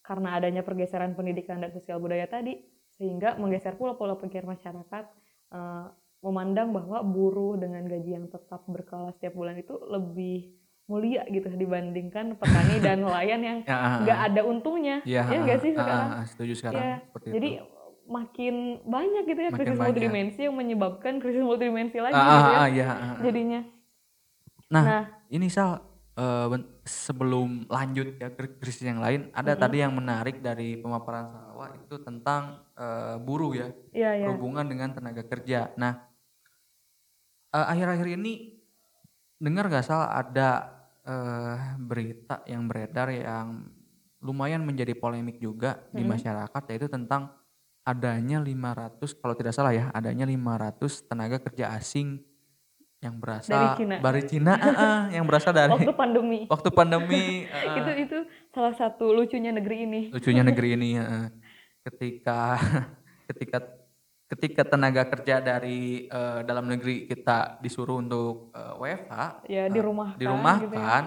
karena 0.00 0.28
adanya 0.36 0.62
pergeseran 0.64 1.12
pendidikan 1.12 1.60
dan 1.60 1.72
sosial 1.72 2.00
budaya 2.00 2.24
tadi, 2.24 2.56
sehingga 2.96 3.36
menggeser 3.36 3.76
pula 3.76 3.96
pola 4.00 4.16
pikir 4.16 4.48
masyarakat 4.48 5.04
eh, 5.52 5.86
memandang 6.24 6.72
bahwa 6.72 7.04
buruh 7.04 7.60
dengan 7.60 7.84
gaji 7.84 8.16
yang 8.16 8.26
tetap 8.32 8.64
berkala 8.64 9.12
setiap 9.12 9.36
bulan 9.36 9.60
itu 9.60 9.76
lebih 9.92 10.56
mulia 10.84 11.24
gitu 11.26 11.48
dibandingkan 11.48 12.36
petani 12.36 12.76
dan 12.78 13.00
nelayan 13.04 13.40
yang 13.40 13.58
Ya, 13.62 13.72
ah, 13.72 13.80
ah. 13.80 13.98
nggak 14.00 14.18
ada 14.26 14.40
untungnya. 14.42 14.96
Iya, 15.02 15.22
ya 15.24 15.32
ah, 15.32 15.42
nggak 15.42 15.58
sih 15.58 15.70
ah, 15.70 15.74
sekarang? 15.74 16.06
ah, 16.06 16.14
ah, 16.14 16.24
setuju 16.24 16.52
sekarang 16.54 16.80
Ya, 16.80 16.94
seperti 17.02 17.26
Jadi 17.30 17.50
itu. 17.50 17.64
makin 18.04 18.54
banyak 18.84 19.22
gitu 19.24 19.40
ya 19.40 19.48
Makin 19.48 19.56
krisis 19.56 19.72
banyak. 19.72 19.84
multidimensi 19.88 20.40
yang 20.44 20.54
menyebabkan 20.54 21.12
krisis 21.18 21.40
multidimensi 21.40 21.96
lagi 21.98 22.12
Ah, 22.12 22.20
gitu 22.20 22.28
ah, 22.28 22.44
ya. 22.44 22.58
ah, 22.58 22.68
iya, 22.68 22.84
ah, 22.86 23.00
ah. 23.00 23.16
Jadinya. 23.18 23.60
Nah, 24.66 24.82
Nah, 24.82 25.02
ini 25.28 25.46
Sal, 25.48 25.80
ben- 26.46 26.68
sebelum 26.84 27.64
lanjut 27.66 28.20
ya 28.20 28.28
ke 28.28 28.60
krisis 28.60 28.84
yang 28.84 29.00
lain, 29.00 29.32
ada 29.32 29.50
Mm-mm. 29.50 29.62
tadi 29.62 29.76
yang 29.78 29.92
menarik 29.92 30.38
dari 30.38 30.76
pemaparan 30.76 31.32
Salwa 31.32 31.72
itu 31.72 31.96
tentang 31.98 32.60
eh, 32.74 33.16
buruh 33.18 33.50
ya, 33.50 33.72
iya 33.90 34.10
ya. 34.14 34.24
berhubungan 34.26 34.66
dengan 34.66 34.92
tenaga 34.92 35.22
kerja. 35.22 35.72
Nah, 35.74 35.96
eh, 37.50 37.66
akhir-akhir 37.66 38.08
ini 38.14 38.60
dengar 39.38 39.66
gak 39.66 39.80
Sal 39.82 40.04
ada 40.04 40.73
eh, 41.04 41.56
berita 41.78 42.42
yang 42.48 42.66
beredar 42.66 43.08
yang 43.12 43.68
lumayan 44.24 44.64
menjadi 44.64 44.96
polemik 44.96 45.36
juga 45.36 45.84
di 45.92 46.00
Mm-mm. 46.00 46.16
masyarakat 46.16 46.62
yaitu 46.72 46.88
tentang 46.88 47.28
adanya 47.84 48.40
500 48.40 49.20
kalau 49.20 49.36
tidak 49.36 49.52
salah 49.52 49.76
ya, 49.76 49.92
adanya 49.92 50.24
500 50.24 51.04
tenaga 51.04 51.36
kerja 51.36 51.76
asing 51.76 52.16
yang 53.04 53.20
berasal 53.20 53.52
Dari 53.52 53.68
Cina. 53.76 53.94
dari 54.00 54.22
Cina, 54.24 54.52
ah, 54.56 54.64
ah, 54.72 55.00
yang 55.12 55.28
berasal 55.28 55.52
dari 55.52 55.76
Waktu 55.76 55.92
pandemi. 55.92 56.40
waktu 56.56 56.68
pandemi 56.72 57.44
ah. 57.52 57.76
itu 57.76 57.90
itu 58.08 58.18
salah 58.48 58.72
satu 58.72 59.12
lucunya 59.12 59.52
negeri 59.52 59.84
ini. 59.84 60.00
lucunya 60.08 60.40
negeri 60.40 60.68
ini 60.80 60.96
ya. 60.96 61.28
ketika 61.84 62.56
ketika 63.28 63.60
ketika 64.34 64.66
tenaga 64.66 65.06
kerja 65.06 65.38
dari 65.38 66.04
eh, 66.04 66.40
dalam 66.42 66.66
negeri 66.66 67.06
kita 67.06 67.58
disuruh 67.58 67.98
untuk 67.98 68.50
eh, 68.50 68.74
WFH 68.76 69.14
Ya, 69.46 69.64
eh, 69.64 69.70
dirumahkan 69.70 70.18
dirumahkan 70.18 70.62
gitu 70.66 70.76
ya. 70.76 70.98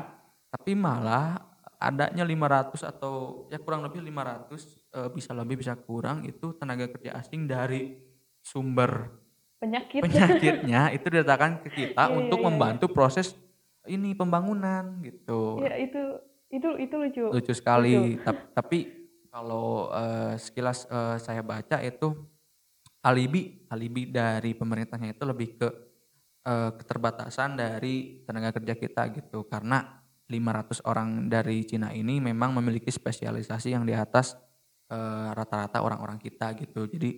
tapi 0.49 0.71
malah 0.73 1.43
adanya 1.77 2.23
500 2.23 2.81
atau 2.81 3.13
ya 3.47 3.59
kurang 3.59 3.83
lebih 3.83 4.01
500 4.01 4.49
eh, 4.95 5.09
bisa 5.11 5.31
lebih 5.31 5.55
bisa 5.57 5.75
kurang 5.75 6.23
itu 6.23 6.55
tenaga 6.55 6.87
kerja 6.87 7.13
asing 7.15 7.45
dari 7.45 7.99
sumber 8.41 9.11
Penyakit. 9.57 10.01
penyakitnya 10.01 10.81
itu 10.95 11.05
didatangkan 11.05 11.65
ke 11.65 11.69
kita 11.69 12.07
iya, 12.07 12.13
untuk 12.13 12.37
iya, 12.37 12.45
iya. 12.45 12.49
membantu 12.49 12.85
proses 12.87 13.33
ini 13.85 14.13
pembangunan 14.13 15.01
gitu 15.01 15.59
Ya, 15.59 15.75
itu 15.75 15.99
itu 16.47 16.69
itu 16.79 16.95
lucu. 16.95 17.25
lucu 17.27 17.51
sekali 17.51 18.15
Tap- 18.21 18.53
tapi 18.53 18.87
kalau 19.27 19.91
eh, 19.91 20.33
sekilas 20.37 20.87
eh, 20.87 21.17
saya 21.19 21.41
baca 21.41 21.77
itu 21.81 22.15
alibi 23.07 23.63
alibi 23.71 24.11
dari 24.11 24.51
pemerintahnya 24.51 25.15
itu 25.15 25.23
lebih 25.23 25.49
ke 25.55 25.67
eh, 26.43 26.71
keterbatasan 26.75 27.55
dari 27.55 28.23
tenaga 28.27 28.51
kerja 28.59 28.75
kita 28.75 29.01
gitu 29.15 29.47
karena 29.47 30.03
500 30.27 30.83
orang 30.83 31.31
dari 31.31 31.63
Cina 31.63 31.95
ini 31.95 32.19
memang 32.19 32.51
memiliki 32.51 32.91
spesialisasi 32.91 33.71
yang 33.71 33.87
di 33.87 33.95
atas 33.95 34.35
eh, 34.91 35.29
rata-rata 35.31 35.79
orang-orang 35.79 36.19
kita 36.19 36.51
gitu 36.59 36.83
jadi 36.91 37.09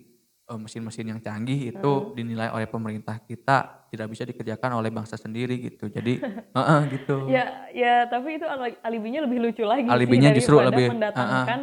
eh, 0.46 0.60
mesin-mesin 0.62 1.10
yang 1.10 1.22
canggih 1.22 1.74
itu 1.74 1.92
dinilai 2.14 2.54
oleh 2.54 2.70
pemerintah 2.70 3.18
kita 3.26 3.90
tidak 3.90 4.08
bisa 4.14 4.24
dikerjakan 4.30 4.78
oleh 4.78 4.94
bangsa 4.94 5.18
sendiri 5.18 5.58
gitu 5.58 5.90
jadi 5.90 6.22
eh, 6.58 6.62
eh, 6.62 6.82
gitu 6.94 7.34
Ya, 7.34 7.46
ya 7.74 7.96
tapi 8.06 8.38
itu 8.38 8.46
ali- 8.46 8.78
alibinya 8.86 9.26
lebih 9.26 9.42
lucu 9.42 9.66
lagi 9.66 9.90
Alibinya 9.90 10.30
sih 10.30 10.38
justru 10.42 10.62
lebih- 10.62 10.94
mendatangkan 10.94 11.60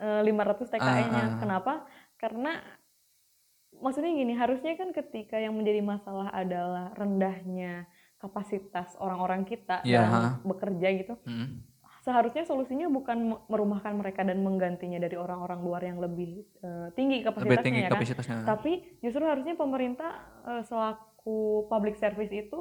eh, 0.00 0.20
500 0.24 0.68
TKI-nya. 0.72 1.24
Ah, 1.24 1.28
ah. 1.28 1.38
Kenapa? 1.40 1.72
Karena 2.16 2.56
maksudnya 3.80 4.12
gini, 4.12 4.32
harusnya 4.36 4.76
kan 4.76 4.92
ketika 4.92 5.36
yang 5.36 5.56
menjadi 5.56 5.80
masalah 5.80 6.28
adalah 6.32 6.92
rendahnya 6.96 7.84
kapasitas 8.20 8.94
orang-orang 9.00 9.48
kita 9.48 9.80
dalam 9.82 10.12
ha. 10.12 10.44
bekerja 10.44 10.88
gitu. 11.00 11.14
Mm. 11.24 11.64
Seharusnya 12.00 12.48
solusinya 12.48 12.88
bukan 12.88 13.18
me- 13.36 13.42
merumahkan 13.48 13.92
mereka 13.92 14.24
dan 14.24 14.40
menggantinya 14.40 14.96
dari 14.96 15.20
orang-orang 15.20 15.60
luar 15.60 15.82
yang 15.84 16.00
lebih 16.00 16.48
eh, 16.64 16.88
tinggi 16.96 17.20
kapasitasnya 17.20 17.52
lebih 17.60 17.64
tinggi 17.64 17.80
ya 17.80 17.88
kan. 17.88 17.92
kapasitasnya 17.96 18.36
Tapi 18.44 18.72
justru 19.04 19.24
harusnya 19.24 19.54
pemerintah 19.56 20.10
eh, 20.48 20.62
selaku 20.64 21.68
public 21.68 22.00
service 22.00 22.32
itu 22.32 22.58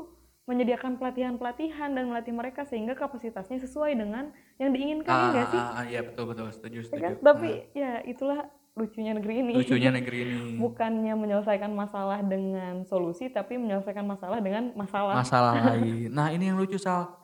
menyediakan 0.49 0.97
pelatihan-pelatihan 0.97 1.93
dan 1.93 2.09
melatih 2.09 2.33
mereka 2.33 2.65
sehingga 2.65 2.97
kapasitasnya 2.97 3.61
sesuai 3.61 3.93
dengan 3.93 4.33
yang 4.57 4.73
diinginkan 4.73 5.13
ya 5.13 5.23
ah, 5.23 5.29
nggak 5.29 5.47
sih? 5.53 5.61
ah, 5.61 5.77
ah, 5.77 5.85
iya 5.85 6.01
betul 6.01 6.25
betul 6.33 6.49
setuju 6.49 6.79
Ya 6.81 6.85
setuju 6.89 7.01
kan? 7.05 7.13
Tapi 7.21 7.49
ya 7.77 7.91
itulah 8.01 8.39
lucunya 8.79 9.11
negeri 9.11 9.33
ini. 9.37 9.53
Lucunya 9.53 9.91
negeri 9.99 10.17
ini 10.23 10.55
Bukannya 10.55 11.13
menyelesaikan 11.13 11.69
masalah 11.69 12.23
dengan 12.23 12.81
solusi, 12.83 13.27
tapi 13.27 13.55
menyelesaikan 13.55 14.03
masalah 14.03 14.39
dengan 14.39 14.71
masalah. 14.73 15.13
masalah 15.13 15.53
lain 15.75 16.07
nah 16.09 16.31
ini 16.31 16.47
yang 16.47 16.55
lucu 16.55 16.79
sal 16.79 17.19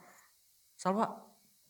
Salwa 0.76 1.08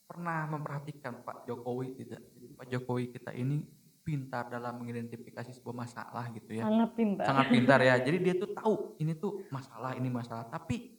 pernah 0.03 0.45
memperhatikan 0.47 1.21
Pak 1.21 1.45
Jokowi 1.45 1.93
tidak 1.95 2.25
Jadi 2.31 2.45
Pak 2.51 2.67
Jokowi 2.67 3.03
kita 3.11 3.29
ini 3.31 3.61
pintar 4.01 4.49
dalam 4.49 4.77
mengidentifikasi 4.77 5.49
sebuah 5.51 5.75
masalah 5.79 6.29
gitu 6.29 6.53
ya 6.53 6.65
Sangat 6.65 6.89
pintar. 6.93 7.25
sangat 7.25 7.45
pintar 7.49 7.79
ya 7.81 7.95
jadi 8.05 8.17
dia 8.19 8.33
tuh 8.35 8.49
tahu 8.51 8.73
ini 8.97 9.13
tuh 9.13 9.45
masalah 9.49 9.93
ini 9.93 10.09
masalah 10.09 10.45
tapi 10.45 10.97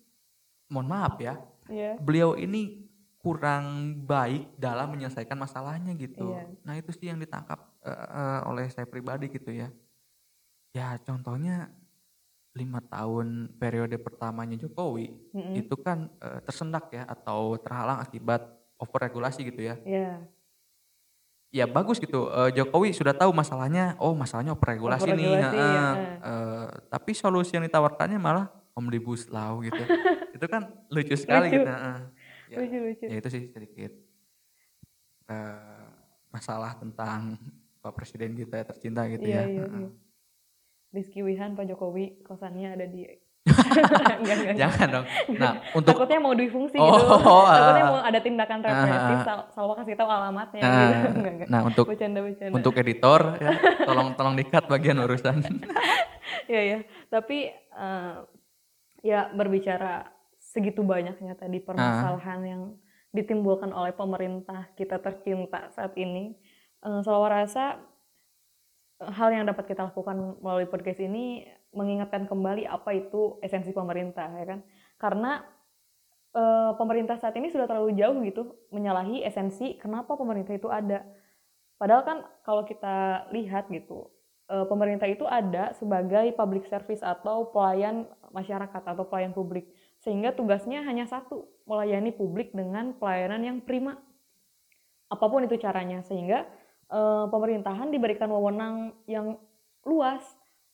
mohon 0.68 0.86
maaf 0.86 1.18
ya 1.18 1.34
Iya. 1.66 1.98
beliau 1.98 2.38
ini 2.38 2.85
kurang 3.26 3.66
baik 4.06 4.54
dalam 4.54 4.94
menyelesaikan 4.94 5.34
masalahnya 5.34 5.90
gitu. 5.98 6.30
Iya. 6.30 6.46
Nah 6.62 6.78
itu 6.78 6.94
sih 6.94 7.10
yang 7.10 7.18
ditangkap 7.18 7.58
eh, 7.82 7.90
eh, 7.90 8.40
oleh 8.46 8.70
saya 8.70 8.86
pribadi 8.86 9.26
gitu 9.26 9.50
ya. 9.50 9.66
Ya 10.70 10.94
contohnya 11.02 11.74
lima 12.54 12.78
tahun 12.86 13.50
periode 13.58 13.98
pertamanya 13.98 14.54
Jokowi 14.54 15.10
Mm-mm. 15.34 15.58
itu 15.58 15.74
kan 15.74 16.06
eh, 16.22 16.38
tersendak 16.46 16.86
ya 16.94 17.02
atau 17.02 17.58
terhalang 17.58 17.98
akibat 17.98 18.46
overregulasi 18.78 19.42
gitu 19.50 19.74
ya. 19.74 19.74
Iya. 19.82 20.22
Ya 21.50 21.66
bagus 21.66 21.98
gitu. 21.98 22.30
eh, 22.30 22.54
Jokowi 22.54 22.94
sudah 22.94 23.10
tahu 23.10 23.34
masalahnya. 23.34 23.98
Oh 23.98 24.14
masalahnya 24.14 24.54
overregulasi, 24.54 25.10
nih. 25.18 25.34
Overregulasi, 25.34 25.58
heeh. 25.58 25.74
ya. 25.74 25.86
Eh, 26.22 26.66
tapi 26.94 27.10
solusi 27.10 27.58
yang 27.58 27.66
ditawarkannya 27.66 28.22
malah 28.22 28.46
omnibus 28.78 29.26
law 29.34 29.58
gitu. 29.66 29.82
itu 30.36 30.46
kan 30.46 30.68
lucu 30.94 31.16
sekali 31.18 31.50
Lucu. 31.50 31.58
gitu. 31.58 31.70
heeh. 31.74 31.98
Ya, 32.56 32.62
Lucu-lucu. 32.62 33.04
ya 33.04 33.16
itu 33.16 33.28
sih 33.28 33.42
sedikit 33.46 33.92
eh, 35.26 35.86
masalah 36.30 36.72
tentang 36.74 37.36
Pak 37.78 37.92
Presiden 37.92 38.32
kita 38.32 38.64
tercinta 38.64 39.04
gitu 39.06 39.22
Iya, 39.22 39.36
ya. 39.36 39.44
iya, 39.46 39.64
iya. 39.68 39.88
Rizky 40.88 41.20
Wihan, 41.20 41.52
Pak 41.52 41.66
Jokowi, 41.66 42.22
kosannya 42.22 42.72
ada 42.72 42.86
di... 42.86 43.04
Enggak, 43.46 44.16
enggak, 44.22 44.36
enggak. 44.40 44.56
Jangan 44.56 44.88
dong. 44.88 45.06
Nah 45.36 45.52
untuk 45.70 45.92
Takutnya 45.92 46.18
mau 46.18 46.32
difungsi 46.32 46.76
Oh, 46.76 46.88
gitu. 46.88 47.14
Takutnya 47.52 47.84
ah. 47.84 47.90
mau 47.90 48.00
ada 48.00 48.18
tindakan 48.18 48.58
represif, 48.60 48.96
Ah. 49.12 49.22
Sal- 49.22 49.48
Salwa 49.52 49.74
kasih 49.76 49.94
tahu 49.94 50.08
alamatnya 50.08 50.60
Ah, 50.60 50.72
gitu. 50.72 50.96
Enggak, 51.14 51.32
enggak. 51.32 51.48
nah 51.48 51.60
untuk 51.62 51.84
Bercanda, 51.84 52.20
bercanda. 52.20 52.54
untuk 52.54 52.72
editor 52.74 53.20
ya 53.36 53.50
tolong 53.84 54.08
tolong 54.14 54.34
dikat 54.34 54.64
bagian 54.66 54.98
urusan. 54.98 55.36
Iya, 56.46 56.62
ya. 56.62 56.78
Tapi 57.08 57.38
eh, 57.52 58.14
ya 59.00 59.30
berbicara 59.30 60.06
segitu 60.56 60.80
banyaknya 60.80 61.36
tadi 61.36 61.60
permasalahan 61.60 62.40
yang 62.48 62.62
ditimbulkan 63.12 63.68
oleh 63.76 63.92
pemerintah 63.92 64.72
kita 64.72 64.96
tercinta 65.04 65.68
saat 65.76 65.92
ini, 66.00 66.32
eh, 66.80 67.00
Salwa 67.04 67.28
rasa 67.28 67.76
eh, 69.04 69.12
hal 69.12 69.36
yang 69.36 69.44
dapat 69.44 69.68
kita 69.68 69.92
lakukan 69.92 70.40
melalui 70.40 70.64
podcast 70.64 71.04
ini 71.04 71.44
mengingatkan 71.76 72.24
kembali 72.24 72.64
apa 72.64 72.96
itu 72.96 73.36
esensi 73.44 73.76
pemerintah 73.76 74.32
ya 74.32 74.44
kan? 74.48 74.60
Karena 74.96 75.44
eh, 76.32 76.72
pemerintah 76.80 77.20
saat 77.20 77.36
ini 77.36 77.52
sudah 77.52 77.68
terlalu 77.68 77.92
jauh 78.00 78.16
gitu 78.24 78.56
menyalahi 78.72 79.28
esensi 79.28 79.76
kenapa 79.76 80.16
pemerintah 80.16 80.56
itu 80.56 80.72
ada. 80.72 81.04
Padahal 81.76 82.02
kan 82.08 82.18
kalau 82.40 82.64
kita 82.64 83.28
lihat 83.36 83.68
gitu 83.68 84.08
pemerintah 84.46 85.10
itu 85.10 85.26
ada 85.26 85.74
sebagai 85.74 86.30
public 86.38 86.70
service 86.70 87.02
atau 87.02 87.50
pelayan 87.50 88.06
masyarakat 88.30 88.78
atau 88.78 89.04
pelayan 89.04 89.34
publik 89.34 89.66
sehingga 90.06 90.30
tugasnya 90.30 90.86
hanya 90.86 91.02
satu 91.02 91.50
melayani 91.66 92.14
publik 92.14 92.54
dengan 92.54 92.94
pelayanan 92.94 93.42
yang 93.42 93.58
prima 93.58 93.98
apa 95.10 95.26
pun 95.26 95.42
itu 95.42 95.58
caranya 95.58 95.98
sehingga 96.06 96.46
eh, 96.86 97.24
pemerintahan 97.26 97.90
diberikan 97.90 98.30
wewenang 98.30 98.94
yang 99.10 99.34
luas 99.82 100.22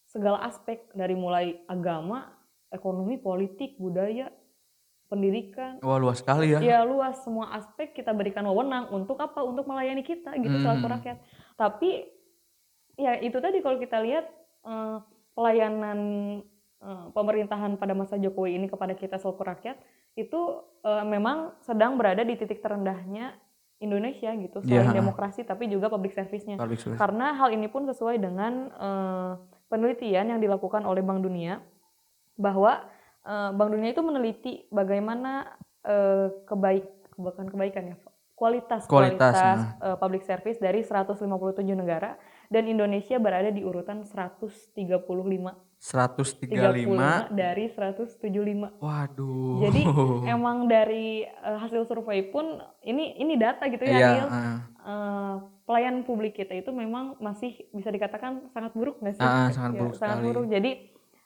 segala 0.05 0.45
aspek 0.45 0.85
dari 0.93 1.17
mulai 1.17 1.65
agama, 1.65 2.29
ekonomi, 2.69 3.17
politik, 3.17 3.81
budaya, 3.81 4.29
pendidikan, 5.09 5.81
Wah 5.81 5.97
luas 5.97 6.21
sekali 6.21 6.53
ya. 6.53 6.61
ya 6.61 6.85
luas 6.85 7.21
semua 7.25 7.57
aspek 7.57 7.97
kita 7.97 8.13
berikan 8.13 8.45
wewenang 8.45 8.93
untuk 8.93 9.17
apa? 9.21 9.41
Untuk 9.41 9.65
melayani 9.65 10.05
kita 10.05 10.37
gitu 10.37 10.53
Hmm. 10.53 10.65
selaku 10.65 10.87
rakyat. 10.93 11.17
Tapi 11.57 11.91
ya 13.01 13.17
itu 13.25 13.37
tadi 13.41 13.65
kalau 13.65 13.81
kita 13.81 14.01
lihat 14.05 14.29
eh, 14.69 14.97
pelayanan 15.33 15.99
pemerintahan 17.15 17.79
pada 17.79 17.95
masa 17.95 18.19
Jokowi 18.19 18.59
ini 18.59 18.67
kepada 18.67 18.93
kita 18.93 19.15
selaku 19.17 19.47
rakyat 19.47 19.79
itu 20.15 20.41
eh, 20.83 21.05
memang 21.07 21.55
sedang 21.63 21.95
berada 21.95 22.21
di 22.21 22.35
titik 22.35 22.59
terendahnya 22.59 23.39
Indonesia 23.79 24.31
gitu 24.35 24.63
selain 24.63 24.91
Iya. 24.91 24.99
demokrasi 25.03 25.43
tapi 25.43 25.67
juga 25.67 25.91
public 25.91 26.15
service-nya. 26.15 26.55
Public 26.55 26.79
service. 26.79 26.99
Karena 26.99 27.35
hal 27.35 27.51
ini 27.51 27.67
pun 27.67 27.87
sesuai 27.87 28.19
dengan 28.19 28.71
eh, 28.71 29.33
penelitian 29.67 30.37
yang 30.37 30.41
dilakukan 30.43 30.83
oleh 30.83 31.03
Bank 31.03 31.23
Dunia 31.23 31.63
bahwa 32.35 32.83
eh, 33.23 33.51
Bank 33.55 33.71
Dunia 33.71 33.91
itu 33.91 34.03
meneliti 34.03 34.53
bagaimana 34.71 35.55
eh, 35.83 36.31
kebaik 36.47 36.87
bukan 37.15 37.47
kebaikan 37.47 37.95
ya 37.95 37.97
kualitas 38.33 38.91
Kualitas, 38.91 39.35
kualitas 39.39 39.59
eh, 39.79 39.97
public 39.99 40.23
service 40.27 40.59
dari 40.59 40.83
157 40.83 41.23
negara 41.79 42.19
dan 42.53 42.69
Indonesia 42.69 43.17
berada 43.17 43.49
di 43.49 43.65
urutan 43.65 44.05
135 44.05 44.77
135. 45.83 46.47
35 46.47 47.35
dari 47.35 47.67
175. 47.67 48.79
Waduh. 48.79 49.67
Jadi 49.67 49.83
emang 50.37 50.71
dari 50.71 51.27
eh, 51.27 51.59
hasil 51.59 51.89
survei 51.91 52.23
pun 52.29 52.61
ini 52.87 53.19
ini 53.19 53.35
data 53.35 53.67
gitu 53.67 53.83
ya 53.83 53.99
Iya, 53.99 54.09
Nil. 54.15 54.29
ah. 54.31 54.59
Eh, 54.83 55.35
pelayanan 55.67 56.03
publik 56.05 56.39
kita 56.39 56.55
itu 56.55 56.71
memang 56.71 57.19
masih 57.19 57.67
bisa 57.73 57.91
dikatakan 57.91 58.47
sangat 58.53 58.77
buruk 58.77 59.03
nggak 59.03 59.15
sih? 59.19 59.25
Ah, 59.25 59.51
sangat 59.51 59.73
Ya, 59.75 59.79
buruk 59.83 59.95
sangat 59.99 60.19
buruk. 60.23 60.47
Jadi 60.47 60.71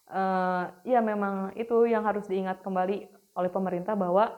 eh, 0.09 0.65
ya 0.89 1.01
memang 1.05 1.53
itu 1.53 1.77
yang 1.85 2.07
harus 2.07 2.25
diingat 2.25 2.65
kembali 2.65 3.13
oleh 3.37 3.51
pemerintah 3.53 3.93
bahwa 3.93 4.33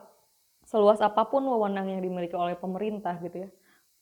seluas 0.67 0.99
apa 0.99 1.31
pun 1.31 1.47
wewenang 1.47 1.89
yang 1.89 2.03
dimiliki 2.03 2.35
oleh 2.35 2.59
pemerintah 2.59 3.15
gitu 3.23 3.47
ya, 3.47 3.49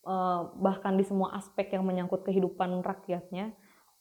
eh, 0.07 0.40
bahkan 0.62 0.94
di 0.94 1.02
semua 1.02 1.34
aspek 1.34 1.74
yang 1.74 1.82
menyangkut 1.82 2.22
kehidupan 2.22 2.80
rakyatnya, 2.80 3.52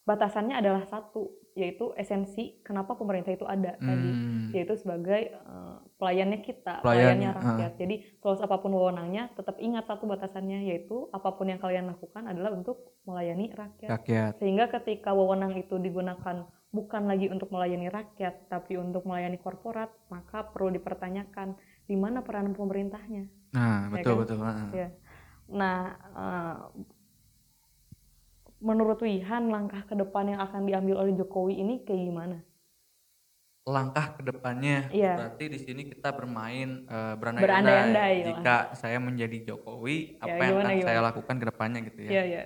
batasannya 0.06 0.56
adalah 0.56 0.86
satu 0.86 1.34
yaitu 1.56 1.96
esensi 1.96 2.60
kenapa 2.68 3.00
pemerintah 3.00 3.32
itu 3.32 3.48
ada 3.48 3.80
tadi 3.80 4.12
Hmm. 4.12 4.52
yaitu 4.52 4.76
sebagai 4.76 5.32
eh, 5.34 5.76
pelayannya 5.96 6.44
kita, 6.44 6.84
Pelayannya, 6.84 7.32
pelayannya 7.32 7.32
rakyat. 7.32 7.72
Jadi 7.80 7.96
seluas 8.20 8.44
apa 8.44 8.60
pun 8.60 8.76
wewenangnya, 8.76 9.32
tetap 9.34 9.56
ingat 9.64 9.88
satu 9.88 10.04
batasannya 10.06 10.68
yaitu 10.68 11.08
apa 11.10 11.32
pun 11.34 11.48
yang 11.48 11.58
kalian 11.58 11.88
lakukan 11.88 12.28
adalah 12.28 12.52
untuk 12.52 13.00
melayani 13.08 13.56
rakyat. 13.56 13.90
Rakyat. 13.90 14.32
Sehingga 14.44 14.68
ketika 14.68 15.16
wewenang 15.16 15.56
itu 15.56 15.80
digunakan 15.80 16.44
bukan 16.76 17.08
lagi 17.08 17.32
untuk 17.32 17.56
melayani 17.56 17.88
rakyat, 17.88 18.52
tapi 18.52 18.76
untuk 18.76 19.08
melayani 19.08 19.40
korporat, 19.40 19.88
maka 20.12 20.44
perlu 20.52 20.76
dipertanyakan 20.76 21.56
di 21.88 21.96
mana 21.96 22.20
peran 22.20 22.52
pemerintahnya. 22.52 23.32
Nah, 23.56 23.88
Ya 23.88 23.92
betul 23.96 24.12
kan? 24.12 24.20
betul. 24.20 24.38
heeh. 24.44 24.70
Ya. 24.76 24.88
Nah, 25.50 25.94
eh, 26.18 26.56
menurut 28.64 28.98
Wihan 29.06 29.54
langkah 29.54 29.86
ke 29.86 29.94
depan 29.94 30.26
yang 30.34 30.42
akan 30.42 30.66
diambil 30.66 30.96
oleh 31.06 31.14
Jokowi 31.14 31.62
ini 31.62 31.86
kayak 31.86 32.02
gimana? 32.02 32.38
Langkah 33.66 34.14
ke 34.14 34.22
depannya 34.22 34.94
Iya. 34.94 35.18
berarti 35.18 35.46
di 35.50 35.58
sini 35.58 35.82
kita 35.90 36.14
bermain 36.14 36.86
eh, 36.86 37.14
Berandai-andai 37.18 38.16
lah. 38.22 38.26
Jika 38.30 38.56
saya 38.78 38.98
menjadi 39.02 39.38
Jokowi, 39.54 40.22
apa 40.22 40.30
Ya, 40.30 40.38
yang 40.38 40.54
gimana, 40.54 40.70
akan 40.70 40.78
saya 40.86 40.98
gimana? 40.98 41.08
lakukan 41.10 41.36
ke 41.42 41.46
depannya 41.50 41.80
gitu 41.90 42.00
ya? 42.06 42.12
Iya, 42.14 42.24
iya. 42.30 42.44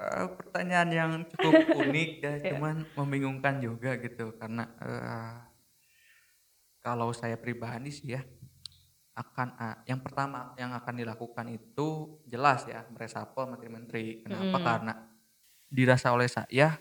Eh, 0.00 0.26
pertanyaan 0.36 0.88
yang 0.92 1.10
cukup 1.32 1.52
unik 1.84 2.10
ya, 2.24 2.32
Iya. 2.40 2.50
cuman 2.56 2.74
membingungkan 2.96 3.54
juga 3.60 3.96
gitu 4.00 4.36
karena 4.36 4.64
eh, 4.80 5.34
kalau 6.80 7.12
saya 7.12 7.36
pribadi 7.36 7.88
sih 7.92 8.16
ya 8.16 8.24
akan 9.20 9.48
yang 9.84 10.00
pertama 10.00 10.56
yang 10.56 10.72
akan 10.72 10.94
dilakukan 10.96 11.46
itu 11.52 12.20
jelas 12.24 12.64
ya 12.64 12.80
meresapel 12.88 13.44
menteri-menteri. 13.52 14.24
Kenapa? 14.24 14.56
Mm. 14.56 14.64
Karena 14.64 14.92
dirasa 15.68 16.08
oleh 16.10 16.26
saya 16.26 16.74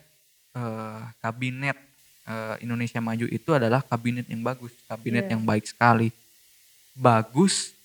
eh, 0.56 1.02
kabinet 1.20 1.78
eh, 2.26 2.56
Indonesia 2.64 3.04
Maju 3.04 3.28
itu 3.28 3.50
adalah 3.52 3.84
kabinet 3.84 4.26
yang 4.32 4.42
bagus, 4.42 4.72
kabinet 4.88 5.28
Iya. 5.28 5.32
yang 5.36 5.44
baik 5.44 5.66
sekali, 5.68 6.10
bagus 6.96 7.76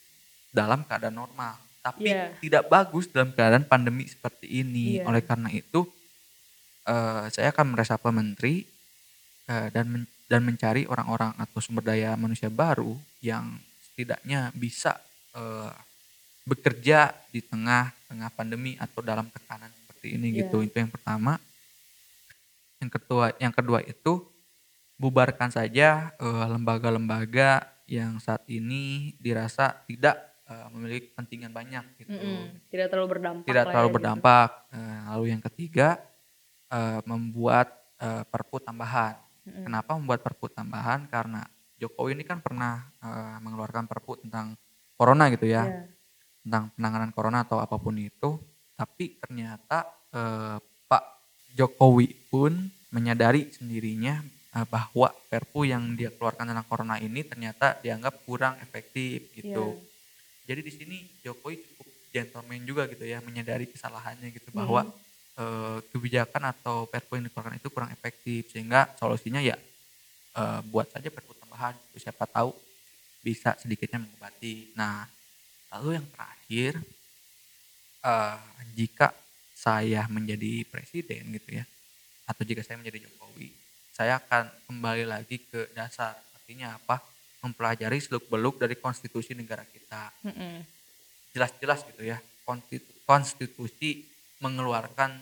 dalam 0.54 0.86
keadaan 0.86 1.18
normal, 1.18 1.58
tapi 1.82 2.08
Iya. 2.08 2.30
tidak 2.38 2.70
bagus 2.70 3.10
dalam 3.10 3.34
keadaan 3.34 3.66
pandemi 3.66 4.06
seperti 4.06 4.46
ini. 4.48 5.02
Iya. 5.02 5.10
Oleh 5.10 5.22
karena 5.26 5.50
itu, 5.50 5.84
eh, 6.86 7.26
saya 7.34 7.50
akan 7.50 7.74
meresapel 7.74 8.14
menteri 8.14 8.64
eh, 9.44 9.68
dan 9.76 9.84
men- 9.92 10.10
dan 10.24 10.40
mencari 10.40 10.88
orang-orang 10.88 11.36
atau 11.36 11.60
sumber 11.60 11.84
daya 11.84 12.16
manusia 12.16 12.48
baru 12.48 12.96
yang 13.20 13.60
setidaknya 13.94 14.50
bisa 14.58 14.98
eh, 15.38 15.70
bekerja 16.42 17.14
di 17.30 17.40
tengah-tengah 17.40 18.28
pandemi 18.34 18.74
atau 18.76 19.00
dalam 19.00 19.30
tekanan 19.30 19.70
seperti 19.70 20.18
ini 20.18 20.34
Iya. 20.34 20.38
gitu. 20.44 20.60
Itu 20.60 20.76
yang 20.76 20.90
pertama. 20.90 21.38
Yang 22.82 22.90
kedua, 23.00 23.32
yang 23.40 23.54
kedua 23.54 23.80
itu 23.80 24.26
bubarkan 24.98 25.48
saja 25.48 26.10
eh, 26.18 26.46
lembaga-lembaga 26.50 27.64
yang 27.86 28.18
saat 28.18 28.42
ini 28.50 29.14
dirasa 29.16 29.72
tidak 29.86 30.18
eh, 30.50 30.66
memiliki 30.74 31.14
kepentingan 31.14 31.54
banyak 31.54 31.84
gitu 32.02 32.12
Mm-mm. 32.12 32.66
Tidak 32.68 32.86
terlalu 32.90 33.08
berdampak. 33.16 33.46
tidak 33.46 33.64
terlalu 33.70 33.80
ya, 33.80 33.88
gitu. 33.88 33.96
berdampak. 33.96 34.48
Eh, 34.74 34.98
lalu 35.08 35.24
yang 35.30 35.42
ketiga 35.46 35.88
eh, 36.68 37.00
membuat 37.06 37.68
eh, 38.02 38.26
perpu 38.26 38.58
tambahan. 38.58 39.16
Kenapa 39.44 39.92
membuat 39.96 40.24
perpu 40.24 40.48
tambahan? 40.48 41.04
Karena 41.08 41.44
Jokowi 41.78 42.14
ini 42.14 42.24
kan 42.24 42.38
pernah 42.38 42.86
eh, 43.02 43.36
mengeluarkan 43.42 43.84
perpu 43.90 44.20
tentang 44.22 44.54
corona 44.94 45.26
gitu 45.32 45.46
ya, 45.50 45.66
Iya. 45.66 45.90
tentang 46.46 46.64
penanganan 46.76 47.10
corona 47.10 47.38
atau 47.42 47.58
apa 47.58 47.76
pun 47.76 47.96
itu. 47.98 48.38
Tapi 48.78 49.18
ternyata 49.18 49.86
eh, 50.14 50.56
Pak 50.60 51.04
Jokowi 51.54 52.30
pun 52.30 52.54
menyadari 52.94 53.50
sendirinya 53.50 54.22
eh, 54.54 54.66
bahwa 54.70 55.10
perpu 55.26 55.66
yang 55.66 55.98
dia 55.98 56.14
keluarkan 56.14 56.46
tentang 56.50 56.66
corona 56.70 56.96
ini 57.02 57.26
ternyata 57.26 57.78
dianggap 57.82 58.22
kurang 58.22 58.54
efektif 58.62 59.34
gitu. 59.34 59.74
Iya. 59.74 59.92
Jadi 60.44 60.60
di 60.62 60.72
sini 60.72 60.96
Jokowi 61.24 61.56
cukup 61.74 61.88
gentleman 62.14 62.62
juga 62.62 62.86
gitu 62.86 63.02
ya 63.02 63.18
menyadari 63.18 63.66
kesalahannya 63.66 64.30
gitu 64.30 64.54
bahwa 64.54 64.86
eh, 65.34 65.78
kebijakan 65.90 66.54
atau 66.54 66.86
perpu 66.86 67.18
yang 67.18 67.26
dikeluarkan 67.26 67.58
itu 67.58 67.68
kurang 67.74 67.90
efektif 67.90 68.46
sehingga 68.54 68.86
solusinya 68.94 69.42
ya 69.42 69.58
eh, 70.34 70.60
buat 70.68 70.90
saja 70.90 71.08
perpu 71.08 71.32
tambahan 71.38 71.74
gitu. 71.90 72.10
siapa 72.10 72.26
tahu 72.26 72.52
bisa 73.24 73.56
sedikitnya 73.56 74.02
mengobati. 74.02 74.74
Nah 74.76 75.08
lalu 75.74 75.98
yang 75.98 76.06
terakhir 76.12 76.72
eh, 78.04 78.38
jika 78.74 79.14
saya 79.54 80.04
menjadi 80.10 80.66
presiden 80.68 81.30
gitu 81.32 81.56
ya 81.56 81.64
atau 82.28 82.42
jika 82.44 82.60
saya 82.60 82.76
menjadi 82.76 83.06
Jokowi 83.08 83.48
saya 83.94 84.18
akan 84.18 84.50
kembali 84.66 85.04
lagi 85.06 85.38
ke 85.46 85.70
dasar 85.72 86.18
artinya 86.34 86.74
apa 86.76 87.00
mempelajari 87.40 88.00
seluk 88.02 88.26
beluk 88.26 88.58
dari 88.58 88.74
konstitusi 88.74 89.32
negara 89.32 89.62
kita 89.64 90.10
jelas-jelas 91.32 91.86
gitu 91.86 92.02
ya 92.02 92.18
konstitu- 92.44 92.92
konstitusi 93.06 94.04
mengeluarkan 94.42 95.14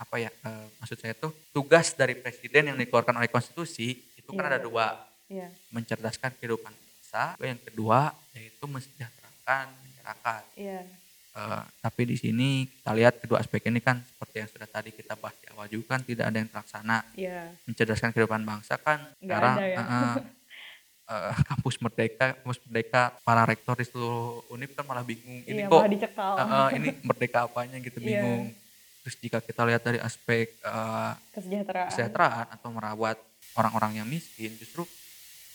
apa 0.00 0.16
ya 0.18 0.30
eh, 0.32 0.66
maksud 0.82 0.98
saya 0.98 1.14
tuh 1.14 1.30
tugas 1.54 1.94
dari 1.94 2.18
presiden 2.18 2.74
yang 2.74 2.76
dikeluarkan 2.80 3.14
oleh 3.20 3.30
konstitusi 3.30 3.94
itu 4.24 4.30
kan 4.30 4.40
Iya. 4.40 4.50
ada 4.50 4.58
dua 4.58 4.86
Iya. 5.26 5.48
mencerdaskan 5.70 6.32
kehidupan 6.34 6.72
bangsa 6.72 7.36
yang 7.38 7.60
kedua 7.60 8.00
yaitu 8.32 8.64
mensejahterakan 8.64 9.68
masyarakat 9.70 10.42
Iya. 10.56 10.80
Eh, 11.34 11.62
tapi 11.78 12.02
di 12.04 12.14
sini 12.14 12.48
kita 12.64 12.94
lihat 12.94 13.14
kedua 13.18 13.38
aspek 13.38 13.66
ini 13.66 13.78
kan 13.78 13.98
seperti 14.00 14.36
yang 14.38 14.48
sudah 14.48 14.64
tadi 14.66 14.90
kita 14.90 15.12
bahas 15.14 15.34
di 15.36 15.46
awal 15.48 15.66
juga 15.66 15.92
kan 15.92 16.00
tidak 16.00 16.24
ada 16.24 16.36
yang 16.36 16.46
terlaksana 16.48 16.98
Iya. 17.12 17.40
mencerdaskan 17.64 18.10
kehidupan 18.10 18.42
bangsa 18.42 18.74
kan 18.76 19.02
Nggak 19.14 19.18
sekarang 19.20 19.54
ada 19.54 19.66
ya. 19.66 19.76
eh, 19.76 20.16
eh, 21.10 21.34
kampus 21.50 21.74
merdeka 21.78 22.26
kampus 22.34 22.58
merdeka 22.62 23.02
para 23.20 23.42
rektor 23.44 23.74
di 23.74 23.84
seluruh 23.84 24.46
univ 24.48 24.72
kan 24.72 24.84
malah 24.84 25.02
bingung 25.02 25.42
ini 25.42 25.58
Iya, 25.58 25.66
kok 25.66 25.74
malah 25.76 25.90
dicekal. 25.90 26.32
eh, 26.32 26.46
eh, 26.46 26.68
ini 26.76 26.88
merdeka 27.02 27.38
apanya 27.44 27.76
gitu 27.78 27.98
Iya. 27.98 28.06
bingung 28.22 28.54
terus 29.02 29.16
jika 29.18 29.38
kita 29.38 29.62
lihat 29.64 29.82
dari 29.82 29.98
aspek 29.98 30.54
eh, 30.54 31.12
Kesejahteraan. 31.30 31.88
kesejahteraan 31.90 32.46
atau 32.48 32.68
merawat 32.70 33.18
orang-orang 33.54 33.98
yang 33.98 34.06
miskin 34.06 34.54
justru 34.54 34.82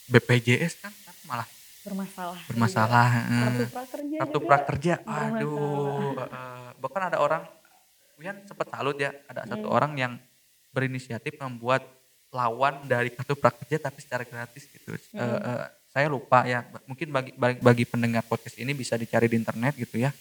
BPJS 0.06 0.80
kan, 0.80 0.92
kan 0.92 1.14
malah 1.24 1.48
Bermasalah. 1.80 2.36
bermasalah. 2.44 3.08
Kartu 3.24 3.64
prakerja. 3.66 4.16
kartu 4.18 4.38
prakerja 4.42 4.94
aduh 5.00 6.12
bahkan 6.76 7.02
ada 7.06 7.18
orang 7.18 7.42
Wian 8.16 8.36
sempat 8.44 8.68
salut 8.68 8.94
ya 8.94 9.16
ada 9.24 9.44
satu 9.44 9.64
Hmm. 9.64 9.72
orang 9.72 9.92
yang 9.96 10.12
berinisiatif 10.70 11.40
membuat 11.40 11.80
lawan 12.30 12.84
dari 12.84 13.08
kartu 13.08 13.32
prakerja 13.32 13.80
tapi 13.80 13.98
secara 13.98 14.22
gratis 14.22 14.64
gitu 14.66 14.92
Hmm. 15.10 15.40
eh, 15.40 15.64
saya 15.88 16.06
lupa 16.06 16.44
ya 16.44 16.62
mungkin 16.84 17.08
bagi, 17.08 17.32
bagi 17.32 17.58
bagi 17.58 17.84
pendengar 17.84 18.22
podcast 18.22 18.54
ini 18.56 18.70
bisa 18.70 18.94
dicari 18.94 19.24
di 19.24 19.34
internet 19.34 19.72
gitu 19.74 19.96
ya 19.98 20.12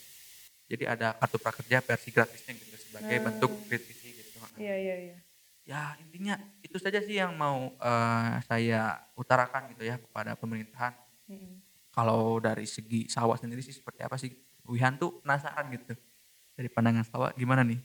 jadi 0.66 0.84
ada 0.90 1.12
kartu 1.14 1.38
prakerja 1.38 1.78
versi 1.82 2.10
gratisnya 2.10 2.56
gitu 2.56 2.76
sebagai 2.80 3.16
Hmm. 3.16 3.26
bentuk 3.26 3.52
kritisi 3.68 4.08
gitu 4.16 4.28
Iya, 4.56 4.76
iya, 4.76 4.96
iya. 5.02 5.16
Ya 5.70 5.94
intinya 6.02 6.34
itu 6.66 6.82
saja 6.82 6.98
sih 6.98 7.14
yang 7.16 7.38
mau 7.38 7.70
eh, 7.78 8.34
saya 8.42 8.98
utarakan 9.14 9.70
gitu 9.72 9.86
ya 9.86 10.02
kepada 10.02 10.34
pemerintahan 10.34 10.98
Mm-mm. 11.30 11.62
kalau 11.94 12.42
dari 12.42 12.66
segi 12.66 13.06
sawah 13.06 13.38
sendiri 13.38 13.62
sih 13.62 13.78
seperti 13.78 14.02
apa 14.02 14.18
sih 14.18 14.34
Wihan 14.66 14.98
tuh 14.98 15.22
penasaran 15.22 15.70
gitu 15.70 15.94
dari 16.54 16.68
pandangan 16.68 17.06
sawah 17.06 17.30
gimana 17.34 17.62
nih 17.62 17.78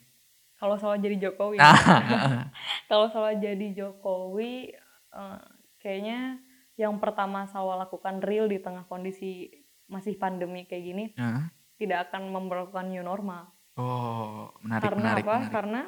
Kalau 0.54 0.80
salah 0.80 0.96
jadi 0.96 1.18
Jokowi. 1.18 1.60
Ah, 1.60 1.76
Kalau 2.88 3.10
salah 3.12 3.36
jadi 3.36 3.74
Jokowi, 3.74 4.72
eh, 5.12 5.40
kayaknya 5.76 6.40
yang 6.74 6.96
pertama 6.96 7.44
Sawa 7.44 7.84
lakukan 7.84 8.22
real 8.24 8.48
di 8.48 8.56
tengah 8.58 8.86
kondisi 8.88 9.50
masih 9.84 10.16
pandemi 10.16 10.64
kayak 10.64 10.84
gini, 10.86 11.04
Nah, 11.14 11.52
tidak 11.76 12.08
akan 12.08 12.32
memperlakukan 12.32 12.86
new 12.88 13.02
normal. 13.02 13.50
oh 13.76 14.56
menarik 14.62 14.88
Karena 14.88 15.00
menarik 15.02 15.24
apa? 15.26 15.34
menarik 15.36 15.52
Karena 15.52 15.80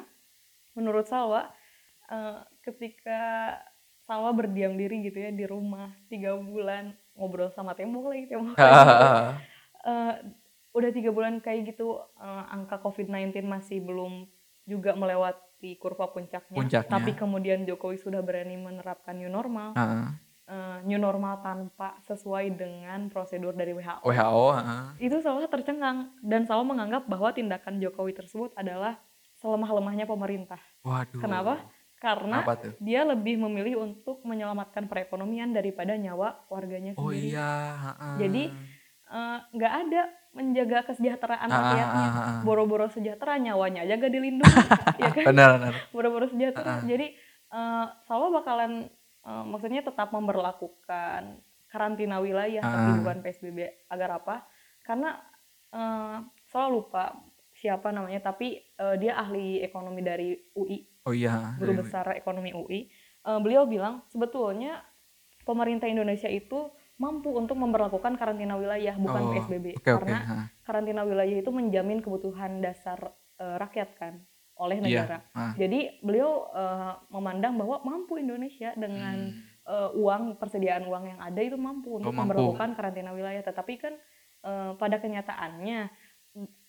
menurut 0.75 1.05
Salwa, 1.07 1.49
eh, 2.07 2.39
ketika 2.63 3.19
Salwa 4.01 4.31
berdiam 4.31 4.71
diri 4.79 5.03
gitu 5.03 5.19
ya 5.19 5.35
di 5.35 5.43
rumah 5.43 5.91
tiga 6.07 6.31
bulan 6.39 6.95
ngobrol 7.11 7.51
sama 7.51 7.75
tembok 7.75 8.15
lagi 8.15 8.25
tembok. 8.31 8.55
Ah, 8.55 9.35
Eh, 9.87 10.13
udah 10.75 10.89
tiga 10.91 11.15
bulan 11.15 11.39
kayak 11.39 11.75
gitu 11.75 11.95
eh, 12.19 12.43
angka 12.51 12.79
COVID-19 12.79 13.43
masih 13.43 13.79
belum 13.79 14.27
juga 14.67 14.95
melewati 14.95 15.79
kurva 15.79 16.11
puncaknya. 16.11 16.55
Puncaknya. 16.55 16.91
Tapi 16.91 17.15
kemudian 17.15 17.63
Jokowi 17.63 17.95
sudah 17.95 18.19
berani 18.19 18.59
menerapkan 18.59 19.15
new 19.15 19.31
normal. 19.31 19.75
ah, 19.75 20.11
eh, 20.47 20.77
new 20.83 20.99
normal 20.99 21.39
tanpa 21.43 21.99
sesuai 22.03 22.55
dengan 22.55 23.07
prosedur 23.07 23.55
dari 23.55 23.71
WHO. 23.75 24.03
WHO 24.07 24.45
ah. 24.55 24.91
Itu 24.99 25.19
Salwa 25.19 25.47
tercengang 25.47 26.15
dan 26.19 26.43
Salwa 26.43 26.75
menganggap 26.75 27.07
bahwa 27.07 27.31
tindakan 27.31 27.79
Jokowi 27.79 28.15
tersebut 28.15 28.51
adalah 28.55 28.99
selemah-lemahnya 29.39 30.03
pemerintah. 30.03 30.59
waduh 30.83 31.19
Kenapa? 31.19 31.63
Karena 31.97 32.45
dia 32.77 33.01
lebih 33.01 33.35
memilih 33.37 33.81
untuk 33.81 34.21
menyelamatkan 34.21 34.85
perekonomian 34.85 35.49
daripada 35.49 35.97
nyawa 35.97 36.45
warganya 36.47 36.93
oh 36.93 37.09
sendiri. 37.09 37.33
iya 37.33 37.51
ah. 37.97 38.17
Jadi, 38.17 38.53
Eh, 39.07 39.39
nggak 39.55 39.73
ada 39.87 40.01
menjaga 40.35 40.83
kesejahteraan 40.83 41.47
Ah, 41.47 41.55
ah, 41.55 41.63
rakyatnya. 41.63 42.07
ah. 42.11 42.39
Boro-boro 42.43 42.91
sejahtera 42.91 43.39
nyawanya 43.39 43.87
aja 43.87 43.95
gak 43.95 44.11
dilindungi, 44.11 44.51
ya 44.99 45.09
kan? 45.15 45.25
benar 45.31 45.49
benar 45.55 45.73
Boro-boro 45.95 46.27
sejahtera. 46.27 46.67
Ah, 46.67 46.75
ah. 46.75 46.81
Jadi 46.83 47.15
eh 47.47 47.85
Solo 48.03 48.35
bakalan 48.35 48.83
eh, 49.23 49.43
maksudnya 49.47 49.79
tetap 49.79 50.11
memberlakukan 50.11 51.39
karantina 51.67 52.19
wilayah 52.19 52.59
tapi 52.59 52.89
bukan 52.99 53.17
PSBB 53.23 53.57
agar 53.87 54.19
apa? 54.19 54.35
Karena 54.83 55.15
eh 55.71 56.17
Solo 56.43 56.83
lupa 56.83 57.15
siapa 57.57 57.89
namanya 57.89 58.21
tapi 58.23 58.47
eh, 58.59 58.95
dia 58.95 59.17
ahli 59.17 59.59
ekonomi 59.59 60.01
dari 60.01 60.29
UI 60.53 60.85
Oh 61.03 61.11
iya. 61.11 61.55
guru 61.55 61.71
dari- 61.71 61.79
besar 61.81 62.05
ekonomi 62.13 62.51
UI, 62.51 62.85
eh, 63.23 63.39
beliau 63.39 63.65
bilang 63.65 64.05
sebetulnya 64.05 64.83
pemerintah 65.41 65.85
Indonesia 65.85 66.27
itu 66.27 66.69
mampu 66.97 67.29
untuk 67.31 67.55
memperlakukan 67.55 68.13
karantina 68.15 68.53
wilayah 68.53 68.93
bukan 68.95 69.21
Oh, 69.23 69.31
PSBB 69.31 69.65
oke. 69.75 69.85
karena 69.85 70.17
ha. 70.19 70.37
karantina 70.61 71.01
wilayah 71.01 71.33
itu 71.35 71.49
menjamin 71.49 71.99
kebutuhan 71.99 72.59
dasar 72.59 72.99
eh, 73.35 73.55
rakyat 73.55 73.89
kan 73.95 74.13
oleh 74.55 74.77
Iya. 74.77 74.85
negara. 75.05 75.17
ah. 75.31 75.53
Jadi 75.53 76.01
beliau 76.01 76.31
eh, 76.51 76.93
memandang 77.09 77.53
bahwa 77.55 77.81
mampu 77.81 78.17
Indonesia 78.17 78.73
dengan 78.75 79.29
Hmm. 79.29 79.45
eh, 79.63 79.89
uang 79.95 80.35
persediaan 80.35 80.83
uang 80.83 81.03
yang 81.07 81.19
ada 81.19 81.37
itu 81.39 81.55
mampu 81.55 81.95
untuk 81.95 82.09
Oh, 82.09 82.15
mampu. 82.15 82.33
memperlakukan 82.33 82.73
karantina 82.73 83.11
wilayah. 83.11 83.41
Tetapi 83.41 83.73
kan 83.77 83.93
eh, 84.39 84.71
pada 84.73 84.97
kenyataannya 84.97 85.79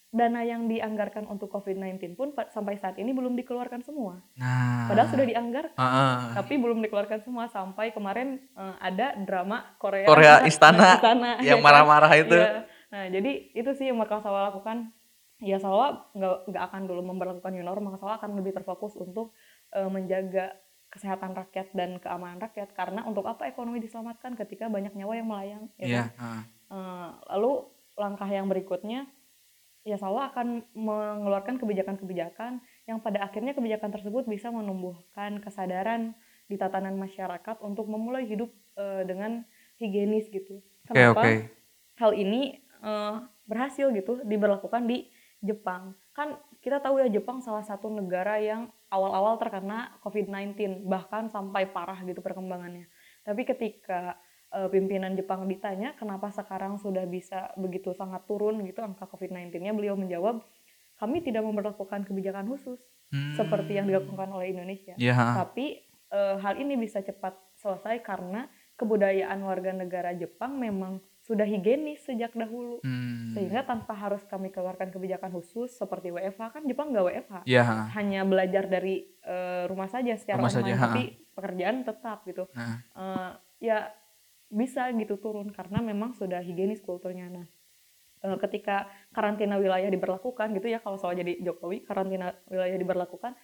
dana 0.09 0.41
yang 0.41 0.65
dianggarkan 0.67 1.25
untuk 1.25 1.51
COVID-19 1.51 2.15
pun 2.15 2.33
pa- 2.33 2.49
sampai 2.49 2.75
saat 2.75 2.97
ini 2.97 3.13
belum 3.13 3.37
dikeluarkan 3.37 3.83
semua. 3.83 4.25
Nah. 4.35 4.89
Padahal 4.89 5.09
sudah 5.09 5.27
dianggarkan 5.27 5.77
Ah, 5.77 5.85
ah. 5.85 6.19
tapi 6.35 6.57
belum 6.57 6.81
dikeluarkan 6.81 7.21
semua 7.21 7.45
sampai 7.47 7.93
kemarin 7.93 8.41
eh, 8.51 8.75
ada 8.79 9.13
drama 9.19 9.77
Korea 9.77 10.05
Korea 10.05 10.35
Istana 10.43 10.97
Istana, 10.97 11.31
yang 11.39 11.45
ya 11.45 11.55
kan? 11.55 11.63
marah-marah 11.63 12.13
itu. 12.15 12.33
Iya. 12.35 12.65
Nah, 12.89 13.05
jadi 13.07 13.31
itu 13.53 13.71
sih 13.75 13.87
yang 13.87 13.99
bakal 13.99 14.19
Sawa 14.19 14.49
lakukan. 14.49 14.97
Ya 15.39 15.57
Sawa 15.57 16.09
nggak 16.11 16.49
nggak 16.49 16.63
akan 16.65 16.83
dulu 16.85 17.01
memperlakukan 17.05 17.53
new 17.53 17.63
normal, 17.63 17.95
Sawa 17.95 18.17
akan 18.17 18.33
lebih 18.35 18.51
terfokus 18.53 18.97
untuk 18.97 19.37
eh, 19.71 19.87
menjaga 19.87 20.57
kesehatan 20.89 21.37
rakyat 21.37 21.69
dan 21.73 22.01
keamanan 22.01 22.41
rakyat 22.41 22.73
karena 22.73 23.05
untuk 23.05 23.23
apa 23.23 23.45
ekonomi 23.45 23.77
diselamatkan 23.77 24.33
ketika 24.35 24.67
banyak 24.67 24.97
nyawa 24.97 25.15
yang 25.15 25.29
melayang 25.29 25.65
ya 25.77 25.85
Iya. 25.85 26.05
kan? 26.09 26.17
ah. 26.19 26.43
Eh, 26.67 27.09
lalu 27.29 27.53
langkah 27.95 28.25
yang 28.27 28.49
berikutnya 28.49 29.05
ya 29.87 29.97
Sawa 29.97 30.31
akan 30.35 30.67
mengeluarkan 30.75 31.61
kebijakan-kebijakan 31.63 32.61
yang 32.89 32.99
pada 33.01 33.25
akhirnya 33.25 33.55
kebijakan 33.55 33.95
tersebut 33.95 34.27
bisa 34.27 34.51
menumbuhkan 34.51 35.39
kesadaran 35.39 36.13
di 36.49 36.57
tatanan 36.57 36.97
masyarakat 36.97 37.61
untuk 37.61 37.87
memulai 37.87 38.25
hidup 38.25 38.49
eh, 38.77 39.05
dengan 39.05 39.45
higienis 39.79 40.33
gitu. 40.33 40.65
Kenapa? 40.89 41.21
oke. 41.23 41.35
hal 41.99 42.13
ini 42.15 42.57
eh, 42.63 43.15
berhasil 43.49 43.91
gitu 43.93 44.23
diberlakukan 44.25 44.87
di 44.89 45.09
Jepang. 45.39 45.95
Kan 46.15 46.39
kita 46.59 46.83
tahu 46.83 46.99
ya 46.99 47.07
Jepang 47.07 47.39
salah 47.39 47.63
satu 47.63 47.87
negara 47.91 48.43
yang 48.43 48.71
awal-awal 48.91 49.39
terkena 49.39 49.95
COVID-19 50.03 50.85
bahkan 50.89 51.31
sampai 51.31 51.71
parah 51.71 52.03
gitu 52.03 52.19
perkembangannya. 52.19 52.91
Tapi 53.23 53.47
ketika 53.47 54.19
eh, 54.55 54.69
pimpinan 54.73 55.13
Jepang 55.17 55.45
ditanya 55.49 55.93
kenapa 55.99 56.33
sekarang 56.33 56.81
sudah 56.81 57.05
bisa 57.05 57.53
begitu 57.57 57.93
sangat 57.93 58.25
turun 58.25 58.61
gitu 58.65 58.81
angka 58.81 59.05
COVID-19-nya, 59.11 59.73
beliau 59.77 59.95
menjawab 59.97 60.45
kami 60.99 61.23
tidak 61.23 61.47
memperlakukan 61.47 62.05
kebijakan 62.09 62.51
khusus 62.51 62.83
Hmm. 63.09 63.33
seperti 63.41 63.81
yang 63.81 63.89
dilakukan 63.89 64.29
oleh 64.29 64.53
Indonesia. 64.53 64.93
Ah. 65.17 65.45
Tapi 65.45 65.81
eh, 66.09 66.37
hal 66.41 66.61
ini 66.61 66.77
bisa 66.77 67.01
cepat 67.01 67.37
selesai 67.57 68.05
karena 68.05 68.49
kebudayaan 68.77 69.41
warga 69.45 69.73
negara 69.73 70.13
Jepang 70.13 70.61
memang 70.61 71.01
sudah 71.25 71.45
higienis 71.45 72.05
sejak 72.05 72.33
dahulu. 72.37 72.81
Hmm. 72.85 73.33
Sehingga 73.33 73.65
tanpa 73.65 73.97
harus 73.97 74.25
kami 74.29 74.53
keluarkan 74.53 74.93
kebijakan 74.93 75.33
khusus 75.33 75.73
seperti 75.73 76.13
WFH 76.13 76.61
kan 76.61 76.63
Jepang 76.69 76.93
nggak 76.93 77.05
WFH. 77.09 77.37
Ah. 77.49 77.89
Hanya 77.97 78.29
belajar 78.29 78.69
dari 78.69 79.09
eh, 79.25 79.65
rumah 79.69 79.89
saja 79.89 80.13
secara 80.17 80.41
Rumah 80.41 80.53
saja, 80.53 80.69
online, 80.69 80.81
ha. 80.81 80.85
tapi 80.85 81.03
pekerjaan 81.33 81.77
tetap 81.85 82.19
gitu. 82.29 82.45
Nah. 82.53 82.77
Eh, 82.93 83.31
ya 83.73 83.89
bisa 84.49 84.89
gitu 84.97 85.21
turun 85.21 85.53
karena 85.53 85.85
memang 85.85 86.17
sudah 86.17 86.41
higienis 86.41 86.81
kulturnya. 86.81 87.29
Nah, 87.29 87.47
eh, 88.25 88.37
ketika 88.49 88.89
karantina 89.13 89.61
wilayah 89.61 89.89
diberlakukan 89.93 90.57
gitu 90.57 90.73
ya 90.73 90.81
kalau 90.81 90.97
soal 90.97 91.17
jadi 91.17 91.37
Jokowi 91.45 91.85
karantina 91.85 92.33
wilayah 92.49 92.77
diberlakukan 92.81 93.37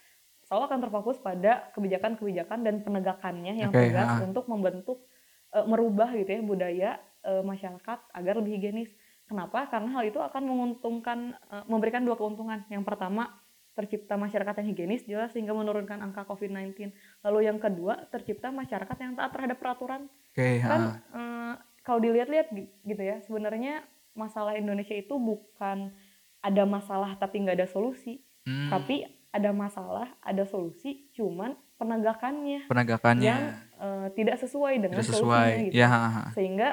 selalu 0.45 0.63
akan 0.69 0.79
terfokus 0.85 1.17
pada 1.21 1.73
kebijakan-kebijakan 1.73 2.59
dan 2.65 2.85
penegakannya 2.85 3.57
yang 3.57 3.73
Oke, 3.73 3.89
tegas 3.89 4.21
ha. 4.21 4.25
untuk 4.25 4.49
membentuk 4.49 5.05
eh, 5.53 5.65
merubah 5.69 6.13
gitu 6.17 6.31
ya 6.33 6.41
budaya 6.41 6.91
eh, 7.25 7.43
masyarakat 7.45 7.99
agar 8.13 8.35
lebih 8.41 8.61
higienis. 8.61 8.91
Kenapa? 9.25 9.73
Karena 9.73 9.89
hal 9.97 10.05
itu 10.05 10.21
akan 10.21 10.43
menguntungkan 10.45 11.33
memberikan 11.65 12.05
dua 12.05 12.13
keuntungan. 12.13 12.61
Yang 12.69 12.85
pertama 12.85 13.33
tercipta 13.75 14.15
masyarakat 14.15 14.55
yang 14.57 14.69
higienis 14.69 15.03
jelas 15.05 15.31
sehingga 15.31 15.51
menurunkan 15.51 15.99
angka 15.99 16.23
COVID-19. 16.25 16.95
Lalu 17.21 17.39
yang 17.43 17.59
kedua 17.59 18.07
tercipta 18.09 18.49
masyarakat 18.49 18.97
yang 18.97 19.13
taat 19.13 19.31
terhadap 19.31 19.59
peraturan 19.59 20.07
Oke. 20.31 20.59
kan 20.61 20.81
ah. 20.81 20.95
eh, 21.13 21.55
kalau 21.83 21.99
dilihat-lihat 21.99 22.49
gi- 22.49 22.71
gitu 22.83 23.03
ya 23.03 23.19
sebenarnya 23.21 23.83
masalah 24.13 24.55
Indonesia 24.55 24.95
itu 24.95 25.15
bukan 25.15 25.91
ada 26.39 26.63
masalah 26.65 27.15
tapi 27.15 27.43
nggak 27.43 27.59
ada 27.59 27.69
solusi 27.69 28.23
Hmm. 28.45 28.69
tapi 28.69 29.09
ada 29.33 29.51
masalah 29.51 30.05
ada 30.21 30.45
solusi 30.45 31.09
cuman 31.11 31.57
penegakannya 31.75 32.69
penegakannya 32.69 33.25
yang 33.25 33.43
eh, 33.75 34.07
tidak 34.13 34.37
sesuai 34.37 34.79
dengan 34.79 35.01
tidak 35.01 35.09
solusinya 35.11 35.49
sesuai. 35.49 35.65
gitu 35.65 35.75
Ya. 35.75 35.89
sehingga 36.31 36.69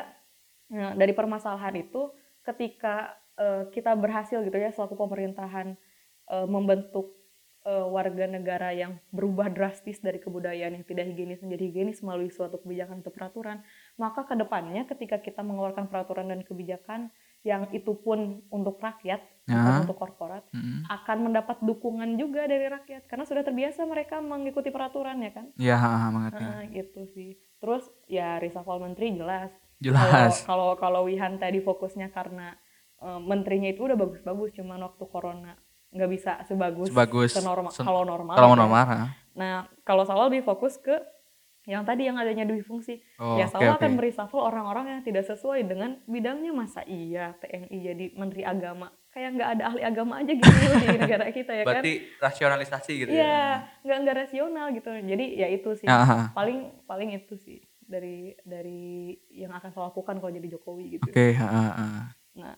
eh, 0.68 0.94
dari 0.94 1.16
permasalahan 1.16 1.72
itu 1.80 2.12
ketika 2.44 3.16
eh, 3.36 3.72
kita 3.72 3.96
berhasil 3.96 4.44
gitu 4.44 4.52
ya 4.54 4.68
selaku 4.70 5.00
pemerintahan 5.00 5.80
eh, 6.32 6.48
membentuk 6.48 7.14
eh, 7.62 7.86
warga 7.86 8.26
negara 8.26 8.72
yang 8.72 8.98
berubah 9.12 9.52
drastis 9.52 10.00
dari 10.00 10.18
kebudayaan 10.18 10.74
yang 10.74 10.86
tidak 10.86 11.06
higienis 11.08 11.44
menjadi 11.44 11.64
higienis 11.68 12.00
melalui 12.02 12.32
suatu 12.32 12.58
kebijakan 12.58 13.04
atau 13.04 13.12
peraturan 13.12 13.62
maka 13.96 14.24
ke 14.24 14.34
depannya 14.34 14.88
ketika 14.88 15.20
kita 15.20 15.44
mengeluarkan 15.44 15.86
peraturan 15.86 16.26
dan 16.28 16.42
kebijakan 16.42 17.12
yang 17.42 17.66
itu 17.70 17.98
pun 17.98 18.46
untuk 18.50 18.78
rakyat 18.78 19.18
bukan 19.50 19.82
untuk 19.84 19.98
korporat 19.98 20.46
Hmm. 20.54 20.86
akan 20.88 21.18
mendapat 21.26 21.58
dukungan 21.60 22.14
juga 22.16 22.46
dari 22.46 22.70
rakyat 22.70 23.10
karena 23.10 23.26
sudah 23.26 23.42
terbiasa 23.42 23.82
mereka 23.84 24.22
mengikuti 24.22 24.70
peraturan 24.70 25.18
ya 25.20 25.32
kan 25.32 25.46
Ya. 25.58 25.76
ah, 25.76 26.06
ah, 26.06 26.10
mengerti. 26.10 26.38
Nah, 26.40 26.62
gitu 26.70 27.02
sih. 27.10 27.30
Terus 27.58 27.90
ya 28.06 28.38
reshuffle 28.38 28.78
menteri 28.80 29.18
jelas. 29.18 29.50
Jelas. 29.78 30.46
Kalau 30.46 30.46
kalau 30.46 30.70
kalau 30.78 31.02
Wihan 31.10 31.38
tadi 31.38 31.60
fokusnya 31.60 32.10
karena 32.10 32.54
eh, 33.02 33.20
menterinya 33.20 33.70
itu 33.70 33.82
udah 33.82 33.98
bagus-bagus, 33.98 34.54
cuman 34.54 34.86
waktu 34.86 35.04
corona 35.10 35.58
nggak 35.92 36.10
bisa 36.10 36.32
sebagus, 36.44 36.88
Sebagus 36.88 37.32
senorma- 37.34 37.70
sen- 37.70 37.84
kalau 37.84 38.04
normal. 38.04 38.34
Kalau 38.34 38.50
gitu 38.50 38.62
normal. 38.62 38.84
ah. 38.86 39.10
Nah, 39.32 39.54
kalau 39.82 40.04
Sawal 40.04 40.28
lebih 40.28 40.42
fokus 40.42 40.76
ke 40.78 40.96
yang 41.64 41.84
tadi 41.84 42.08
yang 42.08 42.16
adanya 42.16 42.42
dui 42.42 42.60
fungsi. 42.60 42.98
Oh, 43.16 43.36
ya 43.36 43.46
Sawal 43.46 43.76
oke. 43.76 43.78
akan 43.78 43.92
mereshuffle 43.94 44.42
orang-orang 44.42 44.86
yang 44.90 45.02
tidak 45.02 45.24
sesuai 45.26 45.62
dengan 45.64 46.02
bidangnya 46.06 46.52
masa 46.52 46.82
iya 46.84 47.38
TNI 47.38 47.78
jadi 47.86 48.06
menteri 48.14 48.42
agama. 48.42 48.90
Kayak 49.10 49.30
nggak 49.36 49.50
ada 49.52 49.64
ahli 49.68 49.82
agama 49.84 50.14
aja 50.18 50.32
gitu 50.32 50.48
di 50.82 50.98
negara 50.98 51.28
kita 51.30 51.52
ya 51.52 51.62
kan. 51.62 51.84
Berarti 51.84 51.94
rasionalisasi 52.18 52.92
gitu 52.98 53.10
Iya, 53.12 53.22
ya. 53.22 53.46
nggak 53.84 53.98
nggak 54.00 54.18
rasional 54.18 54.66
gitu. 54.72 54.90
Jadi 54.90 55.26
ya 55.36 55.48
itu 55.48 55.70
sih 55.76 55.86
Ah, 55.86 56.02
ah. 56.02 56.26
paling 56.32 56.60
paling 56.84 57.12
itu 57.14 57.36
sih 57.36 57.60
dari 57.78 58.32
dari 58.42 59.12
yang 59.30 59.52
akan 59.52 59.70
saya 59.70 59.86
lakukan 59.86 60.16
kalau 60.18 60.32
jadi 60.32 60.48
Jokowi 60.50 60.98
gitu. 60.98 61.04
Oke. 61.06 61.36
ah. 61.36 62.08
Nah, 62.34 62.56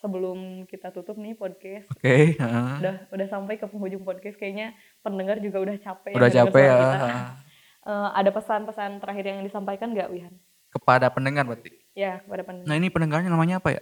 sebelum 0.00 0.38
kita 0.64 0.90
tutup 0.90 1.14
nih 1.14 1.32
podcast, 1.32 1.86
Oke. 1.92 2.40
ah. 2.40 2.80
udah 2.80 2.94
udah 3.08 3.26
sampai 3.28 3.56
ke 3.56 3.64
penghujung 3.64 4.02
podcast 4.02 4.34
kayaknya 4.34 4.72
pendengar 4.98 5.36
juga 5.38 5.60
udah 5.60 5.76
capek. 5.76 6.16
Udah 6.16 6.26
mendengar 6.26 6.46
capek 6.48 6.64
ya. 6.64 6.74
kita. 6.74 6.98
ah. 6.98 7.30
Eh, 7.80 8.08
ada 8.12 8.28
pesan-pesan 8.28 9.00
terakhir 9.00 9.24
yang 9.24 9.40
disampaikan 9.40 9.96
nggak 9.96 10.12
Wihan? 10.12 10.36
Kepada 10.68 11.08
pendengar 11.08 11.48
berarti. 11.48 11.72
Ya 11.96 12.20
kepada 12.20 12.44
pendengar. 12.44 12.68
Nah, 12.68 12.76
ini 12.76 12.92
pendengarnya 12.92 13.32
namanya 13.32 13.56
apa 13.56 13.72
ya? 13.72 13.80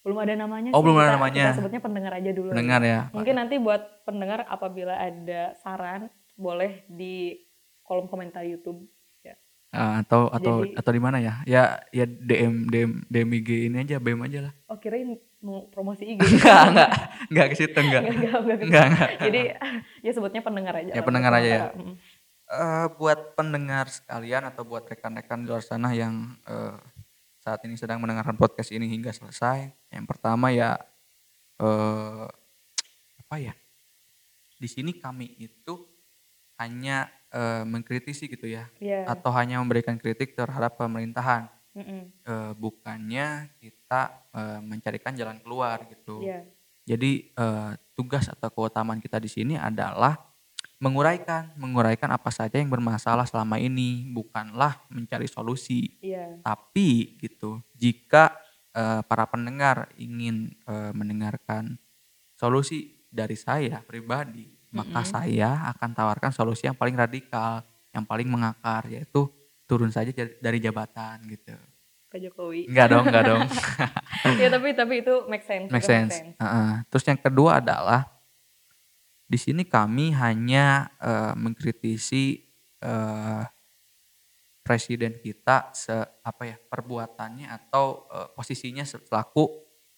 belum 0.00 0.24
ada 0.24 0.32
namanya. 0.32 0.72
Oh, 0.72 0.80
sih, 0.80 0.84
belum 0.88 0.96
ada 0.96 1.04
kita- 1.04 1.16
namanya. 1.20 1.44
Kita 1.44 1.58
sebutnya 1.60 1.80
pendengar 1.84 2.12
aja 2.16 2.30
dulu. 2.32 2.48
Pendengar 2.48 2.80
ya. 2.80 3.12
Mungkin 3.12 3.34
nanti 3.36 3.60
buat 3.60 3.82
pendengar 4.08 4.48
apabila 4.48 4.96
ada 4.96 5.52
saran 5.60 6.08
boleh 6.32 6.88
di 6.88 7.36
kolom 7.84 8.08
komentar 8.08 8.48
YouTube. 8.48 8.88
Ya. 9.20 9.36
Ah, 9.68 10.00
atau 10.00 10.32
atau 10.32 10.64
Jadi- 10.64 10.80
atau 10.80 10.92
di 10.96 11.02
mana 11.04 11.20
ya? 11.20 11.44
Ya 11.44 11.84
ya 11.92 12.08
DM 12.08 12.72
DM 12.72 12.90
DM 13.12 13.28
IG 13.36 13.48
ini 13.68 13.84
aja, 13.84 14.00
BM 14.00 14.24
aja 14.24 14.48
lah. 14.48 14.52
Oh 14.72 14.80
kirain 14.80 15.20
mau 15.38 15.70
promosi 15.70 16.02
IG. 16.04 16.18
Enggak, 16.34 16.62
enggak. 16.74 16.90
Enggak 17.30 17.46
ke 17.50 17.56
situ 17.56 17.78
enggak. 17.78 18.02
Enggak, 18.02 18.18
enggak, 18.18 18.38
enggak. 18.42 18.58
Enggak, 18.66 18.84
enggak. 18.90 19.10
Jadi 19.22 19.42
ya 20.06 20.10
sebutnya 20.14 20.40
pendengar 20.42 20.74
aja. 20.76 20.92
Ya, 20.92 21.02
pendengar 21.02 21.32
aja 21.38 21.48
ya. 21.48 21.64
Mm. 21.74 21.94
Eh, 22.48 22.86
buat 22.96 23.36
pendengar 23.36 23.86
sekalian 23.92 24.48
atau 24.48 24.64
buat 24.64 24.88
rekan-rekan 24.88 25.44
di 25.44 25.46
luar 25.52 25.60
sana 25.60 25.92
yang 25.92 26.32
eh, 26.48 26.76
saat 27.38 27.60
ini 27.68 27.76
sedang 27.76 28.00
mendengarkan 28.02 28.34
podcast 28.34 28.72
ini 28.72 28.88
hingga 28.88 29.12
selesai, 29.14 29.68
yang 29.92 30.04
pertama 30.08 30.50
ya 30.50 30.74
eh, 31.60 32.26
apa 33.26 33.36
ya? 33.38 33.54
Di 34.58 34.66
sini 34.66 34.96
kami 34.96 35.38
itu 35.38 35.86
hanya 36.58 37.06
eh, 37.30 37.62
mengkritisi 37.62 38.26
gitu 38.26 38.48
ya, 38.50 38.66
Iya. 38.82 39.06
atau 39.06 39.30
hanya 39.36 39.60
memberikan 39.62 39.94
kritik 40.00 40.34
terhadap 40.34 40.74
pemerintahan, 40.80 41.46
Mm-mm. 41.78 42.10
Eh, 42.26 42.52
bukannya 42.58 43.54
kita 43.62 43.77
eh, 44.36 44.60
mencarikan 44.60 45.16
jalan 45.16 45.40
keluar 45.40 45.88
gitu. 45.88 46.28
Iya. 46.28 46.44
Jadi 46.88 47.32
eh, 47.32 47.72
tugas 47.96 48.28
atau 48.28 48.48
keutamaan 48.52 49.00
kita 49.00 49.16
di 49.20 49.28
sini 49.28 49.54
adalah 49.56 50.16
menguraikan 50.78 51.56
menguraikan 51.58 52.12
apa 52.14 52.30
saja 52.30 52.56
yang 52.60 52.70
bermasalah 52.70 53.26
selama 53.26 53.58
ini, 53.58 54.06
bukanlah 54.12 54.78
mencari 54.92 55.26
solusi. 55.26 55.98
Iya. 55.98 56.38
Tapi 56.44 57.18
gitu, 57.18 57.58
jika, 57.74 58.30
eee, 58.76 59.02
para 59.10 59.26
pendengar 59.26 59.90
ingin, 59.98 60.54
eee, 60.54 60.90
mendengarkan 60.94 61.76
solusi 62.38 63.02
dari 63.10 63.34
saya 63.34 63.82
pribadi, 63.82 64.46
maka 64.70 65.02
Mhm. 65.02 65.10
saya 65.10 65.50
akan 65.74 65.90
tawarkan 65.96 66.30
solusi 66.30 66.68
yang 66.70 66.76
paling 66.78 66.94
radikal, 66.94 67.64
yang 67.90 68.04
paling 68.06 68.28
mengakar, 68.30 68.86
yaitu 68.86 69.26
turun 69.68 69.90
saja 69.90 70.12
ja 70.14 70.24
dari 70.40 70.62
jabatan 70.62 71.24
gitu. 71.28 71.56
Pak 72.08 72.18
Jokowi. 72.24 72.72
Enggak 72.72 72.86
dong 72.88 73.04
enggak 73.08 73.24
dong. 73.28 73.42
Ya 74.40 74.48
tapi 74.50 74.68
tapi 74.74 74.94
itu 75.04 75.14
make 75.30 75.44
sense, 75.44 75.68
Make 75.70 75.84
itu 75.84 75.88
sense, 75.88 76.16
heeh. 76.40 76.70
Terus 76.90 77.04
yang 77.06 77.20
kedua 77.20 77.60
adalah 77.60 78.00
di 79.28 79.36
sini 79.36 79.62
kami 79.68 80.16
hanya, 80.16 80.88
eee, 80.98 81.32
mengkritisi, 81.36 82.24
eee, 82.80 83.42
presiden 84.64 85.16
kita 85.20 85.72
se 85.72 85.92
apa 86.24 86.42
ya, 86.44 86.56
perbuatannya 86.56 87.46
atau, 87.48 88.08
eee, 88.12 88.26
posisinya 88.36 88.84
selaku, 88.84 89.44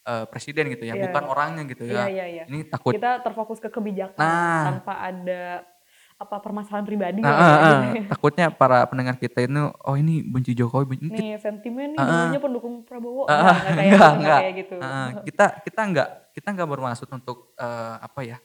eee, 0.07 0.25
presiden 0.31 0.71
gitu 0.75 0.85
ya, 0.87 0.95
Iya. 0.99 1.05
bukan 1.11 1.25
orangnya 1.31 1.63
gitu 1.71 1.87
ya. 1.91 2.07
iya 2.11 2.27
iya. 2.27 2.45
Ini 2.51 2.67
takut 2.71 2.95
Kita 2.95 3.23
terfokus 3.23 3.59
ke 3.63 3.71
kebijakan 3.71 4.19
Nah. 4.19 4.63
tanpa 4.67 4.95
ada 4.99 5.63
apa 6.21 6.37
permasalahan 6.45 6.85
pribadi 6.85 7.25
kali 7.25 7.33
ya 7.33 7.49
heeh, 7.49 7.64
gitu 7.64 7.85
ya. 7.97 8.05
takutnya 8.12 8.47
para 8.53 8.85
pendengar 8.85 9.16
kita 9.16 9.41
ini, 9.49 9.73
oh 9.73 9.97
ini 9.97 10.21
benci 10.21 10.53
Jokowi, 10.53 10.85
benci 10.85 11.09
Nih 11.09 11.41
sentimen 11.41 11.97
nih 11.97 12.01
Heeh. 12.01 12.09
dulunya 12.29 12.41
pendukung 12.45 12.75
Prabowo. 12.85 13.25
Heeh, 13.25 13.41
Enggak, 13.41 13.57
enggak 13.57 13.75
kayak 13.75 13.93
enggak 13.97 14.12
enggak 14.21 14.39
kayak 14.45 14.55
gitu. 14.61 14.75
Heeh, 14.81 15.07
kita 15.27 15.45
kita 15.64 15.81
enggak 15.89 16.09
kita 16.37 16.49
enggak 16.53 16.68
bermaksud 16.68 17.09
untuk, 17.09 17.39
eee, 17.57 17.95
apa 18.05 18.21
ya, 18.23 18.39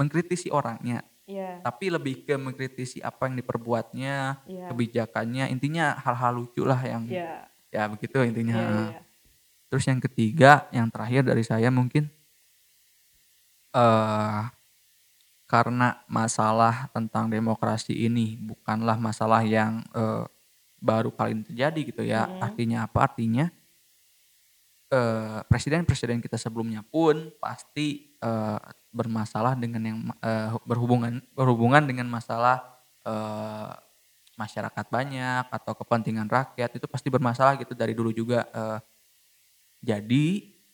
mengkritisi 0.00 0.48
orangnya, 0.48 1.04
Iya. 1.28 1.60
tapi 1.60 1.92
lebih 1.92 2.24
ke 2.24 2.34
mengkritisi 2.40 2.98
apa 3.04 3.28
yang 3.28 3.36
diperbuatnya, 3.40 4.40
Iya. 4.48 4.66
kebijakannya, 4.72 5.44
intinya 5.52 5.92
hal-hal 6.00 6.32
lucu 6.40 6.64
lah 6.64 6.80
yang 6.80 7.04
Iya. 7.06 7.46
ya 7.68 7.82
begitu 7.92 8.16
intinya, 8.24 8.56
Iya, 8.56 8.64
heeh. 8.64 8.88
iya. 8.96 9.00
Terus 9.72 9.84
yang 9.88 10.00
ketiga, 10.04 10.52
yang 10.72 10.88
terakhir 10.92 11.22
dari 11.28 11.44
saya 11.44 11.68
mungkin 11.72 12.08
eee, 13.74 14.40
karena 15.52 16.00
masalah 16.08 16.88
tentang 16.96 17.28
demokrasi 17.28 17.92
ini 18.08 18.40
bukanlah 18.40 18.96
masalah 18.96 19.44
yang, 19.44 19.84
eee, 19.92 20.24
baru 20.82 21.10
kali 21.14 21.36
ini 21.36 21.44
terjadi 21.46 21.80
gitu 21.92 22.02
ya. 22.08 22.22
Mhm. 22.26 22.40
Artinya 22.46 22.78
apa? 22.88 22.98
Artinya, 23.08 23.46
eee, 24.92 25.38
presiden-presiden 25.48 26.20
kita 26.24 26.36
sebelumnya 26.40 26.82
pun 26.86 27.30
pasti, 27.40 28.16
eee, 28.20 28.58
bermasalah 28.92 29.56
dengan 29.58 29.82
yang 29.84 29.98
eee, 30.20 30.48
berhubungan 30.68 31.20
berhubungan 31.36 31.82
dengan 31.84 32.08
masalah, 32.10 32.60
eee, 33.06 33.72
masyarakat 34.36 34.86
banyak 34.88 35.44
atau 35.52 35.72
kepentingan 35.76 36.26
rakyat, 36.28 36.72
itu 36.80 36.86
pasti 36.88 37.08
bermasalah 37.12 37.54
gitu 37.60 37.76
dari 37.76 37.92
dulu 37.96 38.10
juga, 38.14 38.48
eee. 38.52 38.78
Jadi 39.82 40.26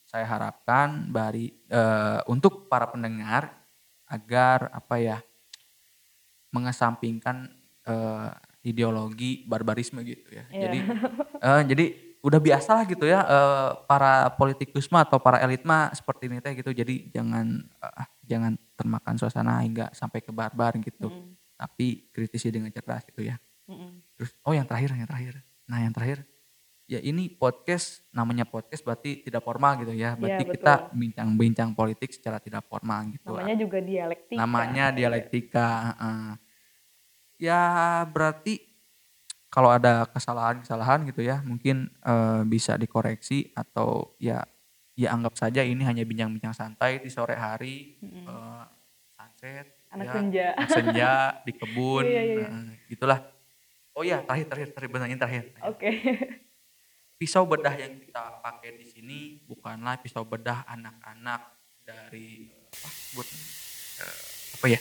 saya 0.09 0.25
harapkan 0.29 1.09
bari 1.13 1.53
eee, 1.69 2.21
untuk 2.29 2.69
para 2.69 2.89
pendengar 2.89 3.58
agar 4.09 4.73
apa 4.73 4.97
ya, 5.01 5.19
mengesampingkan, 6.53 7.49
eee, 7.85 8.31
ideologi 8.73 9.45
barbarisme 9.49 10.01
gitu 10.05 10.29
ya. 10.33 10.45
Iya. 10.51 10.61
Jadi 10.69 10.79
eee, 11.39 11.63
jadi 11.71 11.85
udah 12.25 12.41
biasalah 12.43 12.85
gitu 12.91 13.07
ya, 13.07 13.23
eee, 13.23 13.71
para 13.87 14.33
politikus 14.35 14.91
mah 14.91 15.07
atau 15.07 15.23
para 15.23 15.39
elit 15.45 15.63
mah 15.63 15.93
seperti 15.95 16.27
ini 16.33 16.43
teh 16.43 16.53
gitu. 16.59 16.73
Jadi 16.75 17.13
jangan, 17.15 17.47
eee, 17.69 18.05
jangan 18.27 18.53
termakan 18.75 19.15
suasana 19.21 19.61
hingga 19.63 19.93
sampai 19.95 20.21
ke 20.25 20.33
barbar 20.35 20.77
gitu. 20.83 21.09
Mhm. 21.13 21.37
Tapi 21.59 22.11
kritisi 22.15 22.49
dengan 22.55 22.71
cerdas 22.75 23.05
gitu 23.07 23.23
ya. 23.27 23.37
Mhm. 23.71 24.03
Terus 24.19 24.31
oh 24.47 24.55
yang 24.57 24.67
terakhir 24.67 24.95
yang 24.97 25.09
terakhir. 25.09 25.35
Nah 25.71 25.79
yang 25.85 25.93
terakhir, 25.95 26.25
ya 26.89 26.99
ini 27.05 27.29
podcast 27.37 28.01
namanya 28.17 28.49
podcast 28.49 28.81
berarti 28.81 29.21
tidak 29.21 29.45
formal 29.45 29.77
gitu 29.85 29.93
ya. 29.93 30.17
Berarti 30.17 30.43
Iya, 30.49 30.53
kita 30.57 30.75
bincang-bincang 30.97 31.71
politik 31.77 32.11
secara 32.17 32.41
tidak 32.41 32.65
formal 32.65 33.13
gitu. 33.13 33.37
Namanya 33.37 33.57
juga 33.61 33.79
dialektika. 33.85 34.39
Namanya 34.41 34.85
dialektika, 34.91 35.67
heeh. 35.93 36.29
Ya 37.39 37.61
berarti 38.09 38.59
kalau 39.49 39.71
ada 39.73 40.05
kesalahan-kesalahan 40.11 41.07
gitu 41.09 41.23
ya 41.25 41.41
mungkin, 41.47 41.93
eee, 42.03 42.41
bisa 42.49 42.75
dikoreksi 42.81 43.53
atau 43.55 44.17
ya 44.19 44.43
ya 44.99 45.15
anggap 45.15 45.39
saja 45.39 45.63
ini 45.63 45.87
hanya 45.87 46.03
bincang-bincang 46.03 46.53
santai 46.57 46.99
di 46.99 47.09
sore 47.13 47.39
hari, 47.39 48.01
Mhm. 48.03 48.27
eee, 48.27 48.63
sunset 49.15 49.67
Anak 49.95 50.05
ya, 50.05 50.13
senja. 50.21 50.47
anak 50.59 50.71
senja 50.75 51.11
di 51.47 51.53
kebun, 51.55 52.05
Iya, 52.11 52.21
iya, 52.25 52.35
iya. 52.35 52.47
heeh, 52.49 52.65
gitulah. 52.91 53.21
Oh 53.95 54.03
iya 54.07 54.21
terakhir 54.27 54.47
terakhir 54.51 54.69
terakhir 54.75 54.91
bener 54.95 55.07
ini 55.13 55.19
terakhir. 55.21 55.45
Oke. 55.69 55.91
Pisau 57.19 57.43
bedah 57.51 57.75
yang 57.75 57.99
kita 57.99 58.39
pakai 58.39 58.79
di 58.79 58.87
sini 58.87 59.19
bukanlah 59.43 59.99
pisau 59.99 60.23
bedah 60.23 60.63
anak-anak 60.71 61.51
dari 61.83 62.47
apa 62.47 62.89
sebut 62.95 63.27
eee, 63.99 64.23
apa 64.55 64.67
ya, 64.71 64.81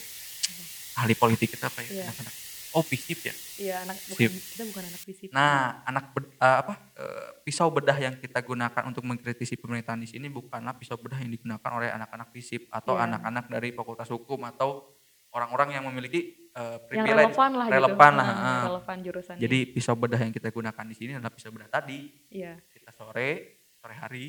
ahli 1.01 1.17
politik 1.17 1.57
kita 1.57 1.65
apa 1.65 1.81
ya, 1.81 1.89
Iya. 1.97 2.03
anak-anak 2.13 2.33
oh 2.77 2.85
FISIP 2.85 3.19
ya? 3.25 3.33
Iya, 3.57 3.75
anak 3.89 3.97
bukan 4.05 4.37
kita 4.37 4.63
bukan 4.69 4.83
anak 4.85 5.01
fisip. 5.01 5.27
Nah, 5.33 5.81
anak 5.81 6.13
eee, 6.13 6.57
apa, 6.61 6.73
eee, 6.93 7.27
pisau 7.41 7.73
bedah 7.73 7.97
yang 7.97 8.13
kita 8.21 8.37
gunakan 8.45 8.83
untuk 8.85 9.01
mengkritisi 9.01 9.57
pemerintahan 9.57 9.97
di 9.97 10.05
sini 10.05 10.29
bukanlah 10.29 10.77
pisau 10.77 10.93
bedah 11.01 11.17
yang 11.17 11.33
digunakan 11.33 11.71
oleh 11.73 11.89
anak-anak 11.89 12.29
FISIP 12.37 12.69
atau 12.69 13.01
Iya. 13.01 13.17
anak-anak 13.17 13.49
dari 13.49 13.73
fakultas 13.73 14.13
hukum 14.13 14.45
atau 14.45 14.93
orang-orang 15.33 15.73
yang 15.81 15.89
memiliki, 15.89 16.46
eee, 16.57 16.77
yang 16.97 17.05
relevan 17.05 17.51
lah 17.53 17.67
relevan 17.69 18.11
gitu. 18.11 18.17
lah, 18.19 18.25
heeh. 18.27 18.61
relevan 18.65 18.97
jurusannya. 19.05 19.41
Jadi 19.45 19.57
pisau 19.73 19.95
bedah 19.95 20.19
yang 20.21 20.33
kita 20.33 20.49
gunakan 20.49 20.85
di 20.89 20.95
sini 20.97 21.11
adalah 21.17 21.33
pisau 21.33 21.51
bedah 21.53 21.69
tadi. 21.69 21.99
iya, 22.33 22.57
Kita 22.73 22.89
sore, 22.91 23.29
sore 23.77 23.95
hari 23.95 24.27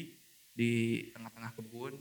di 0.52 0.70
tengah-tengah 1.14 1.52
kebun. 1.56 1.94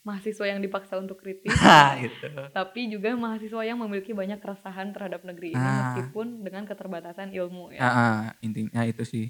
mahasiswa 0.00 0.48
yang 0.48 0.64
dipaksa 0.64 0.96
untuk 0.96 1.20
kritis, 1.20 1.52
Nah, 1.60 1.92
gitu. 2.08 2.24
tapi 2.56 2.88
juga 2.88 3.12
mahasiswa 3.12 3.60
yang 3.60 3.76
memiliki 3.84 4.16
banyak 4.16 4.40
keresahan 4.40 4.96
terhadap 4.96 5.20
negeri 5.28 5.60
ini 5.60 5.60
Nah. 5.60 5.76
meskipun 5.84 6.40
dengan 6.40 6.64
keterbatasan 6.64 7.36
ilmu 7.36 7.68
ya. 7.76 7.84
Heeh, 7.84 8.20
intinya 8.48 8.82
itu 8.88 9.04
sih, 9.04 9.26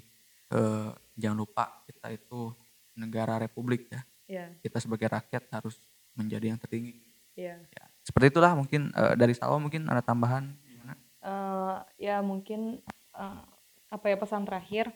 eee, 0.47 0.89
jangan 1.19 1.37
lupa 1.43 1.83
kita 1.83 2.07
itu 2.15 2.55
negara 2.95 3.35
republik 3.35 3.91
ya. 3.91 3.99
Iya, 4.31 4.47
Kita 4.63 4.79
sebagai 4.79 5.11
rakyat 5.11 5.51
harus 5.51 5.75
menjadi 6.15 6.55
yang 6.55 6.59
tertinggi. 6.59 7.03
iya. 7.35 7.59
Ya, 7.67 7.85
seperti 8.01 8.33
itulah 8.33 8.57
mungkin, 8.57 8.89
eee, 8.93 9.13
dari 9.17 9.33
Salwa 9.37 9.61
mungkin 9.61 9.85
ada 9.89 10.01
tambahan 10.01 10.57
gimana? 10.65 10.93
Eh, 11.21 11.77
ya 12.09 12.19
mungkin 12.25 12.81
eh, 13.15 13.43
apa 13.91 14.05
ya 14.07 14.17
pesan 14.17 14.47
terakhir 14.47 14.89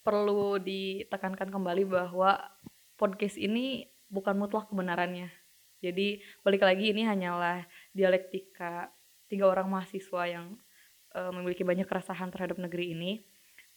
perlu 0.00 0.56
ditekankan 0.60 1.52
kembali 1.52 1.84
bahwa 1.84 2.40
podcast 2.96 3.36
ini 3.36 3.88
bukan 4.08 4.36
mutlak 4.36 4.68
kebenarannya. 4.68 5.28
Jadi 5.80 6.20
balik 6.44 6.60
lagi 6.60 6.92
ini 6.92 7.08
hanyalah 7.08 7.64
dialektika 7.96 8.92
tiga 9.30 9.48
orang 9.48 9.70
mahasiswa 9.70 10.22
yang 10.28 10.58
eh, 11.16 11.30
memiliki 11.32 11.64
banyak 11.64 11.88
keresahan 11.88 12.28
terhadap 12.28 12.60
negeri 12.60 12.92
ini. 12.92 13.12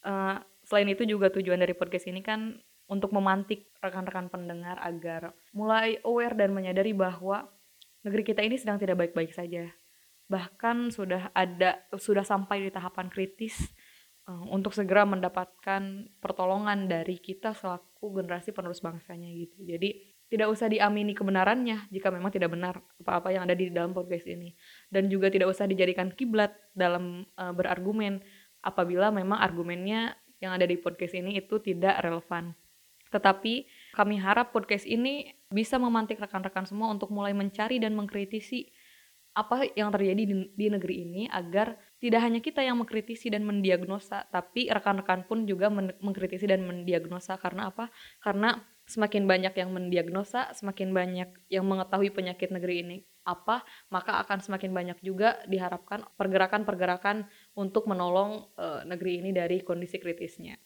Eh, 0.04 0.36
selain 0.68 0.88
itu 0.88 1.08
juga 1.08 1.32
tujuan 1.32 1.60
dari 1.60 1.72
podcast 1.72 2.08
ini 2.08 2.20
kan 2.20 2.60
untuk 2.84 3.16
memantik 3.16 3.72
rekan-rekan 3.80 4.28
pendengar 4.28 4.76
agar 4.84 5.32
mulai 5.56 5.96
aware 6.04 6.36
dan 6.36 6.52
menyadari 6.52 6.92
bahwa 6.92 7.48
negeri 8.04 8.22
kita 8.22 8.44
ini 8.44 8.60
sedang 8.60 8.76
tidak 8.76 9.00
baik-baik 9.00 9.32
saja 9.32 9.72
bahkan 10.24 10.88
sudah 10.88 11.28
ada 11.36 11.84
sudah 12.00 12.24
sampai 12.24 12.68
di 12.68 12.70
tahapan 12.72 13.12
kritis 13.12 13.60
eh, 14.24 14.44
untuk 14.48 14.72
segera 14.72 15.04
mendapatkan 15.04 16.08
pertolongan 16.20 16.88
dari 16.88 17.20
kita 17.20 17.52
selaku 17.52 18.20
generasi 18.20 18.52
penerus 18.56 18.80
bangsanya 18.80 19.28
gitu. 19.32 19.60
Jadi 19.64 20.16
tidak 20.32 20.48
usah 20.50 20.72
diamini 20.72 21.12
kebenarannya 21.12 21.92
jika 21.92 22.08
memang 22.08 22.32
tidak 22.32 22.56
benar 22.56 22.80
apa-apa 23.04 23.36
yang 23.36 23.44
ada 23.44 23.54
di 23.54 23.68
dalam 23.68 23.92
podcast 23.92 24.24
ini 24.24 24.56
dan 24.88 25.06
juga 25.12 25.28
tidak 25.28 25.52
usah 25.52 25.68
dijadikan 25.68 26.08
kiblat 26.10 26.56
dalam 26.72 27.28
eh, 27.36 27.52
berargumen 27.52 28.24
apabila 28.64 29.12
memang 29.12 29.36
argumennya 29.36 30.16
yang 30.40 30.56
ada 30.56 30.64
di 30.64 30.80
podcast 30.80 31.14
ini 31.16 31.36
itu 31.36 31.60
tidak 31.60 32.00
relevan. 32.00 32.56
Tetapi 33.12 33.68
kami 33.94 34.18
harap 34.18 34.50
podcast 34.50 34.84
ini 34.84 35.30
bisa 35.48 35.78
memantik 35.78 36.18
rekan-rekan 36.18 36.66
semua 36.66 36.90
untuk 36.90 37.14
mulai 37.14 37.30
mencari 37.30 37.78
dan 37.78 37.94
mengkritisi 37.94 38.68
apa 39.34 39.66
yang 39.74 39.90
terjadi 39.90 40.22
di, 40.30 40.34
di 40.54 40.66
negeri 40.70 40.94
ini 41.02 41.22
agar 41.26 41.74
tidak 41.98 42.20
hanya 42.22 42.38
kita 42.38 42.62
yang 42.62 42.78
mengkritisi 42.78 43.34
dan 43.34 43.42
mendiagnosa, 43.42 44.30
tapi 44.30 44.70
rekan-rekan 44.70 45.26
pun 45.26 45.42
juga 45.42 45.66
men- 45.74 45.96
mengkritisi 45.98 46.46
dan 46.46 46.62
mendiagnosa 46.62 47.34
karena 47.42 47.74
apa? 47.74 47.90
Karena 48.22 48.62
semakin 48.86 49.26
banyak 49.26 49.54
yang 49.58 49.74
mendiagnosa, 49.74 50.54
semakin 50.54 50.94
banyak 50.94 51.28
yang 51.50 51.66
mengetahui 51.66 52.14
penyakit 52.14 52.54
negeri 52.54 52.86
ini 52.86 52.96
apa, 53.24 53.64
maka 53.88 54.20
akan 54.22 54.38
semakin 54.38 54.70
banyak 54.70 54.98
juga 55.00 55.40
diharapkan 55.48 56.04
pergerakan-pergerakan 56.14 57.26
untuk 57.56 57.88
menolong 57.88 58.52
eh, 58.54 58.80
negeri 58.86 59.24
ini 59.24 59.30
dari 59.32 59.64
kondisi 59.64 59.96
kritisnya. 59.98 60.60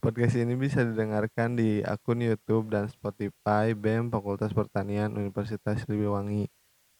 Podcast 0.00 0.32
ini 0.40 0.56
bisa 0.56 0.80
didengarkan 0.80 1.60
di 1.60 1.84
akun 1.84 2.24
YouTube 2.24 2.72
dan 2.72 2.88
Spotify 2.88 3.76
BEM 3.76 4.08
Fakultas 4.08 4.56
Pertanian 4.56 5.12
Universitas 5.12 5.84
Siliwangi. 5.84 6.48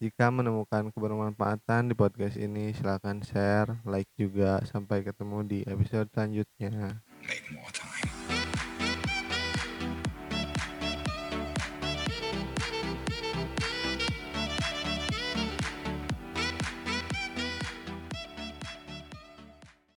Jika 0.05 0.29
menemukan 0.29 0.93
kebermanfaatan 0.93 1.89
di 1.89 1.97
podcast 1.97 2.37
ini, 2.37 2.77
silakan 2.77 3.25
share, 3.25 3.81
like 3.89 4.13
juga. 4.21 4.61
Sampai 4.69 5.01
ketemu 5.01 5.49
di 5.49 5.59
episode 5.65 6.13
selanjutnya. 6.13 7.01
Make 7.25 7.49
more 7.57 7.73
time. 7.73 8.20